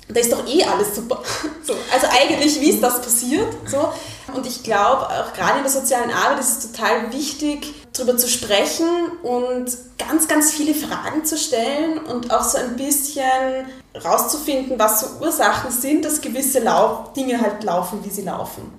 [0.10, 1.22] da ist doch eh alles super.
[1.64, 3.48] So, also eigentlich, wie ist das passiert?
[3.66, 3.90] So.
[4.34, 8.28] Und ich glaube, auch gerade in der sozialen Arbeit ist es total wichtig, darüber zu
[8.28, 8.88] sprechen
[9.24, 9.66] und
[9.98, 13.66] ganz, ganz viele Fragen zu stellen und auch so ein bisschen
[14.04, 18.72] rauszufinden, was so Ursachen sind, dass gewisse Lau Dinge halt laufen, wie sie laufen.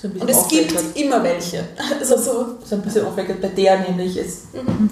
[0.00, 1.68] So und es gibt immer welche.
[1.98, 2.58] Also so.
[2.64, 4.54] so ein bisschen aufweckend bei der nämlich ist.
[4.54, 4.90] Mhm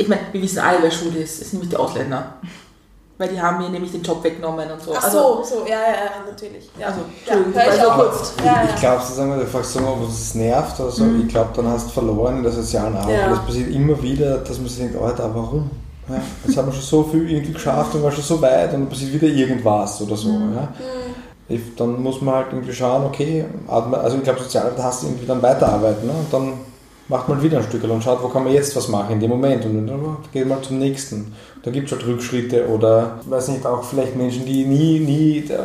[0.00, 1.42] ich meine, wir wissen alle, wer schuld ist.
[1.42, 2.38] Es sind nämlich die Ausländer.
[3.20, 4.94] Weil die haben mir nämlich den Job weggenommen und so.
[4.96, 6.70] Ach also, so, so, ja, ja, natürlich.
[6.78, 6.86] Ja.
[6.86, 8.32] Also, ja, ich auch kurz.
[8.42, 11.20] Ja, ich, ich glaube, sozusagen, du fragst so, ob es nervt oder so, mhm.
[11.20, 13.18] ich glaube, dann hast du verloren in der sozialen Arbeit.
[13.18, 13.28] Ja.
[13.28, 15.68] Das passiert immer wieder, dass man sich denkt, Alter, warum?
[16.08, 16.14] Ja,
[16.46, 18.88] jetzt haben wir schon so viel irgendwie geschafft und war schon so weit und dann
[18.88, 20.30] passiert wieder irgendwas oder so.
[20.30, 20.54] Mhm.
[20.54, 21.56] Ja.
[21.58, 21.62] Mhm.
[21.76, 25.42] Dann muss man halt irgendwie schauen, okay, also ich glaube, Sozialarbeit hast du irgendwie dann
[25.42, 26.14] weiterarbeiten ne?
[26.14, 26.52] und dann
[27.10, 29.30] macht man wieder ein Stück und schaut, wo kann man jetzt was machen in dem
[29.30, 31.34] Moment und dann geht man zum nächsten.
[31.62, 35.38] Da gibt es halt Rückschritte oder, ich weiß nicht, auch vielleicht Menschen, die nie, nie,
[35.50, 35.58] äh,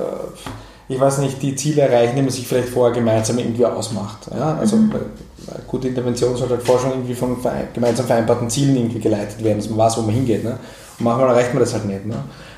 [0.88, 4.28] ich weiß nicht, die Ziele erreichen, die man sich vielleicht vorher gemeinsam irgendwie ausmacht.
[4.32, 4.58] Ja?
[4.58, 4.91] Also mhm.
[4.91, 7.38] eine gute Intervention sollte halt vorher schon irgendwie von
[7.74, 10.43] gemeinsam vereinbarten Zielen irgendwie geleitet werden, dass man weiß, wo man hingeht.
[10.43, 10.60] Ne?
[11.00, 12.06] Und manchmal erreicht man das halt nicht.
[12.06, 12.16] Ne?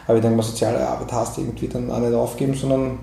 [0.07, 2.99] Aber ich denke mal, soziale Arbeit hast du irgendwie dann auch nicht aufgeben, sondern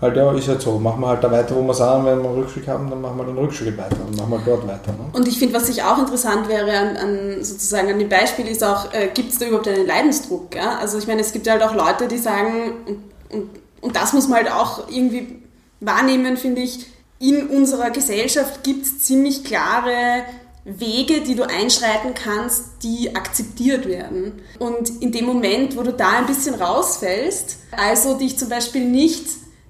[0.00, 0.78] halt, ja, ist halt so.
[0.78, 2.04] Machen wir halt da weiter, wo wir sind.
[2.04, 4.66] Wenn wir einen Rückschritt haben, dann machen wir den Rückschritt weiter und machen wir dort
[4.66, 4.92] weiter.
[4.92, 5.06] Ne?
[5.12, 8.62] Und ich finde, was sich auch interessant wäre an, an, sozusagen an dem Beispiel ist
[8.62, 10.54] auch, äh, gibt es da überhaupt einen Leidensdruck?
[10.54, 10.78] Ja?
[10.78, 12.98] Also ich meine, es gibt halt auch Leute, die sagen, und,
[13.30, 15.42] und, und das muss man halt auch irgendwie
[15.80, 16.86] wahrnehmen, finde ich,
[17.18, 20.24] in unserer Gesellschaft gibt es ziemlich klare
[20.64, 24.42] Wege, die du einschreiten kannst, die akzeptiert werden.
[24.58, 29.26] Und in dem Moment, wo du da ein bisschen rausfällst, also dich zum Beispiel nicht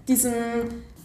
[0.09, 0.33] diesem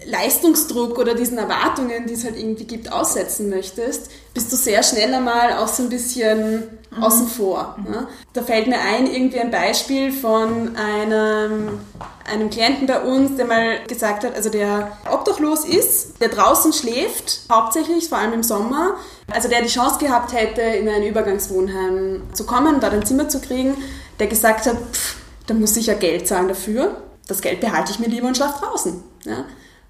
[0.05, 5.13] Leistungsdruck oder diesen Erwartungen, die es halt irgendwie gibt, aussetzen möchtest, bist du sehr schnell
[5.13, 7.03] einmal auch so ein bisschen mhm.
[7.03, 7.75] außen vor.
[7.87, 8.07] Ne?
[8.33, 11.79] Da fällt mir ein, irgendwie ein Beispiel von einem,
[12.25, 17.41] einem Klienten bei uns, der mal gesagt hat, also der obdachlos ist, der draußen schläft,
[17.51, 18.95] hauptsächlich, vor allem im Sommer,
[19.31, 23.39] also der die Chance gehabt hätte, in ein Übergangswohnheim zu kommen, da ein Zimmer zu
[23.39, 23.75] kriegen,
[24.19, 27.99] der gesagt hat, pff, da muss ich ja Geld zahlen dafür das Geld behalte ich
[27.99, 29.03] mir lieber und schlafe draußen.
[29.25, 29.45] Ja?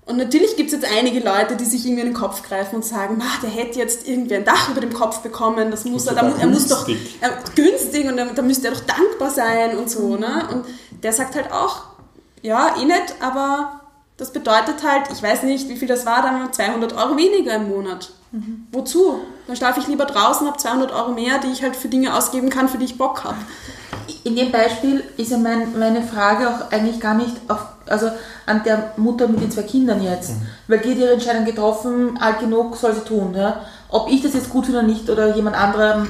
[0.05, 2.86] Und natürlich gibt es jetzt einige Leute, die sich irgendwie in den Kopf greifen und
[2.86, 6.34] sagen, der hätte jetzt irgendwie ein Dach über dem Kopf bekommen, das muss er, da,
[6.38, 10.17] er muss doch er, günstig und da müsste er doch dankbar sein und so.
[10.17, 10.47] Ne?
[10.51, 10.65] Und
[11.03, 11.84] der sagt halt auch,
[12.41, 13.82] ja, eh nicht, aber
[14.17, 17.69] Das bedeutet halt, ich weiß nicht, wie viel das war, dann 200 Euro weniger im
[17.69, 18.11] Monat.
[18.32, 18.67] Mhm.
[18.71, 19.19] Wozu?
[19.47, 22.49] Dann schlafe ich lieber draußen, habe 200 Euro mehr, die ich halt für Dinge ausgeben
[22.49, 23.38] kann, für die ich Bock habe.
[24.24, 28.11] In dem Beispiel ist ja mein, meine Frage auch eigentlich gar nicht auf, also
[28.45, 30.32] an der Mutter mit den zwei Kindern jetzt.
[30.32, 30.47] Mhm.
[30.67, 33.34] Weil die hat ihre Entscheidung getroffen, alt genug soll sie tun.
[33.36, 33.61] Ja?
[33.89, 36.07] Ob ich das jetzt gut finde oder nicht oder jemand anderem,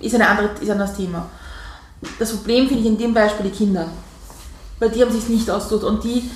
[0.00, 1.26] ist, eine andere, ist ein anderes Thema.
[2.18, 3.86] Das Problem finde ich in dem Beispiel die Kinder.
[4.78, 6.30] Weil die haben sich nicht ausgesucht und die,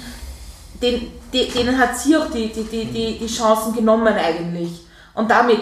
[0.80, 4.86] den, denen hat sie auch die, die, die, die Chancen genommen eigentlich.
[5.14, 5.60] Und damit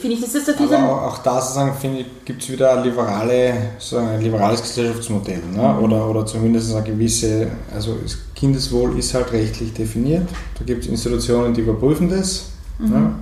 [0.00, 4.08] finde ich, das ist ein Aber auch, auch da sozusagen, gibt es wieder liberale, sozusagen
[4.08, 5.42] ein liberales Gesellschaftsmodell.
[5.54, 5.78] Ne?
[5.80, 7.96] Oder, oder zumindest eine gewisse, also
[8.34, 10.28] Kindeswohl ist halt rechtlich definiert.
[10.58, 12.46] Da gibt es Institutionen, die überprüfen das.
[12.78, 12.90] Mhm.
[12.90, 13.14] Ne?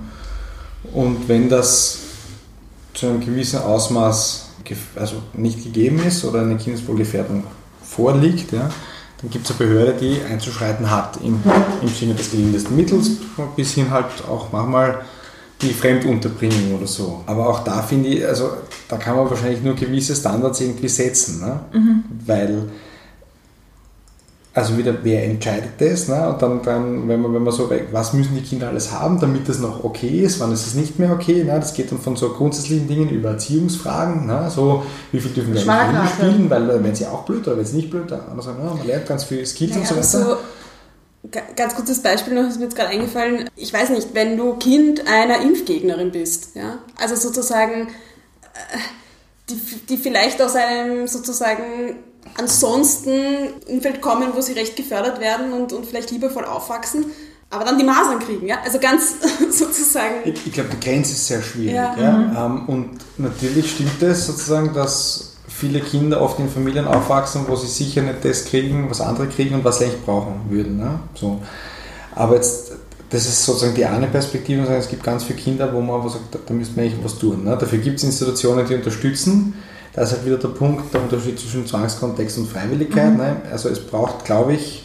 [0.93, 1.99] Und wenn das
[2.93, 4.43] zu einem gewissen Ausmaß
[4.95, 7.43] also nicht gegeben ist oder eine Kindeswohlgefährdung
[7.83, 8.69] vorliegt, ja,
[9.21, 11.39] dann gibt es eine Behörde, die einzuschreiten hat im,
[11.81, 13.11] im Sinne des gelindesten Mittels,
[13.55, 15.03] bis hin halt auch manchmal
[15.61, 17.23] die Fremdunterbringung oder so.
[17.25, 18.49] Aber auch da finde ich, also
[18.87, 21.59] da kann man wahrscheinlich nur gewisse Standards irgendwie setzen, ne?
[21.73, 22.03] Mhm.
[22.25, 22.69] weil
[24.55, 26.07] also wieder, wer entscheidet das?
[26.07, 26.29] Ne?
[26.29, 29.49] Und dann, dann wenn, man, wenn man so, was müssen die Kinder alles haben, damit
[29.49, 31.43] das noch okay ist, wann ist es nicht mehr okay?
[31.43, 31.51] Ne?
[31.51, 34.49] Das geht dann von so grundsätzlichen Dingen über Erziehungsfragen, ne?
[34.49, 37.65] so wie viel dürfen wir eigentlich spielen, weil äh, wenn sie auch blöd oder wenn
[37.65, 38.71] sie nicht blöd, dann also, ne?
[38.77, 40.29] man lernt ganz viel Skills naja, und so weiter.
[40.29, 40.37] So
[41.55, 43.49] Ganz kurzes Beispiel noch, ist mir jetzt gerade eingefallen.
[43.55, 47.87] Ich weiß nicht, wenn du Kind einer Impfgegnerin bist, ja, also sozusagen,
[48.53, 48.77] äh,
[49.49, 49.55] die,
[49.89, 51.97] die vielleicht aus einem sozusagen
[52.37, 57.05] ansonsten Umfeld kommen, wo sie recht gefördert werden und, und vielleicht liebevoll aufwachsen,
[57.49, 59.15] aber dann die Masern kriegen, ja, also ganz
[59.51, 60.15] sozusagen.
[60.25, 61.95] Ich, ich glaube, die Grenze ist sehr schwierig, ja.
[61.97, 62.11] ja?
[62.11, 62.35] Mhm.
[62.35, 65.34] Ähm, und natürlich stimmt es sozusagen, dass
[65.65, 69.55] viele Kinder oft in Familien aufwachsen, wo sie sicher nicht das kriegen, was andere kriegen
[69.55, 70.77] und was sie eigentlich brauchen würden.
[70.77, 70.99] Ne?
[71.15, 71.41] So.
[72.13, 72.73] Aber jetzt,
[73.09, 76.53] das ist sozusagen die eine Perspektive, es gibt ganz viele Kinder, wo man sagt, da,
[76.53, 77.43] müsste man eigentlich was tun.
[77.43, 77.57] Ne?
[77.59, 79.55] Dafür gibt es Institutionen, die unterstützen.
[79.93, 83.11] Da ist halt wieder der Punkt, der Unterschied zwischen Zwangskontext und Freiwilligkeit.
[83.11, 83.17] Mhm.
[83.17, 83.37] Ne?
[83.51, 84.83] Also es braucht, glaube ich,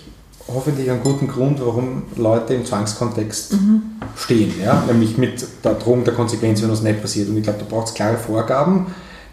[0.48, 3.82] hoffentlich einen guten Grund, warum Leute im Zwangskontext mhm.
[4.16, 4.54] stehen.
[4.62, 4.82] Ja?
[4.86, 7.28] Nämlich mit der Drohung der Konsequenz, wenn das nicht passiert.
[7.28, 8.86] Und ich glaube, da braucht es klare Vorgaben,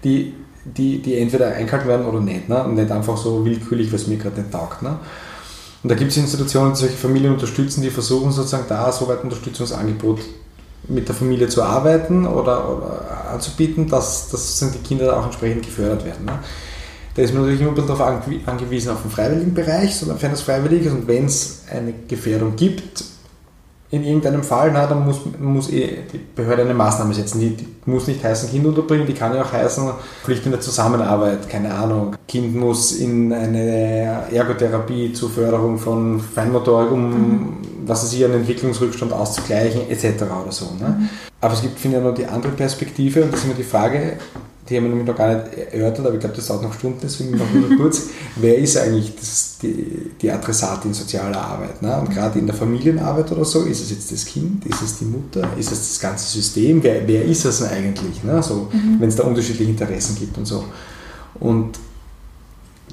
[0.03, 0.33] die
[0.75, 2.49] die, die entweder eingehalten werden oder nicht.
[2.49, 2.63] Ne?
[2.63, 4.81] Und nicht einfach so willkürlich, was mir gerade nicht taugt.
[4.81, 4.97] Ne?
[5.83, 9.23] Und da gibt es Institutionen, die solche Familien unterstützen, die versuchen sozusagen da so weit
[9.23, 10.19] Unterstützungsangebot
[10.87, 16.05] mit der Familie zu arbeiten oder, oder anzubieten, dass, dass die Kinder auch entsprechend gefördert
[16.05, 16.25] werden.
[16.25, 16.39] Ne?
[17.15, 20.41] Da ist man natürlich immer ein bisschen darauf angewiesen auf den freiwilligen Bereich, sofern es
[20.41, 23.03] freiwillig ist und wenn es eine Gefährdung gibt,
[23.89, 27.39] in irgendeinem Fall, na, dann muss, muss eh die Behörde eine Maßnahme setzen.
[27.39, 29.89] Die, die, muss nicht heißen Kind unterbringen, die kann ja auch heißen
[30.23, 32.15] Pflicht in der Zusammenarbeit, keine Ahnung.
[32.27, 37.57] Kind muss in eine Ergotherapie zur Förderung von Feinmotorik, um mhm.
[37.85, 40.23] was es hier einen Entwicklungsrückstand auszugleichen, etc.
[40.43, 40.65] oder so.
[40.77, 40.97] Ne?
[40.99, 41.09] Mhm.
[41.39, 44.17] Aber es gibt, finde ich, noch die andere Perspektive und das ist immer die Frage,
[44.69, 46.99] die haben wir nämlich noch gar nicht erörtert, aber ich glaube, das dauert noch Stunden,
[47.01, 48.03] deswegen noch nur kurz.
[48.35, 51.81] Wer ist eigentlich das, die, die Adressatin sozialer Arbeit?
[51.81, 51.97] Ne?
[51.99, 55.05] Und gerade in der Familienarbeit oder so, ist es jetzt das Kind, ist es die
[55.05, 56.83] Mutter, ist es das ganze System?
[56.83, 58.23] Wer, wer ist es denn eigentlich?
[58.23, 58.41] Ne?
[58.43, 58.97] So, mhm.
[58.99, 60.65] Wenn es da unterschiedliche Interessen gibt und so.
[61.39, 61.79] Und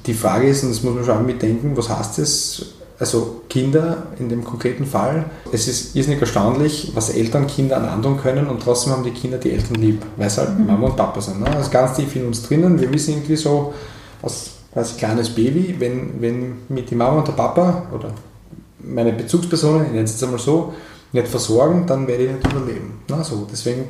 [0.07, 2.67] die Frage ist, und das muss man schon mitdenken, was heißt das
[3.05, 8.47] also Kinder in dem konkreten Fall, es ist irrsinnig erstaunlich, was Eltern Kindern antun können
[8.47, 10.67] und trotzdem haben die Kinder die Eltern lieb, weil es halt mhm.
[10.67, 11.41] Mama und Papa sind.
[11.41, 11.47] Ne?
[11.53, 12.81] Das ist ganz tief in uns drinnen.
[12.81, 13.75] Wir wissen irgendwie so,
[14.23, 18.11] als, als kleines Baby, wenn, wenn mit die Mama und der Papa oder
[18.79, 20.73] meine Bezugspersonen, ich nenne es jetzt einmal so,
[21.13, 23.03] nicht versorgen, dann werde ich nicht überleben.
[23.09, 23.23] Ne?
[23.23, 23.85] So, deswegen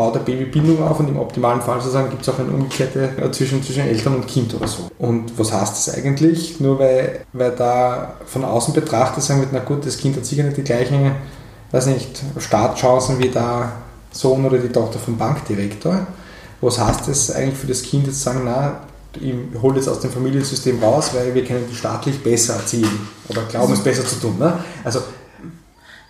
[0.00, 3.10] baut der Baby Bindung auf und im optimalen Fall sozusagen gibt es auch eine umgekehrte
[3.32, 4.90] zwischen, zwischen Eltern und Kind oder so.
[4.98, 6.58] Und was heißt das eigentlich?
[6.58, 10.42] Nur weil, weil da von außen betrachtet sagen wird, na gut, das Kind hat sicher
[10.44, 11.12] nicht die gleichen,
[11.70, 13.72] weiß nicht, Startchancen wie der
[14.10, 16.06] Sohn oder die Tochter vom Bankdirektor.
[16.62, 18.80] Was heißt das eigentlich für das Kind jetzt sagen, na,
[19.20, 23.42] ich hole jetzt aus dem Familiensystem raus, weil wir können die staatlich besser erziehen oder
[23.42, 24.38] glauben es besser zu tun.
[24.38, 24.64] Ne?
[24.82, 25.00] Also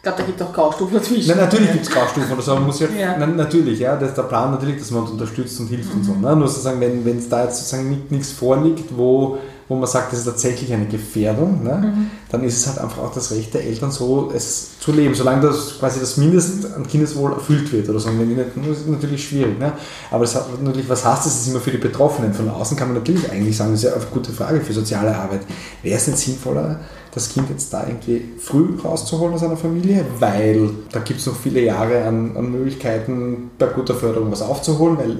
[0.00, 1.28] ich glaube, da gibt es auch Graustufen dazwischen.
[1.28, 2.54] Nein, natürlich gibt es Graustufen oder so.
[2.54, 3.16] Man muss ja, ja.
[3.18, 6.00] Na, natürlich, ja, das ist der Plan natürlich, dass man uns unterstützt und hilft mhm.
[6.00, 6.14] und so.
[6.14, 6.36] Ne?
[6.36, 9.36] Nur sozusagen, wenn es da jetzt sozusagen nichts vorliegt, wo,
[9.68, 11.92] wo man sagt, das ist tatsächlich eine Gefährdung, ne?
[11.94, 12.10] Mhm.
[12.30, 15.42] dann ist es halt einfach auch das Recht der Eltern so, es zu leben, solange
[15.42, 18.08] das quasi das Mindest an Kindeswohl erfüllt wird oder so.
[18.08, 19.58] wenn die nicht, das ist natürlich schwierig.
[19.58, 19.70] Ne?
[20.10, 21.34] Aber das hat natürlich, was heißt das?
[21.34, 22.32] Das ist immer für die Betroffenen.
[22.32, 25.14] Von außen kann man natürlich eigentlich sagen, das ist ja eine gute Frage für soziale
[25.14, 25.42] Arbeit.
[25.82, 26.80] Wäre es nicht sinnvoller,
[27.12, 31.36] das Kind jetzt da irgendwie früh rauszuholen aus einer Familie, weil da gibt es noch
[31.36, 35.18] viele Jahre an, an, Möglichkeiten, bei guter Förderung was aufzuholen, weil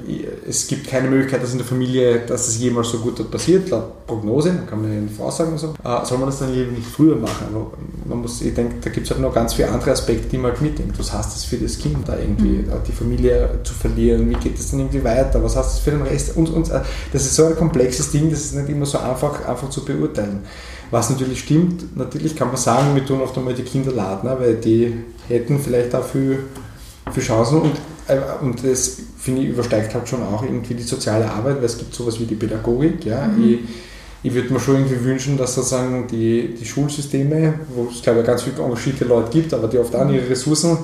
[0.48, 3.68] es gibt keine Möglichkeit, dass in der Familie, dass das jemals so gut dort passiert,
[3.70, 6.72] laut Prognose, kann man ja nicht voraussagen und so, äh, soll man das dann lieber
[6.72, 7.46] nicht früher machen.
[7.54, 7.72] Aber
[8.08, 10.52] man muss, ich denke, da gibt es halt noch ganz viele andere Aspekte, die man
[10.52, 10.98] halt mitdenkt.
[10.98, 12.72] Was heißt das für das Kind, da irgendwie mhm.
[12.86, 14.28] die Familie zu verlieren?
[14.28, 15.42] Wie geht das dann irgendwie weiter?
[15.42, 16.36] Was heißt das für den Rest?
[16.36, 16.80] Und, und äh,
[17.12, 20.40] das ist so ein komplexes Ding, das ist nicht immer so einfach, einfach zu beurteilen.
[20.90, 24.36] Was natürlich stimmt, natürlich kann man sagen, wir tun oft einmal die Kinder laden, ne,
[24.38, 24.92] weil die
[25.28, 26.38] hätten vielleicht dafür
[27.12, 27.72] für Chancen und,
[28.08, 31.78] äh, und das finde ich übersteigt halt schon auch irgendwie die soziale Arbeit, weil es
[31.78, 33.04] gibt sowas wie die Pädagogik.
[33.04, 33.26] Ja?
[33.26, 33.44] Mhm.
[33.44, 33.58] Ich,
[34.22, 38.26] ich würde mir schon irgendwie wünschen, dass sozusagen die, die Schulsysteme, wo es glaube ich
[38.26, 40.78] ganz viele engagierte Leute gibt, aber die oft auch ihre Ressourcen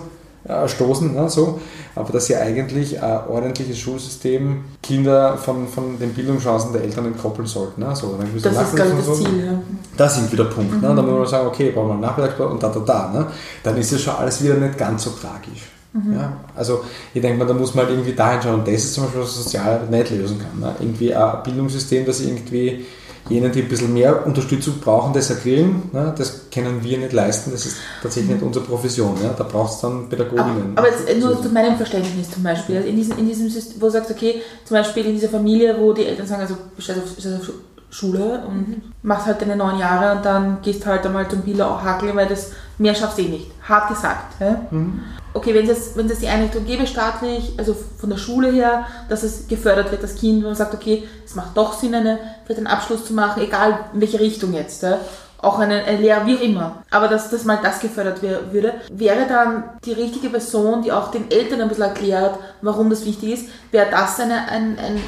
[0.48, 1.60] äh, stoßen, ne, so.
[1.94, 7.46] aber dass sie eigentlich ein ordentliches Schulsystem Kinder von, von den Bildungschancen der Eltern entkoppeln
[7.46, 7.80] sollten.
[7.80, 8.16] Ne, so.
[8.16, 9.58] Dann das ist ganz das Ziel, ja.
[9.96, 10.74] Das ist irgendwie der Punkt.
[10.74, 10.80] Mhm.
[10.80, 10.94] Ne?
[10.94, 13.12] Dann muss man sagen, okay, brauchen wir einen Nachmittagsplan und da, da, da.
[13.12, 13.26] Ne?
[13.62, 15.70] Dann ist es schon alles wieder nicht ganz so tragisch.
[15.92, 16.14] Mhm.
[16.14, 18.60] Ja, also ich denke mal, da muss man halt irgendwie da hinschauen.
[18.60, 20.60] Und das ist zum Beispiel, was sozial nicht lösen kann.
[20.60, 20.74] Ne?
[20.80, 22.84] Irgendwie ein Bildungssystem, das irgendwie
[23.28, 25.90] jenen, die ein bisschen mehr Unterstützung brauchen, das erkriegen.
[25.92, 26.14] Ne?
[26.16, 29.14] Das können wir nicht leisten, das ist tatsächlich nicht unsere Profession.
[29.14, 29.34] Ne?
[29.36, 30.72] Da braucht es dann Pädagoginnen.
[30.76, 33.80] Aber, aber jetzt nur zu meinem Verständnis zum Beispiel, also in diesem, in diesem System,
[33.80, 36.90] wo du sagst, okay, zum Beispiel in dieser Familie, wo die Eltern sagen, also bist
[36.90, 37.52] auf, auf
[37.90, 38.82] Schule und mhm.
[39.02, 42.52] machst halt deine neun Jahre und dann gehst halt einmal zum Biller hakeln, weil das
[42.78, 43.50] mehr schaffst du eh nicht.
[43.62, 44.40] Hart gesagt.
[44.70, 45.02] Mhm
[45.36, 49.22] okay, wenn es, wenn es die Einrichtung gäbe staatlich, also von der Schule her, dass
[49.22, 52.58] es gefördert wird, das Kind, wenn man sagt, okay, es macht doch Sinn, eine, vielleicht
[52.58, 54.98] einen Abschluss zu machen, egal in welche Richtung jetzt, ja,
[55.38, 58.72] auch eine, eine Lehre, wie auch immer, aber dass, dass mal das gefördert wär, würde,
[58.90, 63.32] wäre dann die richtige Person, die auch den Eltern ein bisschen erklärt, warum das wichtig
[63.32, 65.00] ist, wäre das eine, ein, ein,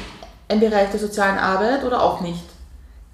[0.47, 2.43] ein Bereich der sozialen Arbeit oder auch nicht?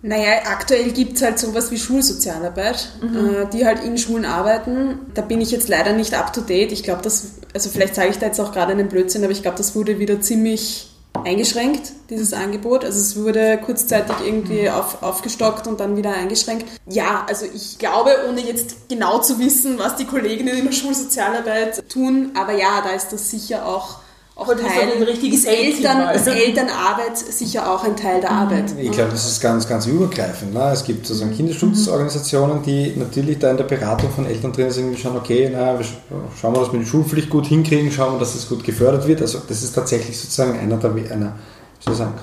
[0.06, 3.18] Naja, aktuell gibt es halt sowas wie Schulsozialarbeit, mhm.
[3.18, 5.00] äh, die halt in Schulen arbeiten.
[5.16, 6.72] Da bin ich jetzt leider nicht up to date.
[6.72, 9.42] Ich glaube, das, also vielleicht sage ich da jetzt auch gerade einen Blödsinn, aber ich
[9.42, 10.92] glaube, das wurde wieder ziemlich
[11.24, 12.86] eingeschränkt, dieses Angebot.
[12.86, 16.68] Also es wurde kurzzeitig irgendwie auf, aufgestockt und dann wieder eingeschränkt.
[16.88, 21.90] Ja, also ich glaube, ohne jetzt genau zu wissen, was die Kolleginnen in der Schulsozialarbeit
[21.90, 24.05] tun, aber ja, da ist das sicher auch
[24.38, 24.90] auch Teil,
[25.32, 28.38] ist, Eltern, ist Elternarbeit sicher auch ein Teil der mhm.
[28.38, 28.76] Arbeit.
[28.78, 30.54] Ich glaube, das ist ganz, ganz übergreifend.
[30.54, 30.72] Ne?
[30.74, 31.38] Es gibt sozusagen mhm.
[31.38, 35.80] Kinderschutzorganisationen, die natürlich da in der Beratung von Eltern drin sind, die schauen, okay, na,
[36.40, 39.22] schauen wir, dass wir die Schulpflicht gut hinkriegen, schauen wir, dass das gut gefördert wird.
[39.22, 41.36] Also das ist tatsächlich sozusagen einer der, einer,
[41.80, 42.16] sozusagen,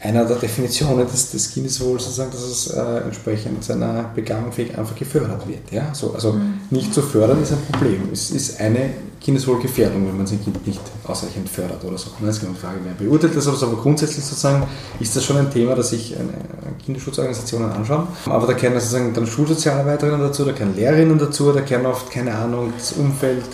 [0.00, 5.46] einer der Definitionen des, des Kindeswohls, sozusagen, dass es äh, entsprechend seiner Begabung einfach gefördert
[5.46, 5.70] wird.
[5.70, 5.92] Ja?
[5.92, 6.60] So, also mhm.
[6.70, 8.08] nicht zu fördern ist ein Problem.
[8.10, 8.92] Es ist eine
[9.24, 12.10] Kindeswohlgefährdung, wenn man sein Kind nicht ausreichend fördert oder so.
[12.20, 14.66] Das ist genau die Frage, wer beurteilt das, aber grundsätzlich sozusagen
[15.00, 16.14] ist das schon ein Thema, das sich
[16.84, 18.06] Kinderschutzorganisationen anschauen.
[18.26, 22.34] Aber da kennen sozusagen dann Schulsozialarbeiterinnen dazu, da kennen Lehrerinnen dazu, da kennen oft, keine
[22.34, 23.44] Ahnung, das Umfeld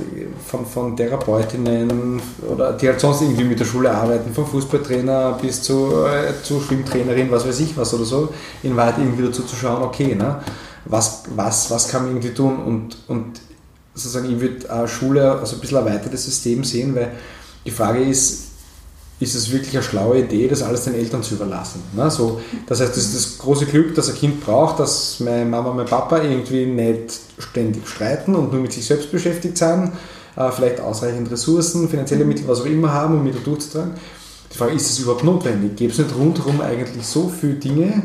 [0.45, 5.63] von, von Therapeutinnen oder die halt sonst irgendwie mit der Schule arbeiten, vom Fußballtrainer bis
[5.63, 8.31] zu, äh, zu Schwimmtrainerin, was weiß ich was oder so,
[8.65, 10.41] in Wahrheit irgendwie dazu zu schauen, okay, ne?
[10.85, 13.41] was, was, was kann man irgendwie tun und, und
[14.03, 17.13] sozusagen, ich würde Schule also ein bisschen erweitertes System sehen, weil
[17.65, 18.51] die Frage ist,
[19.21, 21.83] ist es wirklich eine schlaue Idee, das alles den Eltern zu überlassen.
[21.95, 22.11] Ne?
[22.11, 25.71] So, das heißt, das ist das große Glück, das ein Kind braucht, dass meine Mama
[25.71, 29.93] und mein Papa irgendwie nicht ständig streiten und nur mit sich selbst beschäftigt sind,
[30.37, 33.93] äh, vielleicht ausreichend Ressourcen, finanzielle Mittel, was auch immer haben, um wieder durchzutragen.
[34.53, 35.77] Die Frage ist, ist es überhaupt notwendig?
[35.77, 38.03] Gibt es nicht rundherum eigentlich so viele Dinge,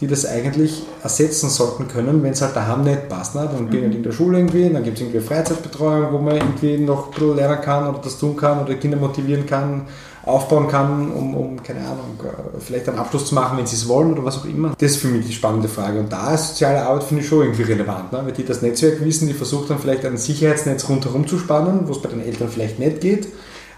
[0.00, 3.34] die das eigentlich ersetzen sollten können, wenn es halt daheim nicht passt.
[3.34, 3.48] Ne?
[3.52, 6.36] Dann bin ich halt in der Schule irgendwie, dann gibt es irgendwie Freizeitbetreuung, wo man
[6.36, 9.86] irgendwie noch ein bisschen lernen kann oder das tun kann oder Kinder motivieren kann,
[10.24, 13.88] aufbauen kann, um, um keine Ahnung, äh, vielleicht einen Abschluss zu machen, wenn sie es
[13.88, 14.72] wollen oder was auch immer.
[14.78, 15.98] Das ist für mich die spannende Frage.
[15.98, 18.12] Und da ist soziale Arbeit, finde ich, schon irgendwie relevant.
[18.12, 18.20] Ne?
[18.24, 21.92] Weil die das Netzwerk wissen, die versucht dann vielleicht ein Sicherheitsnetz rundherum zu spannen, wo
[21.92, 23.26] es bei den Eltern vielleicht nicht geht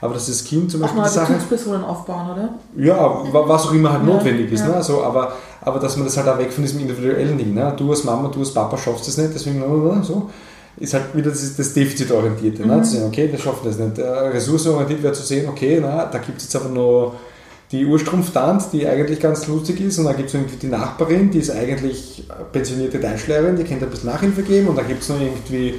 [0.03, 2.49] aber das ist Kind zum Beispiel auch mal Bezugspersonen aufbauen, oder?
[2.77, 4.61] Ja, was auch immer halt ja, notwendig ist.
[4.61, 4.69] Ja.
[4.69, 4.75] Ne?
[4.77, 7.55] Also, aber, aber dass man das halt auch weg von diesem individuellen Ding.
[7.55, 7.75] Ne?
[7.77, 9.63] Du als Mama, du als Papa schaffst es nicht, deswegen
[10.03, 10.31] so.
[10.79, 12.67] Ist halt wieder das, das Defizitorientierte.
[12.67, 12.77] Ne?
[12.77, 12.85] Mhm.
[12.85, 13.99] Zu sehen, okay, wir schaffen das nicht.
[13.99, 17.15] Ressourcenorientiert wäre zu sehen, okay, na, da gibt es jetzt einfach nur
[17.73, 21.39] die Urstrumpftante, die eigentlich ganz lustig ist, und dann gibt es irgendwie die Nachbarin, die
[21.39, 25.21] ist eigentlich pensionierte Deutschlehrerin, die könnte ein bisschen Nachhilfe geben, und dann gibt es noch
[25.21, 25.75] irgendwie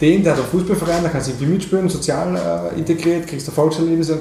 [0.00, 3.52] den, der hat einen Fußballverein, da kannst du irgendwie mitspielen, sozial äh, integriert, kriegst du
[3.52, 4.12] Volkserlebnis.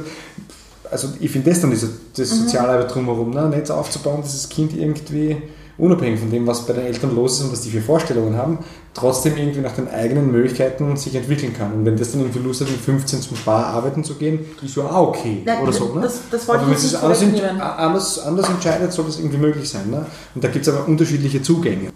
[0.94, 2.44] Also ich finde das dann diese, das mhm.
[2.44, 3.50] Sozialarbeit drumherum, ne?
[3.50, 5.42] Netz aufzubauen, dass das Kind irgendwie
[5.78, 8.60] unabhängig von dem, was bei den Eltern los ist und was die für Vorstellungen haben,
[8.94, 11.74] trotzdem irgendwie nach den eigenen Möglichkeiten sich entwickeln kann.
[11.74, 14.76] Und wenn das dann irgendwie Lust hat, mit 15 zum Spar arbeiten zu gehen, ist
[14.76, 15.42] ja auch okay.
[15.44, 16.02] Nein, oder so, ne?
[16.02, 17.22] Das, das wollte aber wenn es anders,
[17.60, 19.90] anders, anders, entscheidet, soll das irgendwie möglich sein.
[19.90, 20.06] Ne?
[20.36, 21.90] Und da gibt es aber unterschiedliche Zugänge.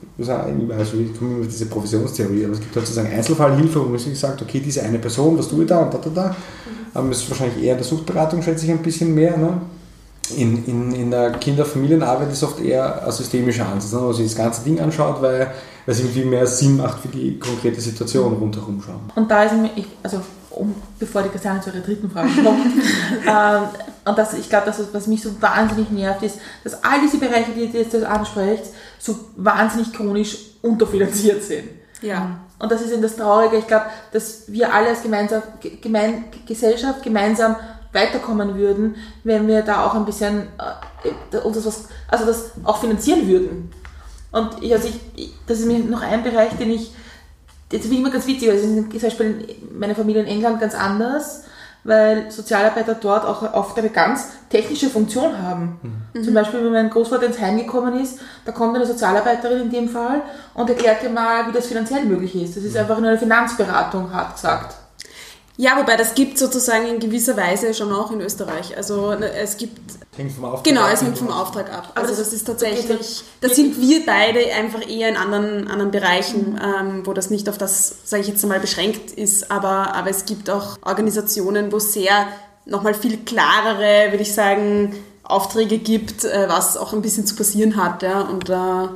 [0.75, 3.99] also ich komme immer auf diese Provisionstheorie, aber es gibt halt sozusagen Einzelfallhilfe, wo man
[3.99, 6.35] sich sagt, okay, diese eine Person, was tue ich da und da, da, da.
[6.95, 9.37] Aber es ist wahrscheinlich eher in der Suchtberatung, schätze ich, ein bisschen mehr.
[9.37, 9.61] Ne?
[10.35, 13.99] In, in, in der Kinder-Familienarbeit ist oft eher ein systemischer Ansatz, ne?
[13.99, 15.55] wo man sich das ganze Ding anschaut, weil, weil
[15.85, 19.11] es irgendwie mehr Sinn macht für die konkrete Situation rundherum schauen.
[19.15, 22.65] Und da ist mir, ich, also um, bevor die Christiane zu ihrer dritten Frage kommt,
[23.27, 23.63] ähm,
[24.05, 27.51] und das, ich glaube, das, was mich so wahnsinnig nervt, ist, dass all diese Bereiche,
[27.51, 28.63] die ihr jetzt ansprecht,
[28.99, 31.69] so wahnsinnig chronisch unterfinanziert sind.
[32.01, 32.39] Ja.
[32.59, 33.57] Und das ist eben das Traurige.
[33.57, 35.43] Ich glaube, dass wir alle als gemeinsam,
[35.81, 37.55] gemein, Gesellschaft gemeinsam
[37.93, 40.47] weiterkommen würden, wenn wir da auch ein bisschen
[41.33, 43.71] äh, uns das was, also das auch finanzieren würden.
[44.31, 46.93] Und ich, also ich, das ist mir noch ein Bereich, den ich,
[47.69, 51.43] das finde ich immer ganz witzig, also zum Beispiel meine Familie in England ganz anders
[51.87, 55.79] weil Sozialarbeiter dort auch oft eine ganz technische Funktion haben.
[56.13, 56.23] Mhm.
[56.23, 59.87] Zum Beispiel, wenn mein Großvater ins Heim gekommen ist, da kommt eine Sozialarbeiterin in dem
[59.87, 60.21] Fall
[60.53, 62.57] und erklärt dir mal, wie das finanziell möglich ist.
[62.57, 64.75] Das ist einfach nur eine Finanzberatung, hat gesagt.
[65.59, 68.77] Ja, wobei das gibt sozusagen in gewisser Weise schon auch in Österreich.
[68.77, 69.79] Also ne, es gibt.
[70.15, 70.91] Hängt vom Auftrag genau, ab.
[70.93, 71.91] es hängt vom Auftrag ab.
[71.95, 72.85] Also das- das ist tatsächlich.
[72.87, 77.49] das- Da sind wir beide einfach eher in anderen, anderen Bereichen, ähm, wo das nicht
[77.49, 79.49] auf das, sage ich jetzt einmal, beschränkt ist.
[79.51, 82.27] Aber, aber es gibt auch Organisationen, wo es sehr
[82.65, 87.75] nochmal viel klarere, würde ich sagen, Aufträge gibt, äh, was auch ein bisschen zu passieren
[87.83, 88.03] hat.
[88.03, 88.21] Ja?
[88.21, 88.89] Und da,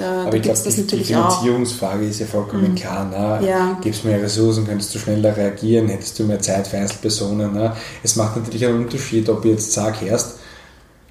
[0.00, 1.30] da, Aber da ich glaube, die, die natürlich auch.
[1.30, 3.04] Finanzierungsfrage ist ja vollkommen klar.
[3.04, 3.46] Ne?
[3.46, 3.78] Ja.
[3.80, 7.52] Gibst mehr Ressourcen, könntest du schneller reagieren, hättest du mehr Zeit für Einzelpersonen.
[7.52, 7.74] Ne?
[8.02, 10.38] Es macht natürlich einen Unterschied, ob ich jetzt sage, erst,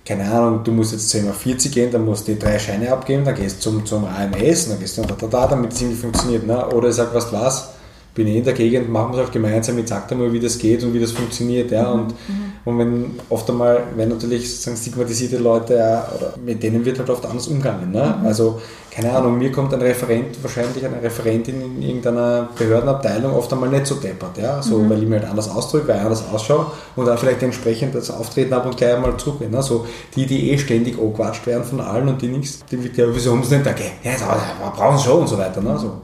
[0.05, 2.91] keine Ahnung, du musst jetzt zu MA 40 gehen, dann musst du die drei Scheine
[2.91, 5.81] abgeben, dann gehst du zum, zum AMS, dann gehst du da, da, da, damit es
[5.81, 6.47] irgendwie funktioniert.
[6.47, 6.67] Ne?
[6.69, 7.69] Oder ich sage, was was,
[8.19, 10.39] bin eh in der Gegend, machen wir es halt gemeinsam, ich sag dir mal, wie
[10.39, 11.71] das geht und wie das funktioniert.
[11.71, 11.89] Ja?
[11.89, 12.13] Und,
[12.65, 17.09] und wenn oft einmal, wenn natürlich sozusagen stigmatisierte Leute, ja, oder mit denen wird halt
[17.09, 17.91] oft anders umgegangen.
[17.91, 18.15] Ne?
[18.23, 18.61] Also,
[19.01, 23.85] keine Ahnung, mir kommt ein Referent, wahrscheinlich eine Referentin in irgendeiner Behördenabteilung oft einmal nicht
[23.85, 24.61] so deppert, ja?
[24.61, 26.65] so, weil ich mir halt anders ausdrücke, weil ich anders ausschaue
[26.95, 29.51] und dann vielleicht entsprechend das Auftreten habe und gleich einmal zurückgehen.
[29.51, 29.63] Ne?
[29.63, 29.85] So,
[30.15, 33.43] die, die eh ständig angequatscht werden von allen und die nichts, die, die wieso haben
[33.43, 35.61] sie nicht da, okay, ja, wir brauchen es schon und so weiter.
[35.61, 35.77] Ne?
[35.79, 36.01] So,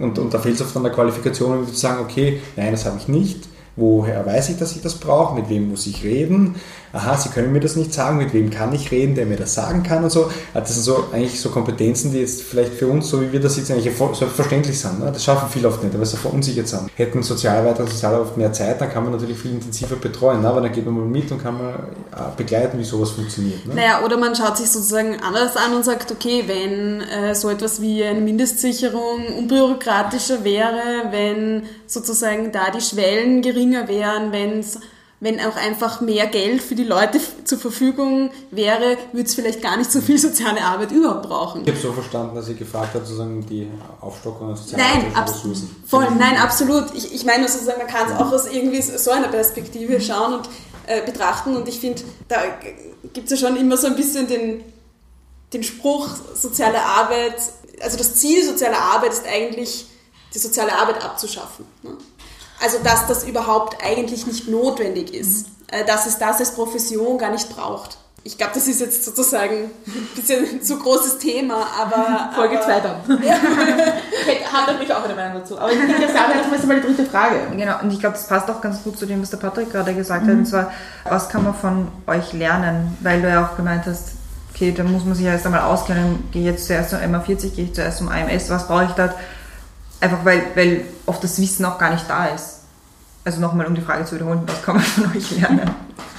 [0.00, 2.86] und, und da fehlt es oft an der Qualifikation, um zu sagen, okay, nein, das
[2.86, 3.46] habe ich nicht.
[3.76, 5.36] Woher weiß ich, dass ich das brauche?
[5.36, 6.56] Mit wem muss ich reden?
[6.92, 8.18] Aha, Sie können mir das nicht sagen.
[8.18, 10.30] Mit wem kann ich reden, der mir das sagen kann und so.
[10.54, 13.56] Das sind so eigentlich so Kompetenzen, die jetzt vielleicht für uns, so wie wir das
[13.56, 15.00] jetzt eigentlich selbstverständlich sind.
[15.00, 15.10] Ne?
[15.12, 16.90] Das schaffen viele oft nicht, weil sie verunsichert sind.
[16.96, 20.42] Hätten Sozialarbeiter und Sozialarbeiter oft mehr Zeit, dann kann man natürlich viel intensiver betreuen.
[20.42, 20.48] Ne?
[20.48, 23.66] Aber dann geht man mal mit und kann man äh, begleiten, wie sowas funktioniert.
[23.66, 23.74] Ne?
[23.74, 27.80] Naja, oder man schaut sich sozusagen anders an und sagt, okay, wenn äh, so etwas
[27.80, 34.78] wie eine Mindestsicherung unbürokratischer wäre, wenn sozusagen da die Schwellen geringer wären, wenn's,
[35.20, 39.76] wenn auch einfach mehr Geld für die Leute zur Verfügung wäre, würde es vielleicht gar
[39.76, 41.62] nicht so viel soziale Arbeit überhaupt brauchen.
[41.62, 43.68] Ich habe so verstanden, dass ich gefragt habe, sozusagen die
[44.00, 45.84] Aufstockung an Nein, sozialarbeiterischen abs Ressourcen.
[45.86, 46.94] voll, nein, absolut.
[46.94, 50.48] Ich, ich meine sozusagen, man kann es auch aus irgendwie so einer Perspektive schauen und
[50.86, 52.36] äh, betrachten und ich finde, da
[53.12, 54.62] gibt es ja schon immer so ein bisschen den,
[55.52, 57.34] den Spruch, soziale Arbeit,
[57.82, 59.86] also das Ziel sozialer Arbeit ist eigentlich,
[60.32, 61.64] die soziale Arbeit abzuschaffen.
[61.82, 61.96] Ne?
[62.62, 67.30] Also dass das überhaupt eigentlich nicht notwendig ist, äh, dass es das als Profession gar
[67.30, 67.98] nicht braucht.
[68.24, 72.30] Ich glaube, das ist jetzt sozusagen ein bisschen ein zu großes Thema, aber...
[72.34, 73.22] Folge aber, 2 dann.
[73.22, 75.58] Ich habe natürlich auch eine Meinung dazu.
[75.58, 76.10] Aber ich denke, das
[76.52, 77.36] jetzt mal die dritte Frage.
[77.56, 79.94] Genau, und ich glaube, das passt auch ganz gut zu dem, was der Patrick gerade
[79.94, 80.32] gesagt hat.
[80.32, 80.72] Und zwar,
[81.04, 82.98] was kann man von euch lernen?
[83.00, 84.18] Weil du ja auch gemeint hast,
[84.52, 87.54] okay, dann muss man sich ja erst einmal auskennen, gehe ich jetzt zuerst zum MA40,
[87.54, 89.14] gehe ich zuerst zum AMS, was brauche ich dort?
[90.00, 92.60] Einfach weil, weil oft das Wissen auch gar nicht da ist.
[93.24, 95.70] Also nochmal, um die Frage zu wiederholen, was kann man von euch lernen?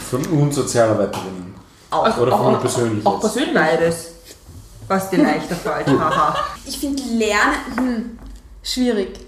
[0.09, 1.53] Von uns Sozialarbeiterinnen.
[1.91, 3.53] Auch, Oder von auch, mir persönlich Auch persönlich.
[3.53, 4.07] beides.
[4.87, 6.35] Was dir leichter fällt, haha.
[6.65, 8.19] Ich finde Lernen hm,
[8.63, 9.19] schwierig.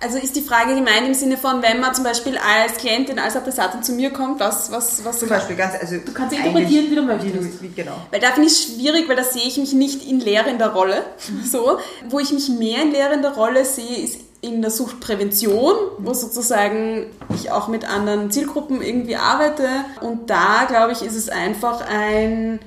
[0.00, 3.34] Also ist die Frage gemeint im Sinne von, wenn man zum Beispiel als Klientin, als
[3.34, 6.94] Adressatin zu mir kommt, was, was, was Zum Beispiel ganz, also du kannst interpretieren, wie
[6.94, 7.62] du möchtest.
[7.62, 7.96] Wie, genau.
[8.10, 11.04] Weil da finde ich es schwierig, weil da sehe ich mich nicht in lehrender Rolle.
[11.44, 11.78] So.
[12.08, 17.50] Wo ich mich mehr in lehrender Rolle sehe, ist in der Suchtprävention, wo sozusagen ich
[17.50, 19.66] auch mit anderen Zielgruppen irgendwie arbeite.
[20.00, 22.60] Und da, glaube ich, ist es einfach ein,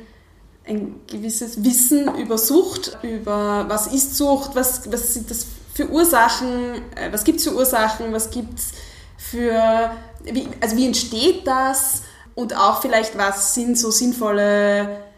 [0.68, 6.76] ein gewisses Wissen über Sucht, über was ist Sucht, was, was sind das für Ursachen,
[6.96, 8.72] äh, was gibt es für Ursachen, was gibt es
[9.18, 9.92] für,
[10.24, 12.04] wie, also wie entsteht das?
[12.36, 15.11] Und auch vielleicht, was sind so sinnvolle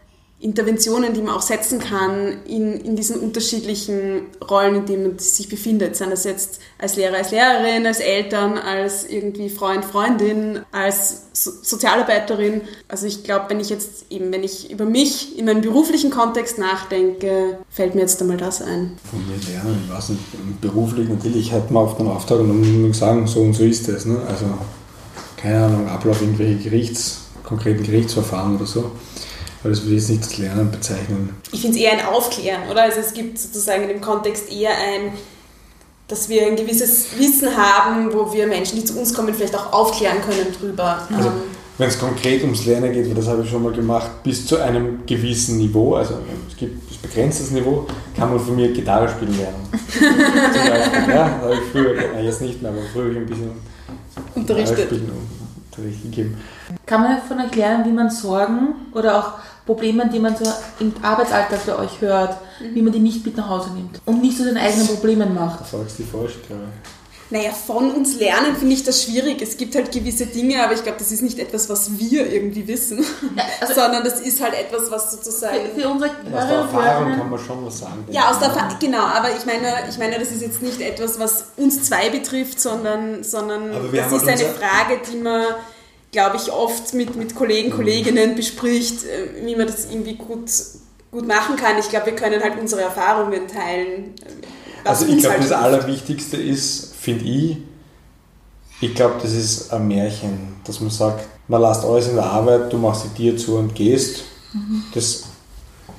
[0.44, 5.48] Interventionen, die man auch setzen kann in, in diesen unterschiedlichen Rollen, in denen man sich
[5.48, 5.96] befindet.
[5.96, 11.50] Seien das jetzt als Lehrer, als Lehrerin, als Eltern, als irgendwie Freund, Freundin, als so
[11.62, 12.60] Sozialarbeiterin.
[12.88, 16.58] Also ich glaube, wenn ich jetzt eben, wenn ich über mich in meinem beruflichen Kontext
[16.58, 18.98] nachdenke, fällt mir jetzt einmal das ein.
[19.10, 22.92] Von mir lernen, ich weiß nicht, beruflich natürlich hat man oft einen Auftrag und dann
[22.92, 24.04] sagen, so und so ist es.
[24.04, 24.20] Ne?
[24.28, 24.44] Also
[25.38, 28.90] keine Ahnung, Ablauf irgendwelche Gerichts, konkreten Gerichtsverfahren oder so.
[29.64, 31.30] Aber das würde ich jetzt nicht als Lernen bezeichnen.
[31.50, 32.82] Ich finde es eher ein Aufklären, oder?
[32.82, 35.14] Also es gibt sozusagen in dem Kontext eher ein,
[36.06, 39.72] dass wir ein gewisses Wissen haben, wo wir Menschen, die zu uns kommen, vielleicht auch
[39.72, 41.08] aufklären können drüber.
[41.16, 41.34] Also, Ähm,
[41.78, 44.58] wenn es konkret ums Lernen geht, weil das habe ich schon mal gemacht, bis zu
[44.62, 46.18] einem gewissen Niveau, also
[46.48, 47.86] es gibt ein begrenztes Niveau,
[48.16, 49.66] kann man von mir Gitarre spielen lernen.
[49.90, 53.18] Zum Beispiel, ja, das habe ich früher, nein, jetzt nicht mehr, aber früher habe ich
[53.18, 53.50] ein bisschen
[54.34, 54.76] Unterrichtet.
[54.76, 55.12] Gitarre spielen
[55.72, 56.36] Unterricht gegeben.
[56.86, 59.32] Kann man davon erklären, wie man Sorgen oder auch
[59.66, 60.44] Probleme, die man so
[60.80, 64.36] im Arbeitsalltag bei euch hört, wie man die nicht mit nach Hause nimmt und nicht
[64.36, 65.60] zu den eigenen Problemen macht?
[65.60, 66.54] Da fragst du die falsch, ich.
[67.30, 69.40] Naja, von uns lernen finde ich das schwierig.
[69.40, 72.68] Es gibt halt gewisse Dinge, aber ich glaube, das ist nicht etwas, was wir irgendwie
[72.68, 73.02] wissen,
[73.60, 75.56] also- sondern das ist halt etwas, was sozusagen...
[75.74, 78.04] Für, für unsere Aus der Erfahrung kann man schon was sagen.
[78.10, 81.18] Ja, aus der Erfa- genau, aber ich meine, ich meine, das ist jetzt nicht etwas,
[81.18, 85.44] was uns zwei betrifft, sondern, sondern das ist halt eine Frage, die man,
[86.14, 87.74] glaube ich, oft mit, mit Kollegen, Mhm.
[87.76, 90.50] Kolleginnen bespricht, äh, wie man das irgendwie gut,
[91.10, 91.78] gut machen kann.
[91.78, 94.14] Ich glaube, wir können halt unsere Erfahrungen teilen.
[94.24, 95.62] äh, Also ich glaube, halt das hilft.
[95.64, 97.56] Allerwichtigste ist, finde ich,
[98.80, 102.72] ich glaube, das ist ein Märchen, dass man sagt, man lässt alles in der Arbeit,
[102.72, 104.24] du machst die Tür zu und gehst.
[104.94, 105.24] Das,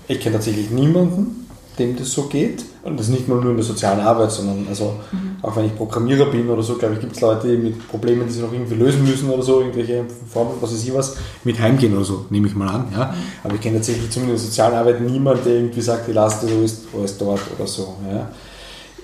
[0.08, 1.48] ich kenne tatsächlich niemanden,
[1.80, 2.64] dem das so geht.
[2.86, 4.94] Und das nicht mal nur in der sozialen Arbeit, sondern also
[5.42, 8.28] auch wenn ich Programmierer bin oder so, glaube ich, gibt es Leute die mit Problemen,
[8.28, 11.60] die sie noch irgendwie lösen müssen oder so, irgendwelche Formen, was weiß ich was, mit
[11.60, 12.86] heimgehen oder so, nehme ich mal an.
[12.92, 13.12] Ja?
[13.44, 16.48] Aber ich kenne tatsächlich zumindest in der sozialen Arbeit niemanden, der irgendwie sagt, die lasse
[16.48, 17.96] so ist alles dort oder so.
[18.08, 18.30] Ja?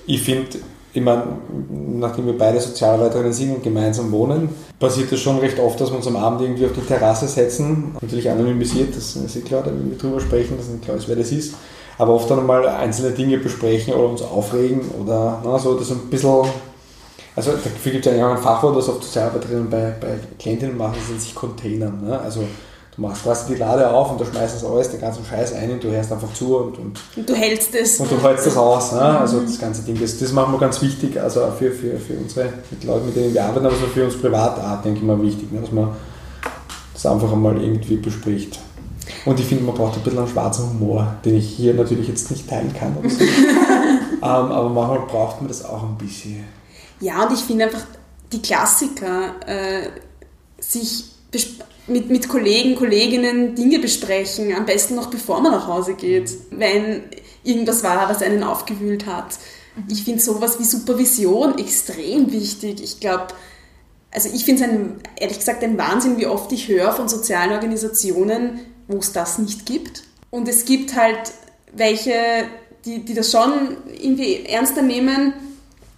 [0.06, 0.58] Ich finde,
[0.92, 1.24] ich meine,
[1.68, 5.96] nachdem wir beide Sozialarbeiterinnen sind und gemeinsam wohnen, passiert es schon recht oft, dass wir
[5.96, 7.96] uns am Abend irgendwie auf die Terrasse setzen.
[8.00, 11.16] Natürlich anonymisiert, das ist eh klar, wenn wir drüber sprechen, dass nicht klar ist, wer
[11.16, 11.54] das ist.
[11.98, 16.08] Aber oft dann mal einzelne Dinge besprechen oder uns aufregen oder na, so, das ein
[16.10, 16.46] bisschen.
[17.34, 20.94] Also dafür gibt es eigentlich auch ein Fachwort, das oft Sozialarbeiterinnen bei, bei Klientinnen machen,
[20.98, 22.04] das nennt sich Containern.
[22.04, 22.20] Ne?
[22.20, 22.44] Also
[22.94, 25.70] du machst quasi die Lade auf und da schmeißt das alles, den ganzen Scheiß ein
[25.70, 28.00] und du hörst einfach zu und, und Und du hältst es.
[28.00, 29.00] und du hältst das aus, ne?
[29.00, 32.14] also das ganze Ding, das, das machen wir ganz wichtig, also auch für, für, für
[32.14, 35.04] unsere mit Leuten, mit denen wir arbeiten, aber so für uns privat auch, denke ich
[35.04, 35.60] mal, wichtig, ne?
[35.60, 35.88] dass man
[36.92, 38.58] das einfach einmal irgendwie bespricht.
[39.24, 42.30] Und ich finde, man braucht ein bisschen einen schwarzen Humor, den ich hier natürlich jetzt
[42.30, 42.96] nicht teilen kann.
[42.96, 43.24] Oder so.
[43.24, 46.44] ähm, aber manchmal braucht man das auch ein bisschen.
[47.00, 47.84] Ja, und ich finde einfach
[48.32, 49.88] die Klassiker, äh,
[50.58, 51.04] sich
[51.86, 57.02] mit, mit Kollegen, Kolleginnen Dinge besprechen, am besten noch bevor man nach Hause geht, wenn
[57.42, 59.38] irgendwas war, was einen aufgewühlt hat.
[59.88, 62.82] Ich finde sowas wie Supervision extrem wichtig.
[62.82, 63.28] Ich glaube,
[64.12, 67.52] also ich finde es ein, ehrlich gesagt ein Wahnsinn, wie oft ich höre von sozialen
[67.52, 70.04] Organisationen, wo es das nicht gibt.
[70.30, 71.32] Und es gibt halt
[71.72, 72.14] welche,
[72.84, 75.32] die, die das schon irgendwie ernster nehmen.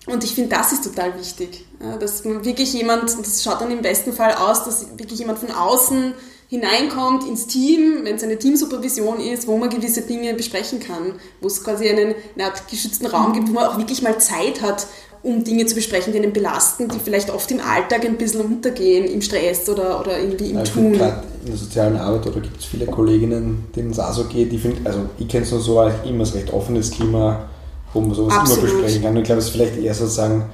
[0.06, 1.64] Und ich finde, das ist total wichtig.
[1.80, 5.38] Ja, Dass man wirklich jemand, das schaut dann im besten Fall aus, dass wirklich jemand
[5.38, 6.14] von außen
[6.48, 11.48] hineinkommt ins Team, wenn es eine Teamsupervision ist, wo man gewisse Dinge besprechen kann, wo
[11.48, 14.86] es quasi einen, eine Art geschützten Raum gibt, wo man auch wirklich mal Zeit hat,
[15.24, 19.06] um Dinge zu besprechen, die einen belasten, die vielleicht oft im Alltag ein bisschen untergehen,
[19.06, 20.98] im Stress oder, oder irgendwie im ich finde Tun.
[20.98, 24.52] gerade in der sozialen Arbeit, oder gibt es viele Kolleginnen, denen es auch so geht,
[24.52, 27.46] die finden, also ich kenne es nur so als immer ein recht offenes Klima,
[27.94, 28.64] wo man sowas Absolut.
[28.64, 29.12] immer besprechen kann.
[29.12, 30.44] Und ich glaube, es ist vielleicht eher sozusagen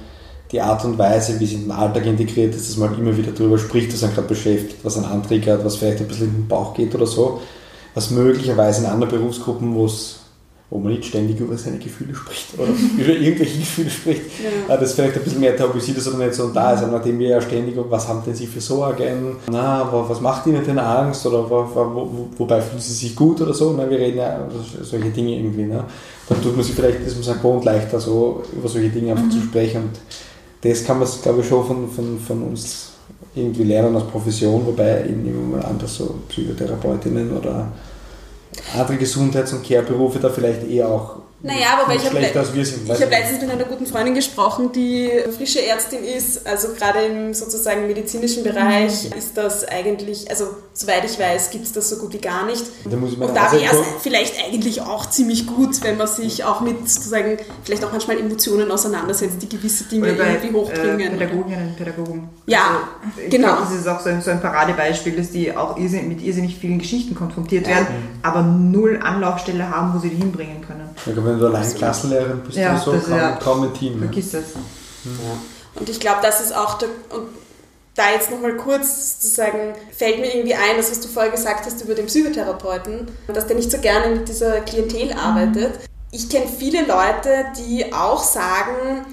[0.51, 3.31] die Art und Weise, wie es in den Alltag integriert ist, dass man immer wieder
[3.31, 6.47] darüber spricht, was einen gerade beschäftigt, was einen antriggert, was vielleicht ein bisschen in den
[6.47, 7.41] Bauch geht oder so.
[7.93, 10.20] Was möglicherweise in anderen Berufsgruppen, wo es
[10.73, 14.21] wo man nicht ständig über seine Gefühle spricht oder über irgendwelche Gefühle spricht,
[14.67, 14.73] Ja.
[14.73, 17.19] äh, das vielleicht ein bisschen mehr tabuisiert ist oder nicht so da ist, aber nachdem
[17.19, 20.79] wir ja ständig, was haben denn Sie für Sorgen, na, wa- was macht Ihnen denn
[20.79, 23.87] Angst oder wo, wo, wo, wobei fühlen Sie sich gut oder so, ne?
[23.89, 25.83] wir reden ja über solche Dinge irgendwie, ne?
[26.29, 29.29] dann tut man sich vielleicht, ist man sich gewohnt leichter so über solche Dinge einfach
[29.29, 29.99] zu sprechen und
[30.63, 32.91] das kann man, glaube ich, schon von, von, von uns
[33.35, 37.67] irgendwie lernen als Profession, wobei eben immer mal anders so Psychotherapeutinnen oder
[38.77, 43.41] andere Gesundheits- und Care-Berufe da vielleicht eher auch Naja, aber ich habe ich hab letztens
[43.41, 46.45] mit einer guten Freundin gesprochen, die frische Ärztin ist.
[46.45, 49.17] Also gerade im sozusagen medizinischen Bereich Mhm.
[49.17, 52.63] ist das eigentlich, also soweit ich weiß, gibt es das so gut wie gar nicht.
[52.85, 56.07] Da muss ich meine Und da wäre es vielleicht eigentlich auch ziemlich gut, wenn man
[56.07, 60.53] sich auch mit sozusagen vielleicht auch manchmal Emotionen auseinandersetzt, die gewisse Dinge Oder bei irgendwie
[60.53, 60.99] hochbringen.
[60.99, 62.29] äh, Pädagoginnen und Pädagogen.
[62.45, 62.59] Ja,
[63.03, 63.47] also, ich genau.
[63.55, 66.57] Glaub, das ist auch so ein, so ein Paradebeispiel, dass die auch irrsinnig, mit irrsinnig
[66.59, 67.87] vielen Geschichten konfrontiert werden,
[68.21, 70.89] aber null Anlaufstelle haben, wo sie die hinbringen können.
[71.05, 73.93] Ja, wenn du allein Klassenlehrerin bist Ja, so, das ist kaum, ja- kaum ein Team.
[73.99, 74.05] Ne?
[74.05, 74.43] Vergiss das.
[75.75, 77.27] Und ich glaube, das ist auch der, und
[77.95, 81.65] da jetzt nochmal kurz zu sagen, fällt mir irgendwie ein, das, was du vorher gesagt
[81.65, 85.73] hast über den Psychotherapeuten, dass der nicht so gerne mit dieser Klientel arbeitet.
[86.11, 89.05] Ich kenne viele Leute, die auch sagen,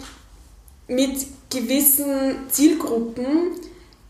[0.86, 3.52] mit gewissen Zielgruppen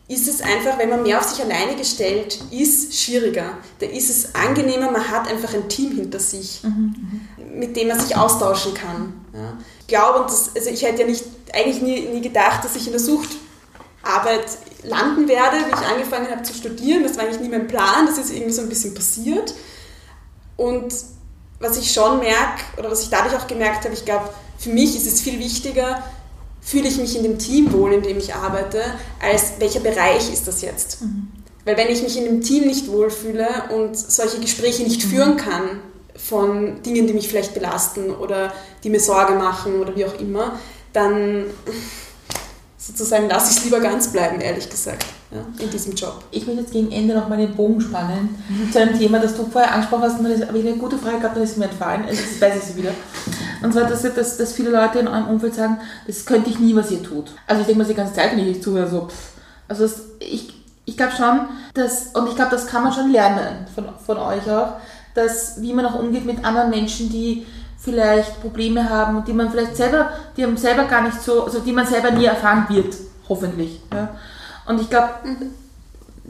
[0.08, 3.58] ist es einfach, wenn man mehr auf sich alleine gestellt ist, schwieriger.
[3.78, 6.62] Da ist es angenehmer, man hat einfach ein Team hinter sich,
[7.54, 9.26] mit dem man sich austauschen kann.
[9.32, 9.58] Ja.
[9.80, 12.86] Ich glaube, und das, also ich hätte ja nicht, eigentlich nie, nie gedacht, dass ich
[12.86, 14.46] in der Suchtarbeit
[14.82, 17.02] landen werde, wie ich angefangen habe zu studieren.
[17.02, 19.54] Das war eigentlich nie mein Plan, das ist irgendwie so ein bisschen passiert.
[20.56, 20.92] Und
[21.60, 24.96] was ich schon merke, oder was ich dadurch auch gemerkt habe, ich glaube, für mich
[24.96, 26.02] ist es viel wichtiger,
[26.60, 28.82] fühle ich mich in dem Team wohl, in dem ich arbeite,
[29.20, 30.98] als welcher Bereich ist das jetzt.
[31.64, 35.80] Weil wenn ich mich in dem Team nicht wohlfühle und solche Gespräche nicht führen kann
[36.18, 38.52] von Dingen, die mich vielleicht belasten oder
[38.84, 40.52] die mir Sorge machen oder wie auch immer,
[40.92, 41.46] dann
[42.76, 46.24] sozusagen lasse ich es lieber ganz bleiben, ehrlich gesagt, ja, in diesem Job.
[46.30, 48.42] Ich möchte jetzt gegen Ende noch mal den Bogen spannen
[48.72, 50.18] zu einem Thema, das du vorher angesprochen hast.
[50.18, 52.04] Und das habe ich eine gute Frage gehabt, dann ist mir entfallen.
[52.08, 52.92] Jetzt weiß ich sie wieder.
[53.62, 56.74] Und zwar, dass, dass, dass viele Leute in eurem Umfeld sagen, das könnte ich nie,
[56.74, 57.32] was ihr tut.
[57.46, 59.32] Also ich denke mir die ganze Zeit, wenn ich zuhöre, so, pff.
[59.68, 60.54] Also das, ich,
[60.86, 61.40] ich glaube schon,
[61.74, 64.76] dass, und ich glaube, das kann man schon lernen von, von euch auch,
[65.18, 67.46] dass wie man auch umgeht mit anderen Menschen, die
[67.78, 71.60] vielleicht Probleme haben und die man vielleicht selber, die einem selber gar nicht so, also
[71.60, 72.94] die man selber nie erfahren wird,
[73.28, 73.80] hoffentlich.
[73.92, 74.08] Ja.
[74.66, 75.10] Und ich glaube,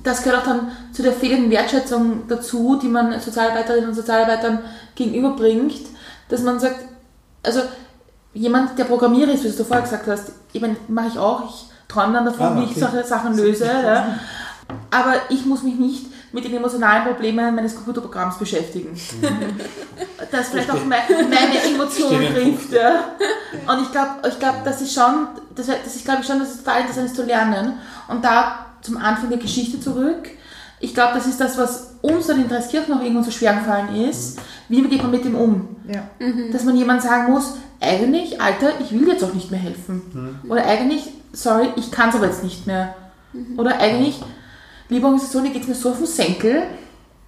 [0.02, 4.60] das gehört auch dann zu der fehlenden Wertschätzung dazu, die man Sozialarbeiterinnen und Sozialarbeitern
[4.94, 5.86] gegenüberbringt,
[6.28, 6.80] dass man sagt,
[7.42, 7.60] also
[8.34, 11.66] jemand, der Programmierer ist, wie du vorher gesagt hast, ich meine, mache ich auch, ich
[11.88, 12.80] träume dann davon, Ah, wie ich okay.
[12.80, 14.14] solche Sachen löse, ja.
[14.90, 18.88] aber ich muss mich nicht mit den emotionalen Problemen meines Computerprogramms beschäftigen.
[20.30, 22.72] das vielleicht auch me- meine Emotionen trifft.
[22.72, 23.12] Ja.
[23.72, 26.50] Und ich glaube, ich glaub, das ist schon, das, das ist glaube ich schon, dass
[26.50, 27.74] es total interessant ist zu lernen.
[28.08, 30.28] Und da zum Anfang der Geschichte zurück.
[30.80, 33.96] Ich glaube, das ist das, was uns dann in Dreiskirchen auch irgendwann so schwer gefallen
[34.08, 34.38] ist.
[34.68, 35.76] Wie geht man mit dem um?
[35.92, 36.02] Ja.
[36.52, 40.38] Dass man jemand sagen muss, eigentlich, Alter, ich will jetzt auch nicht mehr helfen.
[40.48, 42.94] Oder eigentlich, sorry, ich kann es aber jetzt nicht mehr.
[43.56, 44.20] Oder eigentlich,
[44.88, 46.62] liebe Organisation, dir geht es mir so auf den Senkel.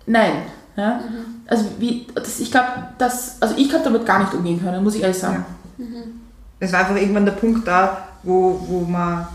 [0.07, 0.43] Nein.
[0.77, 1.01] Ja?
[1.47, 2.69] Also wie, das, ich glaube,
[2.99, 5.45] das, also ich habe damit gar nicht umgehen können, muss ich ehrlich sagen.
[6.59, 9.27] Es war einfach irgendwann der Punkt da, wo, wo man,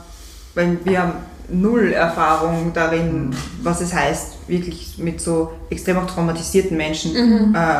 [0.53, 1.13] weil wir haben
[1.49, 7.79] null Erfahrung darin, was es heißt, wirklich mit so extrem auch traumatisierten Menschen äh,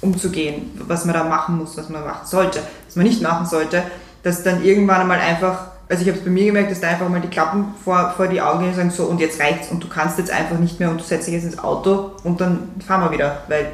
[0.00, 3.82] umzugehen, was man da machen muss, was man machen sollte, was man nicht machen sollte,
[4.22, 7.08] dass dann irgendwann einmal einfach, also ich habe es bei mir gemerkt, dass da einfach
[7.08, 9.82] mal die Klappen vor, vor die Augen gehen und sagen, so und jetzt reicht's und
[9.82, 12.68] du kannst jetzt einfach nicht mehr und du setzt dich jetzt ins Auto und dann
[12.86, 13.66] fahren wir wieder, weil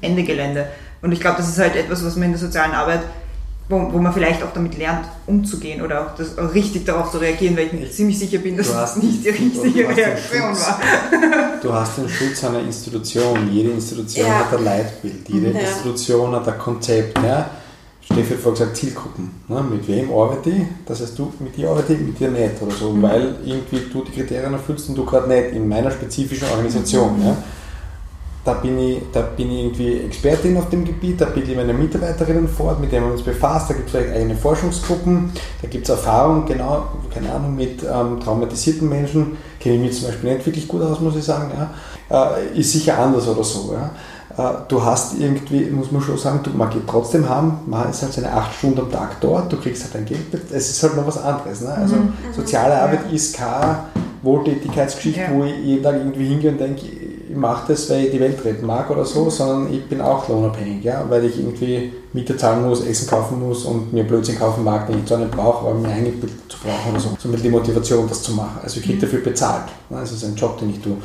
[0.00, 0.66] Ende Gelände.
[1.02, 3.00] Und ich glaube, das ist halt etwas, was man in der sozialen Arbeit
[3.68, 7.18] wo, wo man vielleicht auch damit lernt, umzugehen oder auch, das, auch richtig darauf zu
[7.18, 10.80] reagieren, weil ich mir ziemlich sicher bin, dass das nicht die richtige Reaktion war.
[11.62, 13.48] Du hast den Schutz einer Institution.
[13.50, 14.40] Jede Institution Ja.
[14.40, 15.28] hat ein Leitbild.
[15.28, 15.60] Jede Ja.
[15.60, 17.18] Institution hat ein Konzept.
[17.18, 17.50] Ja?
[18.04, 19.30] Steffi hat vorhin gesagt, Zielgruppen.
[19.48, 19.62] Ne?
[19.62, 20.62] Mit wem arbeite ich?
[20.86, 24.02] Das heißt, du mit dir arbeite ich, mit dir nicht oder so, weil irgendwie du
[24.02, 27.22] die Kriterien erfüllst und du gerade nicht in meiner spezifischen Organisation.
[27.24, 27.36] Ja?
[28.44, 31.72] Da bin, ich, da bin ich irgendwie Expertin auf dem Gebiet, da bilde ich meine
[31.72, 35.30] Mitarbeiterinnen fort, mit denen wir uns befasst, da gibt es vielleicht eigene Forschungsgruppen,
[35.62, 40.08] da gibt es Erfahrung, genau, keine Ahnung, mit ähm, traumatisierten Menschen, kenne ich mich zum
[40.08, 42.34] Beispiel nicht wirklich gut aus, muss ich sagen, ja.
[42.36, 43.74] äh, ist sicher anders oder so.
[43.74, 43.92] Ja.
[44.36, 48.02] Äh, du hast irgendwie, muss man schon sagen, du, man geht trotzdem haben, man ist
[48.02, 50.20] halt seine acht Stunden am Tag dort, du kriegst halt dein Geld,
[50.52, 51.60] es ist halt noch was anderes.
[51.60, 51.68] Ne?
[51.74, 51.96] Also
[52.34, 53.78] soziale Arbeit ist keine
[54.22, 55.28] Wohltätigkeitsgeschichte, Ja.
[55.32, 56.82] wo ich jeden Tag irgendwie hingehe und denke,
[57.32, 60.28] ich mache das, weil ich die Welt retten mag oder so, sondern ich bin auch
[60.28, 64.62] lohnabhängig, ja, weil ich irgendwie Miete zahlen muss, Essen kaufen muss und mir Blödsinn kaufen
[64.64, 67.16] mag, den ich zwar nicht brauche, aber mir eingebildet zu brauchen oder so.
[67.18, 68.60] Somit die Motivation, das zu machen.
[68.62, 69.64] Also ich kriege dafür bezahlt.
[69.88, 69.96] Ne?
[70.00, 70.98] Das ist ein Job, den ich tue.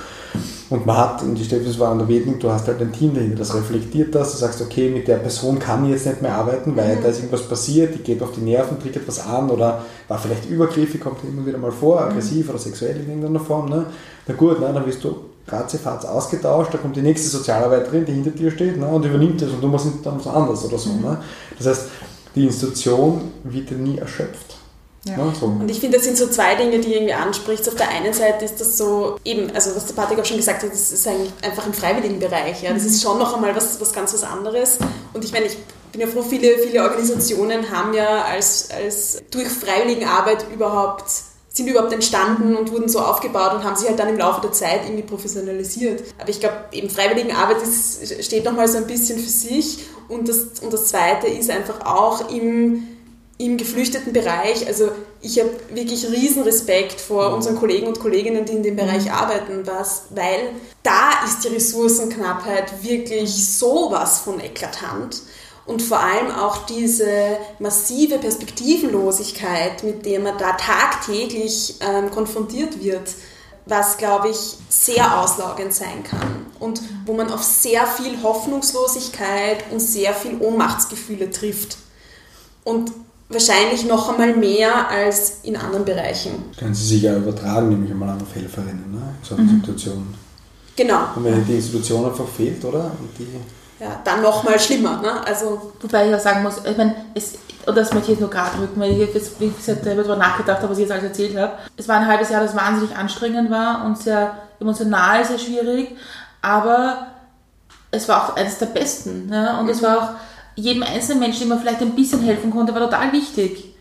[0.69, 3.55] Und man hat, und die an der Wedling, du hast halt ein Team dahinter, das
[3.55, 6.97] reflektiert das, du sagst, okay, mit der Person kann ich jetzt nicht mehr arbeiten, weil
[7.01, 10.49] da ist irgendwas passiert, die geht auf die Nerven, triggert was an oder war vielleicht
[10.49, 13.69] übergriffig, kommt immer wieder mal vor, aggressiv oder sexuell in irgendeiner Form.
[13.69, 13.85] Ne?
[14.27, 15.15] Na gut, ne, dann wirst du
[15.47, 19.49] ratzefatz ausgetauscht, da kommt die nächste Sozialarbeiterin, die hinter dir steht ne, und übernimmt das
[19.51, 20.89] und du machst dann was anderes oder so.
[20.93, 21.17] Ne?
[21.57, 21.83] Das heißt,
[22.35, 24.57] die Institution wird ja nie erschöpft.
[25.05, 25.17] Ja.
[25.17, 25.45] Ne, so.
[25.45, 27.67] Und ich finde, das sind so zwei Dinge, die irgendwie ansprichst.
[27.67, 30.63] Auf der einen Seite ist das so, eben, also was der Patrick auch schon gesagt
[30.63, 32.63] hat, das ist eigentlich einfach im freiwilligen Bereich.
[32.63, 32.73] Ja.
[32.73, 34.79] Das ist schon noch einmal was, was ganz was anderes.
[35.13, 35.57] Und ich meine, ich
[35.91, 41.05] bin ja froh, viele, viele Organisationen haben ja als, als durch Freiwilligenarbeit überhaupt
[41.57, 44.51] sind überhaupt entstanden und wurden so aufgebaut und haben sich halt dann im Laufe der
[44.51, 46.03] Zeit irgendwie professionalisiert.
[46.19, 49.79] Aber ich glaube, eben Freiwilligenarbeit ist, steht nochmal so ein bisschen für sich.
[50.07, 52.83] Und das, und das Zweite ist einfach auch im,
[53.39, 58.53] im geflüchteten Bereich, also ich habe wirklich riesen Respekt vor unseren Kollegen und Kolleginnen, die
[58.53, 60.51] in dem Bereich arbeiten, was, weil
[60.83, 65.23] da ist die Ressourcenknappheit wirklich sowas von eklatant
[65.67, 73.09] und vor allem auch diese massive Perspektivenlosigkeit, mit der man da tagtäglich ähm, konfrontiert wird,
[73.65, 79.81] was, glaube ich, sehr auslaugend sein kann und wo man auf sehr viel Hoffnungslosigkeit und
[79.81, 81.77] sehr viel Ohnmachtsgefühle trifft.
[82.63, 82.91] Und
[83.27, 86.31] wahrscheinlich noch einmal mehr als in anderen Bereichen.
[86.51, 89.49] Das können Sie sich ja übertragen, nämlich einmal an auf Helferinnen ne, in so einer
[89.49, 90.15] Situation.
[90.77, 90.99] Genau.
[91.15, 92.85] Und wenn die Institution einfach fehlt, oder?
[92.85, 93.27] Und die
[93.79, 95.01] Ja, dann noch mal schlimmer.
[95.01, 95.25] Ne?
[95.25, 97.35] Also, Wobei ich auch sagen muss, ich meine, es,
[97.65, 100.59] und das möchte ich jetzt nur gerade rücken, weil ich jetzt, wie gesagt, darüber nachgedacht
[100.59, 101.53] habe, was ich jetzt alles erzählt habe.
[101.75, 105.95] Es war ein halbes Jahr, das wahnsinnig anstrengend war und sehr emotional, sehr schwierig,
[106.41, 107.07] aber
[107.91, 109.27] es war auch eines der besten.
[109.27, 109.57] Ne?
[109.59, 110.09] Und es war auch
[110.55, 113.75] jedem einzelnen Menschen, dem man vielleicht ein bisschen helfen konnte, war total wichtig.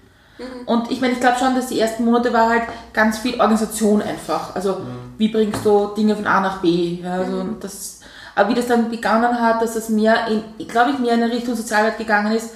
[0.67, 4.03] Und ich meine, ich glaube schon, dass die ersten Monate war halt ganz viel Organisation
[4.03, 4.55] einfach.
[4.55, 4.83] Also
[5.17, 7.01] wie bringst du Dinge von A nach B?
[7.03, 7.96] Ja, also das,
[8.37, 11.33] aber wie das dann begonnen hat, dass es mehr, in, glaube ich, mehr in eine
[11.33, 12.51] Richtung Sozialarbeit gegangen ist,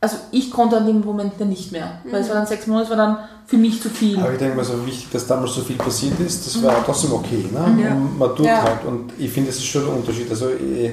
[0.00, 2.00] also ich konnte an dem Moment dann nicht mehr.
[2.10, 4.18] Weil es war dann sechs Monate, es war dann für mich zu viel.
[4.18, 7.12] Aber ich denke mal, so wichtig, dass damals so viel passiert ist, das war trotzdem
[7.12, 7.46] okay.
[7.50, 7.82] Ne?
[7.84, 7.94] Ja.
[7.94, 8.62] Und man tut Ja.
[8.62, 8.84] halt.
[8.84, 10.28] Und ich finde, das ist schon ein Unterschied.
[10.28, 10.92] Also, eh,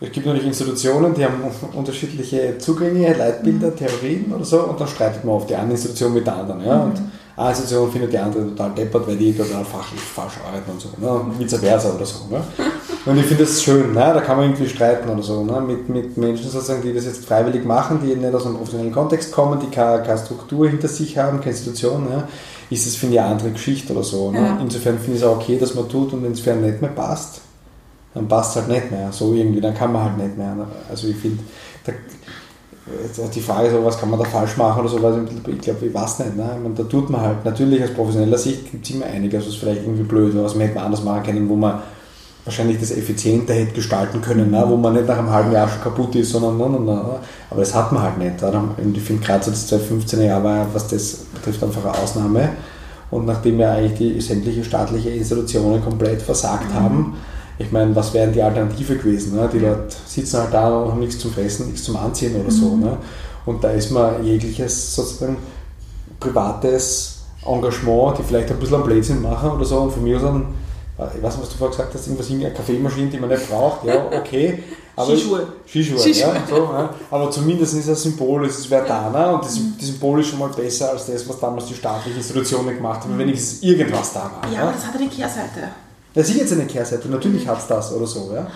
[0.00, 1.42] es gibt natürlich Institutionen, die haben
[1.74, 6.26] unterschiedliche Zugänge, Leitbilder, Theorien oder so, und dann streitet man auf die eine Institution mit
[6.26, 6.64] der anderen.
[6.64, 6.80] Ja?
[6.84, 7.02] Und
[7.36, 10.88] eine Institution findet die andere total deppert, weil die total fachlich falsch arbeiten und so.
[10.98, 11.10] Ne?
[11.10, 12.26] Und vice versa oder so.
[12.30, 12.40] Ne?
[13.06, 14.10] Und ich finde das schön, ne?
[14.12, 15.44] da kann man irgendwie streiten oder so.
[15.44, 15.60] Ne?
[15.60, 19.30] Mit, mit Menschen sozusagen, die das jetzt freiwillig machen, die nicht aus einem professionellen Kontext
[19.30, 22.24] kommen, die keine, keine Struktur hinter sich haben, keine Institution, ne?
[22.68, 24.32] ist das, finde ich, eine andere Geschichte oder so.
[24.32, 24.40] Ne?
[24.40, 24.58] Ja.
[24.60, 26.82] Insofern finde ich es auch okay, dass man tut und wenn es für einen nicht
[26.82, 27.42] mehr passt,
[28.12, 29.12] dann passt es halt nicht mehr.
[29.12, 30.56] So irgendwie, dann kann man halt nicht mehr.
[30.90, 31.38] Also ich finde,
[33.34, 36.20] die Frage so, was kann man da falsch machen oder so, ich, glaube, ich weiß
[36.20, 36.36] nicht.
[36.36, 36.58] Ne?
[36.60, 39.82] Meine, da tut man halt, natürlich aus professioneller Sicht gibt es immer einiges, was vielleicht
[39.82, 41.82] irgendwie blöd war, was man hätte man anders machen können, wo man
[42.46, 44.64] wahrscheinlich das effizienter hätte gestalten können, ne?
[44.66, 47.18] wo man nicht nach einem halben Jahr schon kaputt ist, sondern na, na, na.
[47.50, 48.42] aber das hat man halt nicht.
[48.42, 52.50] Und ich finde gerade so das 2015er Jahr war, was das betrifft, einfach eine Ausnahme.
[53.10, 57.14] Und nachdem ja eigentlich die sämtliche staatliche Institutionen komplett versagt haben,
[57.58, 59.36] ich meine, was wäre die Alternative gewesen?
[59.36, 59.48] Ne?
[59.52, 62.76] Die Leute sitzen halt da und haben nichts zum Fressen, nichts zum Anziehen oder so.
[62.76, 62.96] Ne?
[63.44, 65.38] Und da ist man jegliches sozusagen
[66.20, 69.78] privates Engagement, die vielleicht ein bisschen am Blödsinn machen oder so.
[69.78, 70.46] Und von mir aus dann,
[70.98, 73.84] ich weiß nicht, was du vorher gesagt hast, irgendwas in Kaffeemaschine, die man nicht braucht,
[73.84, 74.62] ja, okay.
[74.96, 75.46] Aber Skischuhe.
[75.66, 76.32] Skischuhe, Skischuhe.
[76.32, 76.90] Ja, so, ja.
[77.10, 80.48] Aber zumindest ist das Symbol, es ist Verdana und das, das Symbol ist schon mal
[80.48, 84.50] besser als das, was damals die staatlichen Institutionen gemacht haben, wenn wenigstens irgendwas da war.
[84.50, 85.68] ja, aber das hatte eine Kehrseite.
[86.14, 88.46] Das ist jetzt eine Kehrseite, natürlich hat es das oder so, ja.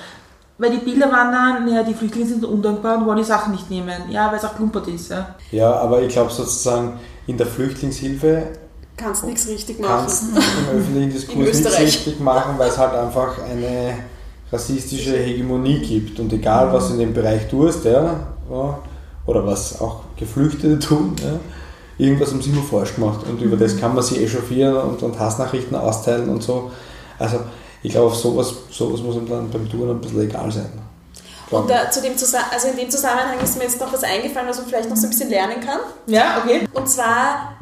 [0.57, 3.71] Weil die Bilder waren dann, ja, die Flüchtlinge sind undankbar und wollen die Sachen nicht
[3.71, 4.11] nehmen.
[4.11, 5.11] Ja, weil es auch klumpert ist.
[5.11, 5.35] Ja.
[5.51, 8.43] Ja, aber ich glaube sozusagen in der Flüchtlingshilfe
[9.01, 10.07] kannst nichts richtig machen.
[10.07, 11.81] kannst im öffentlichen Diskurs In nichts Österreich.
[11.81, 13.95] richtig machen, weil es halt einfach eine
[14.53, 16.19] rassistische Hegemonie gibt.
[16.21, 18.29] Und egal, was du in dem Bereich tust, ja,
[19.27, 21.39] oder was auch Geflüchtete tun, ja,
[21.99, 23.21] irgendwas haben sie immer falsch gemacht.
[23.29, 26.71] Und über das kann man sich echauffieren und, und Hassnachrichten austeilen und so.
[27.19, 27.41] Also
[27.83, 30.71] ich glaube, sowas, sowas muss ihm dann beim Tun ein bisschen egal sein.
[31.51, 34.49] Und da, zu dem Zusa also in dem Zusammenhang ist mir jetzt noch was eingefallen,
[34.49, 35.81] was man vielleicht noch so ein bisschen lernen kann.
[36.07, 36.67] Ja, okay.
[36.73, 37.57] Und zwar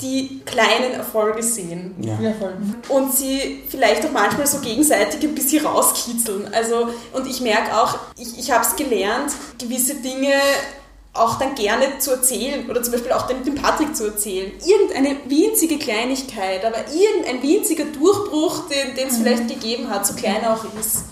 [0.00, 1.94] die kleinen Erfolge sehen.
[2.00, 2.32] ja.
[2.38, 2.54] Voll.
[2.88, 6.48] und sie vielleicht auch manchmal so gegenseitig ein bisschen rauskitzeln.
[6.52, 10.32] Also, und ich merke auch, ich, ich habe es gelernt, gewisse Dinge
[11.12, 14.52] auch dann gerne zu erzählen oder zum Beispiel auch dem, dem Patrick zu erzählen.
[14.64, 20.64] Irgendeine winzige Kleinigkeit, aber irgendein winziger Durchbruch, den es vielleicht gegeben hat, so klein auch
[20.78, 21.04] ist.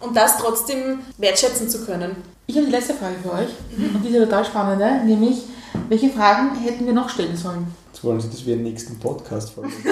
[0.00, 2.16] Und das trotzdem wertschätzen zu können.
[2.46, 3.48] Ich habe die letzte Frage für euch.
[3.94, 5.42] Und die ist ja total spannende, nämlich,
[5.88, 7.66] welche Fragen hätten wir noch stellen sollen?
[7.92, 9.72] Jetzt wollen Sie, dass wir einen nächsten Podcast folgen.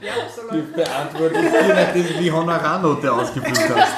[0.00, 3.92] Ja, so Die beantworte ich je nachdem, wie Honorarnote ausgefüllt hast.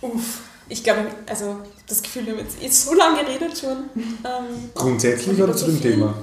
[0.00, 0.40] Uff.
[0.68, 1.56] Ich glaube, also
[1.88, 3.90] das Gefühl, wir haben jetzt eh so lange geredet schon.
[3.96, 6.14] Ähm, Grundsätzlich oder zu dem Thema?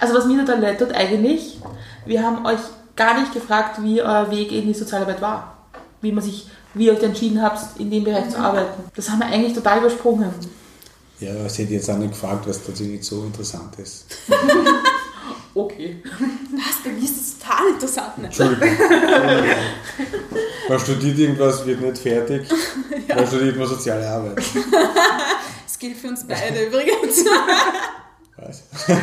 [0.00, 1.58] Also was mir leid tut eigentlich,
[2.06, 2.60] wir haben euch
[2.94, 5.56] gar nicht gefragt, wie euer Weg in die Sozialarbeit war.
[6.00, 8.84] Wie man sich, wie ihr euch entschieden habt, in dem Bereich zu arbeiten.
[8.94, 10.30] Das haben wir eigentlich total übersprungen.
[11.20, 14.06] Ja, sie hätte jetzt auch nicht gefragt, was tatsächlich so interessant ist.
[15.58, 16.00] Okay.
[16.04, 18.18] Was, bei mir ist das total interessant.
[18.18, 18.26] Ne?
[18.26, 18.68] Entschuldigung.
[20.68, 22.48] Man studiert irgendwas, wird nicht fertig.
[23.08, 24.36] Dann studiert man soziale Arbeit.
[25.64, 27.24] Das gilt für uns beide übrigens.
[28.36, 28.64] Was?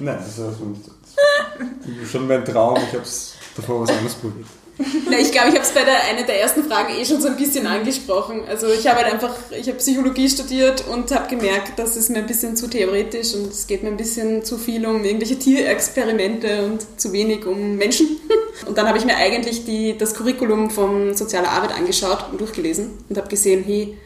[0.00, 2.76] Nein, das ist schon mein Traum.
[2.76, 4.46] Ich habe es davor was anderes probiert.
[4.78, 7.28] Na, ich glaube, ich habe es bei der, einer der ersten Fragen eh schon so
[7.28, 8.42] ein bisschen angesprochen.
[8.48, 12.18] Also ich habe halt einfach, ich habe Psychologie studiert und habe gemerkt, das ist mir
[12.18, 16.64] ein bisschen zu theoretisch und es geht mir ein bisschen zu viel um irgendwelche Tierexperimente
[16.64, 18.06] und zu wenig um Menschen.
[18.66, 22.90] Und dann habe ich mir eigentlich die, das Curriculum von sozialer Arbeit angeschaut und durchgelesen
[23.08, 23.96] und habe gesehen, hey,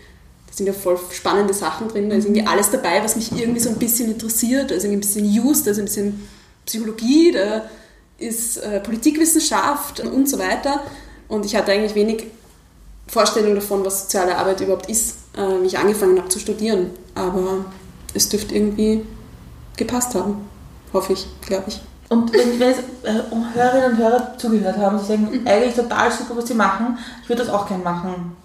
[0.46, 3.60] da sind ja voll spannende Sachen drin, da ist irgendwie alles dabei, was mich irgendwie
[3.60, 6.28] so ein bisschen interessiert, da ist irgendwie ein bisschen da ist ein bisschen
[6.64, 7.68] Psychologie, da
[8.18, 10.80] ist äh, Politikwissenschaft und so weiter.
[11.28, 12.26] Und ich hatte eigentlich wenig
[13.08, 16.90] Vorstellung davon, was soziale Arbeit überhaupt ist, äh, wie ich angefangen habe zu studieren.
[17.14, 17.64] Aber
[18.14, 19.04] es dürfte irgendwie
[19.76, 20.48] gepasst haben.
[20.92, 21.80] Hoffe ich, glaube ich.
[22.08, 23.20] Und wenn wir jetzt äh,
[23.54, 27.44] Hörerinnen und Hörer zugehört haben, die sagen, eigentlich total super, was sie machen, ich würde
[27.44, 28.36] das auch gerne machen.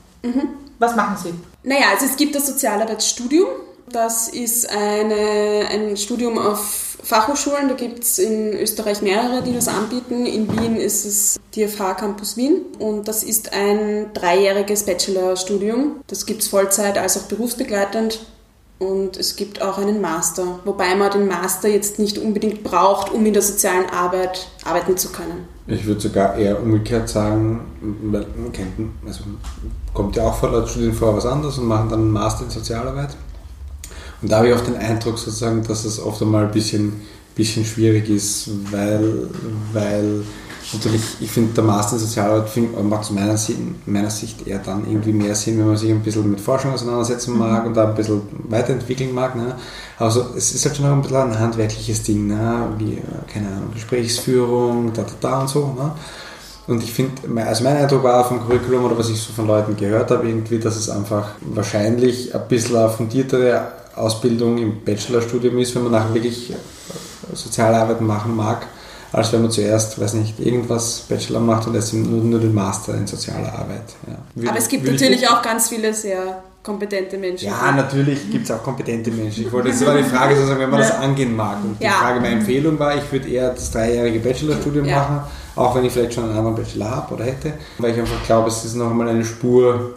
[0.80, 1.34] Was machen sie?
[1.64, 3.48] Naja, also es gibt das Sozialarbeitsstudium.
[3.92, 7.68] Das ist eine, ein Studium auf Fachhochschulen.
[7.68, 10.26] Da gibt es in Österreich mehrere, die das anbieten.
[10.26, 12.62] In Wien ist es DFH Campus Wien.
[12.80, 16.02] Und das ist ein dreijähriges Bachelorstudium.
[16.08, 18.20] Das gibt es Vollzeit als auch berufsbegleitend.
[18.82, 23.24] Und es gibt auch einen Master, wobei man den Master jetzt nicht unbedingt braucht, um
[23.28, 25.48] in der sozialen Arbeit arbeiten zu können.
[25.68, 28.74] Ich würde sogar eher umgekehrt sagen, man kennt,
[29.06, 29.24] also
[29.94, 32.50] kommt ja auch vor, Leute studieren vorher was anderes und machen dann einen Master in
[32.50, 33.16] Sozialarbeit.
[34.22, 37.02] Und da habe ich auch den Eindruck sozusagen, dass es oft einmal ein bisschen,
[37.36, 39.28] bisschen schwierig ist, weil,
[39.74, 40.24] weil
[40.74, 42.50] natürlich, ich finde, der Master in Sozialarbeit
[42.84, 43.36] macht aus meiner,
[43.86, 47.38] meiner Sicht eher dann irgendwie mehr Sinn, wenn man sich ein bisschen mit Forschung auseinandersetzen
[47.38, 49.36] mag und da ein bisschen weiterentwickeln mag.
[49.36, 49.56] Ne?
[49.98, 52.68] Also es ist halt schon noch ein bisschen ein handwerkliches Ding, ne?
[52.78, 55.74] wie, keine Ahnung, Gesprächsführung, da, da, da und so.
[55.78, 55.92] Ne?
[56.68, 59.76] Und ich finde, also mein Eindruck war vom Curriculum oder was ich so von Leuten
[59.76, 65.76] gehört habe, irgendwie, dass es einfach wahrscheinlich ein bisschen eine fundiertere Ausbildung im Bachelorstudium ist,
[65.76, 66.54] wenn man nachher wirklich
[67.34, 68.66] Sozialarbeit machen mag,
[69.12, 72.96] als wenn man zuerst, weiß nicht, irgendwas Bachelor macht und erst nur, nur den Master
[72.96, 73.84] in sozialer Arbeit.
[74.08, 74.16] Ja.
[74.36, 77.48] Will- Aber es gibt natürlich auch ganz viele sehr kompetente Menschen.
[77.48, 79.46] Ja, natürlich gibt es auch kompetente Menschen.
[79.48, 81.58] Ich wollte, das war die Frage, sozusagen, wenn man das angehen mag.
[81.64, 81.92] Und die Ja.
[81.92, 84.98] Frage, meine Empfehlung war, ich würde eher das dreijährige Bachelorstudium Ja.
[85.00, 85.22] machen,
[85.56, 88.48] auch wenn ich vielleicht schon einen anderen Bachelor habe oder hätte, weil ich einfach glaube,
[88.48, 89.96] es ist noch einmal eine Spur,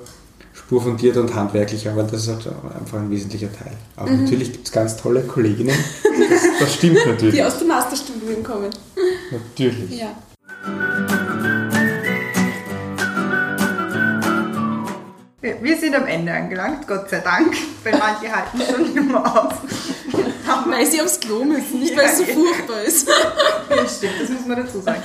[0.67, 3.73] Spur fundierter und handwerklicher, weil das ist halt einfach ein wesentlicher Teil.
[3.97, 4.23] Aber Mhm.
[4.25, 7.45] natürlich gibt es ganz tolle Kolleginnen, das, das stimmt Die natürlich.
[7.45, 8.71] aus dem Masterstudium kommen.
[9.31, 9.91] Natürlich.
[10.01, 10.17] Ja.
[15.41, 19.55] Wir wir sind am Ende angelangt, Gott sei Dank, weil manche halten schon immer auf.
[20.67, 22.35] Weil sie aufs Klo müssen, nicht weil es so ja.
[22.35, 23.07] furchtbar ist.
[23.09, 25.03] Ja, stimmt, das muss man dazu sagen.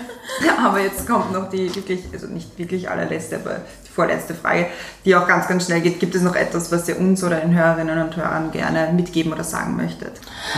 [0.64, 4.66] Aber jetzt kommt noch die wirklich, also nicht wirklich allerletzte, aber die vorletzte Frage,
[5.04, 5.98] die auch ganz, ganz schnell geht.
[5.98, 9.42] Gibt es noch etwas, was ihr uns oder den Hörerinnen und Hörern gerne mitgeben oder
[9.42, 10.12] sagen möchtet?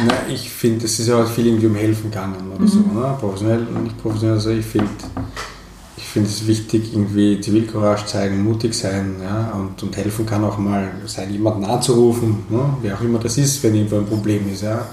[0.07, 3.17] Na, ich finde, es ist ja auch viel irgendwie um Helfen gegangen oder so, ne?
[3.19, 4.35] professionell und nicht professionell.
[4.35, 4.91] Also ich finde,
[5.97, 9.53] ich finde es wichtig, irgendwie Zivilcourage zeigen, mutig sein ja?
[9.55, 12.75] und, und helfen kann auch mal sein, jemanden anzurufen, ne?
[12.83, 14.65] wer auch immer das ist, wenn irgendwo ein Problem ist.
[14.65, 14.87] Ja?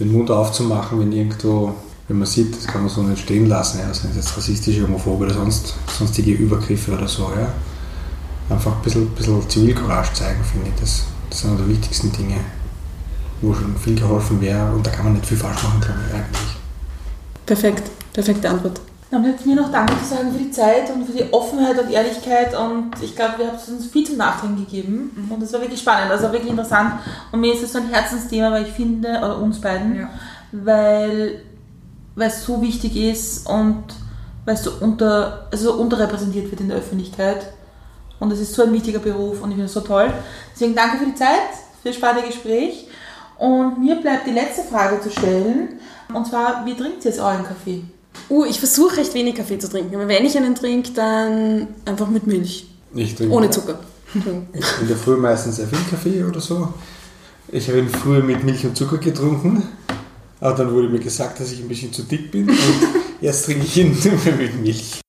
[0.00, 1.74] Den Mund aufzumachen, wenn irgendwo,
[2.08, 3.92] wenn man sieht, das kann man so nicht stehen lassen, ja?
[3.92, 7.24] sind jetzt rassistische, homophobe oder sonst, sonstige Übergriffe oder so.
[7.36, 7.52] Ja?
[8.50, 10.80] Einfach ein bisschen, bisschen Zivilcourage zeigen, finde ich.
[10.80, 12.40] Das, das sind die wichtigsten Dinge
[13.44, 16.14] wo schon viel geholfen wäre und da kann man nicht viel falsch machen, glaube ich
[16.14, 16.56] eigentlich.
[17.46, 18.80] Perfekt, perfekte Antwort.
[19.10, 21.90] Dann bleibt mir noch Danke zu sagen für die Zeit und für die Offenheit und
[21.90, 25.80] Ehrlichkeit und ich glaube, wir haben uns viel zum Nachdenken gegeben und das war wirklich
[25.80, 26.94] spannend, also wirklich interessant
[27.30, 30.08] und mir ist es so ein Herzensthema, weil ich finde, oder uns beiden, Ja.
[30.52, 31.42] weil,
[32.16, 33.84] weil es so wichtig ist und
[34.46, 37.52] weil es so, unter, also so unterrepräsentiert wird in der Öffentlichkeit
[38.24, 40.10] und es ist so ein wichtiger Beruf und ich finde es so toll.
[40.54, 41.52] Deswegen danke für die Zeit,
[41.82, 42.88] für das spannende Gespräch
[43.38, 45.80] und mir bleibt die letzte Frage zu stellen
[46.12, 47.82] und zwar, wie trinkt ihr jetzt euren Kaffee?
[48.30, 52.08] Uh, ich versuche recht wenig Kaffee zu trinken, aber wenn ich einen trinke, dann einfach
[52.08, 52.66] mit Milch.
[52.94, 53.78] Ich trinke Ohne Zucker.
[54.14, 56.72] in der Früh meistens sehr viel Kaffee oder so.
[57.48, 59.68] Ich habe ihn früher mit Milch und Zucker getrunken,
[60.40, 62.58] aber dann wurde mir gesagt, dass ich ein bisschen zu dick bin und
[63.20, 65.03] jetzt trinke ich ihn nur mit Milch.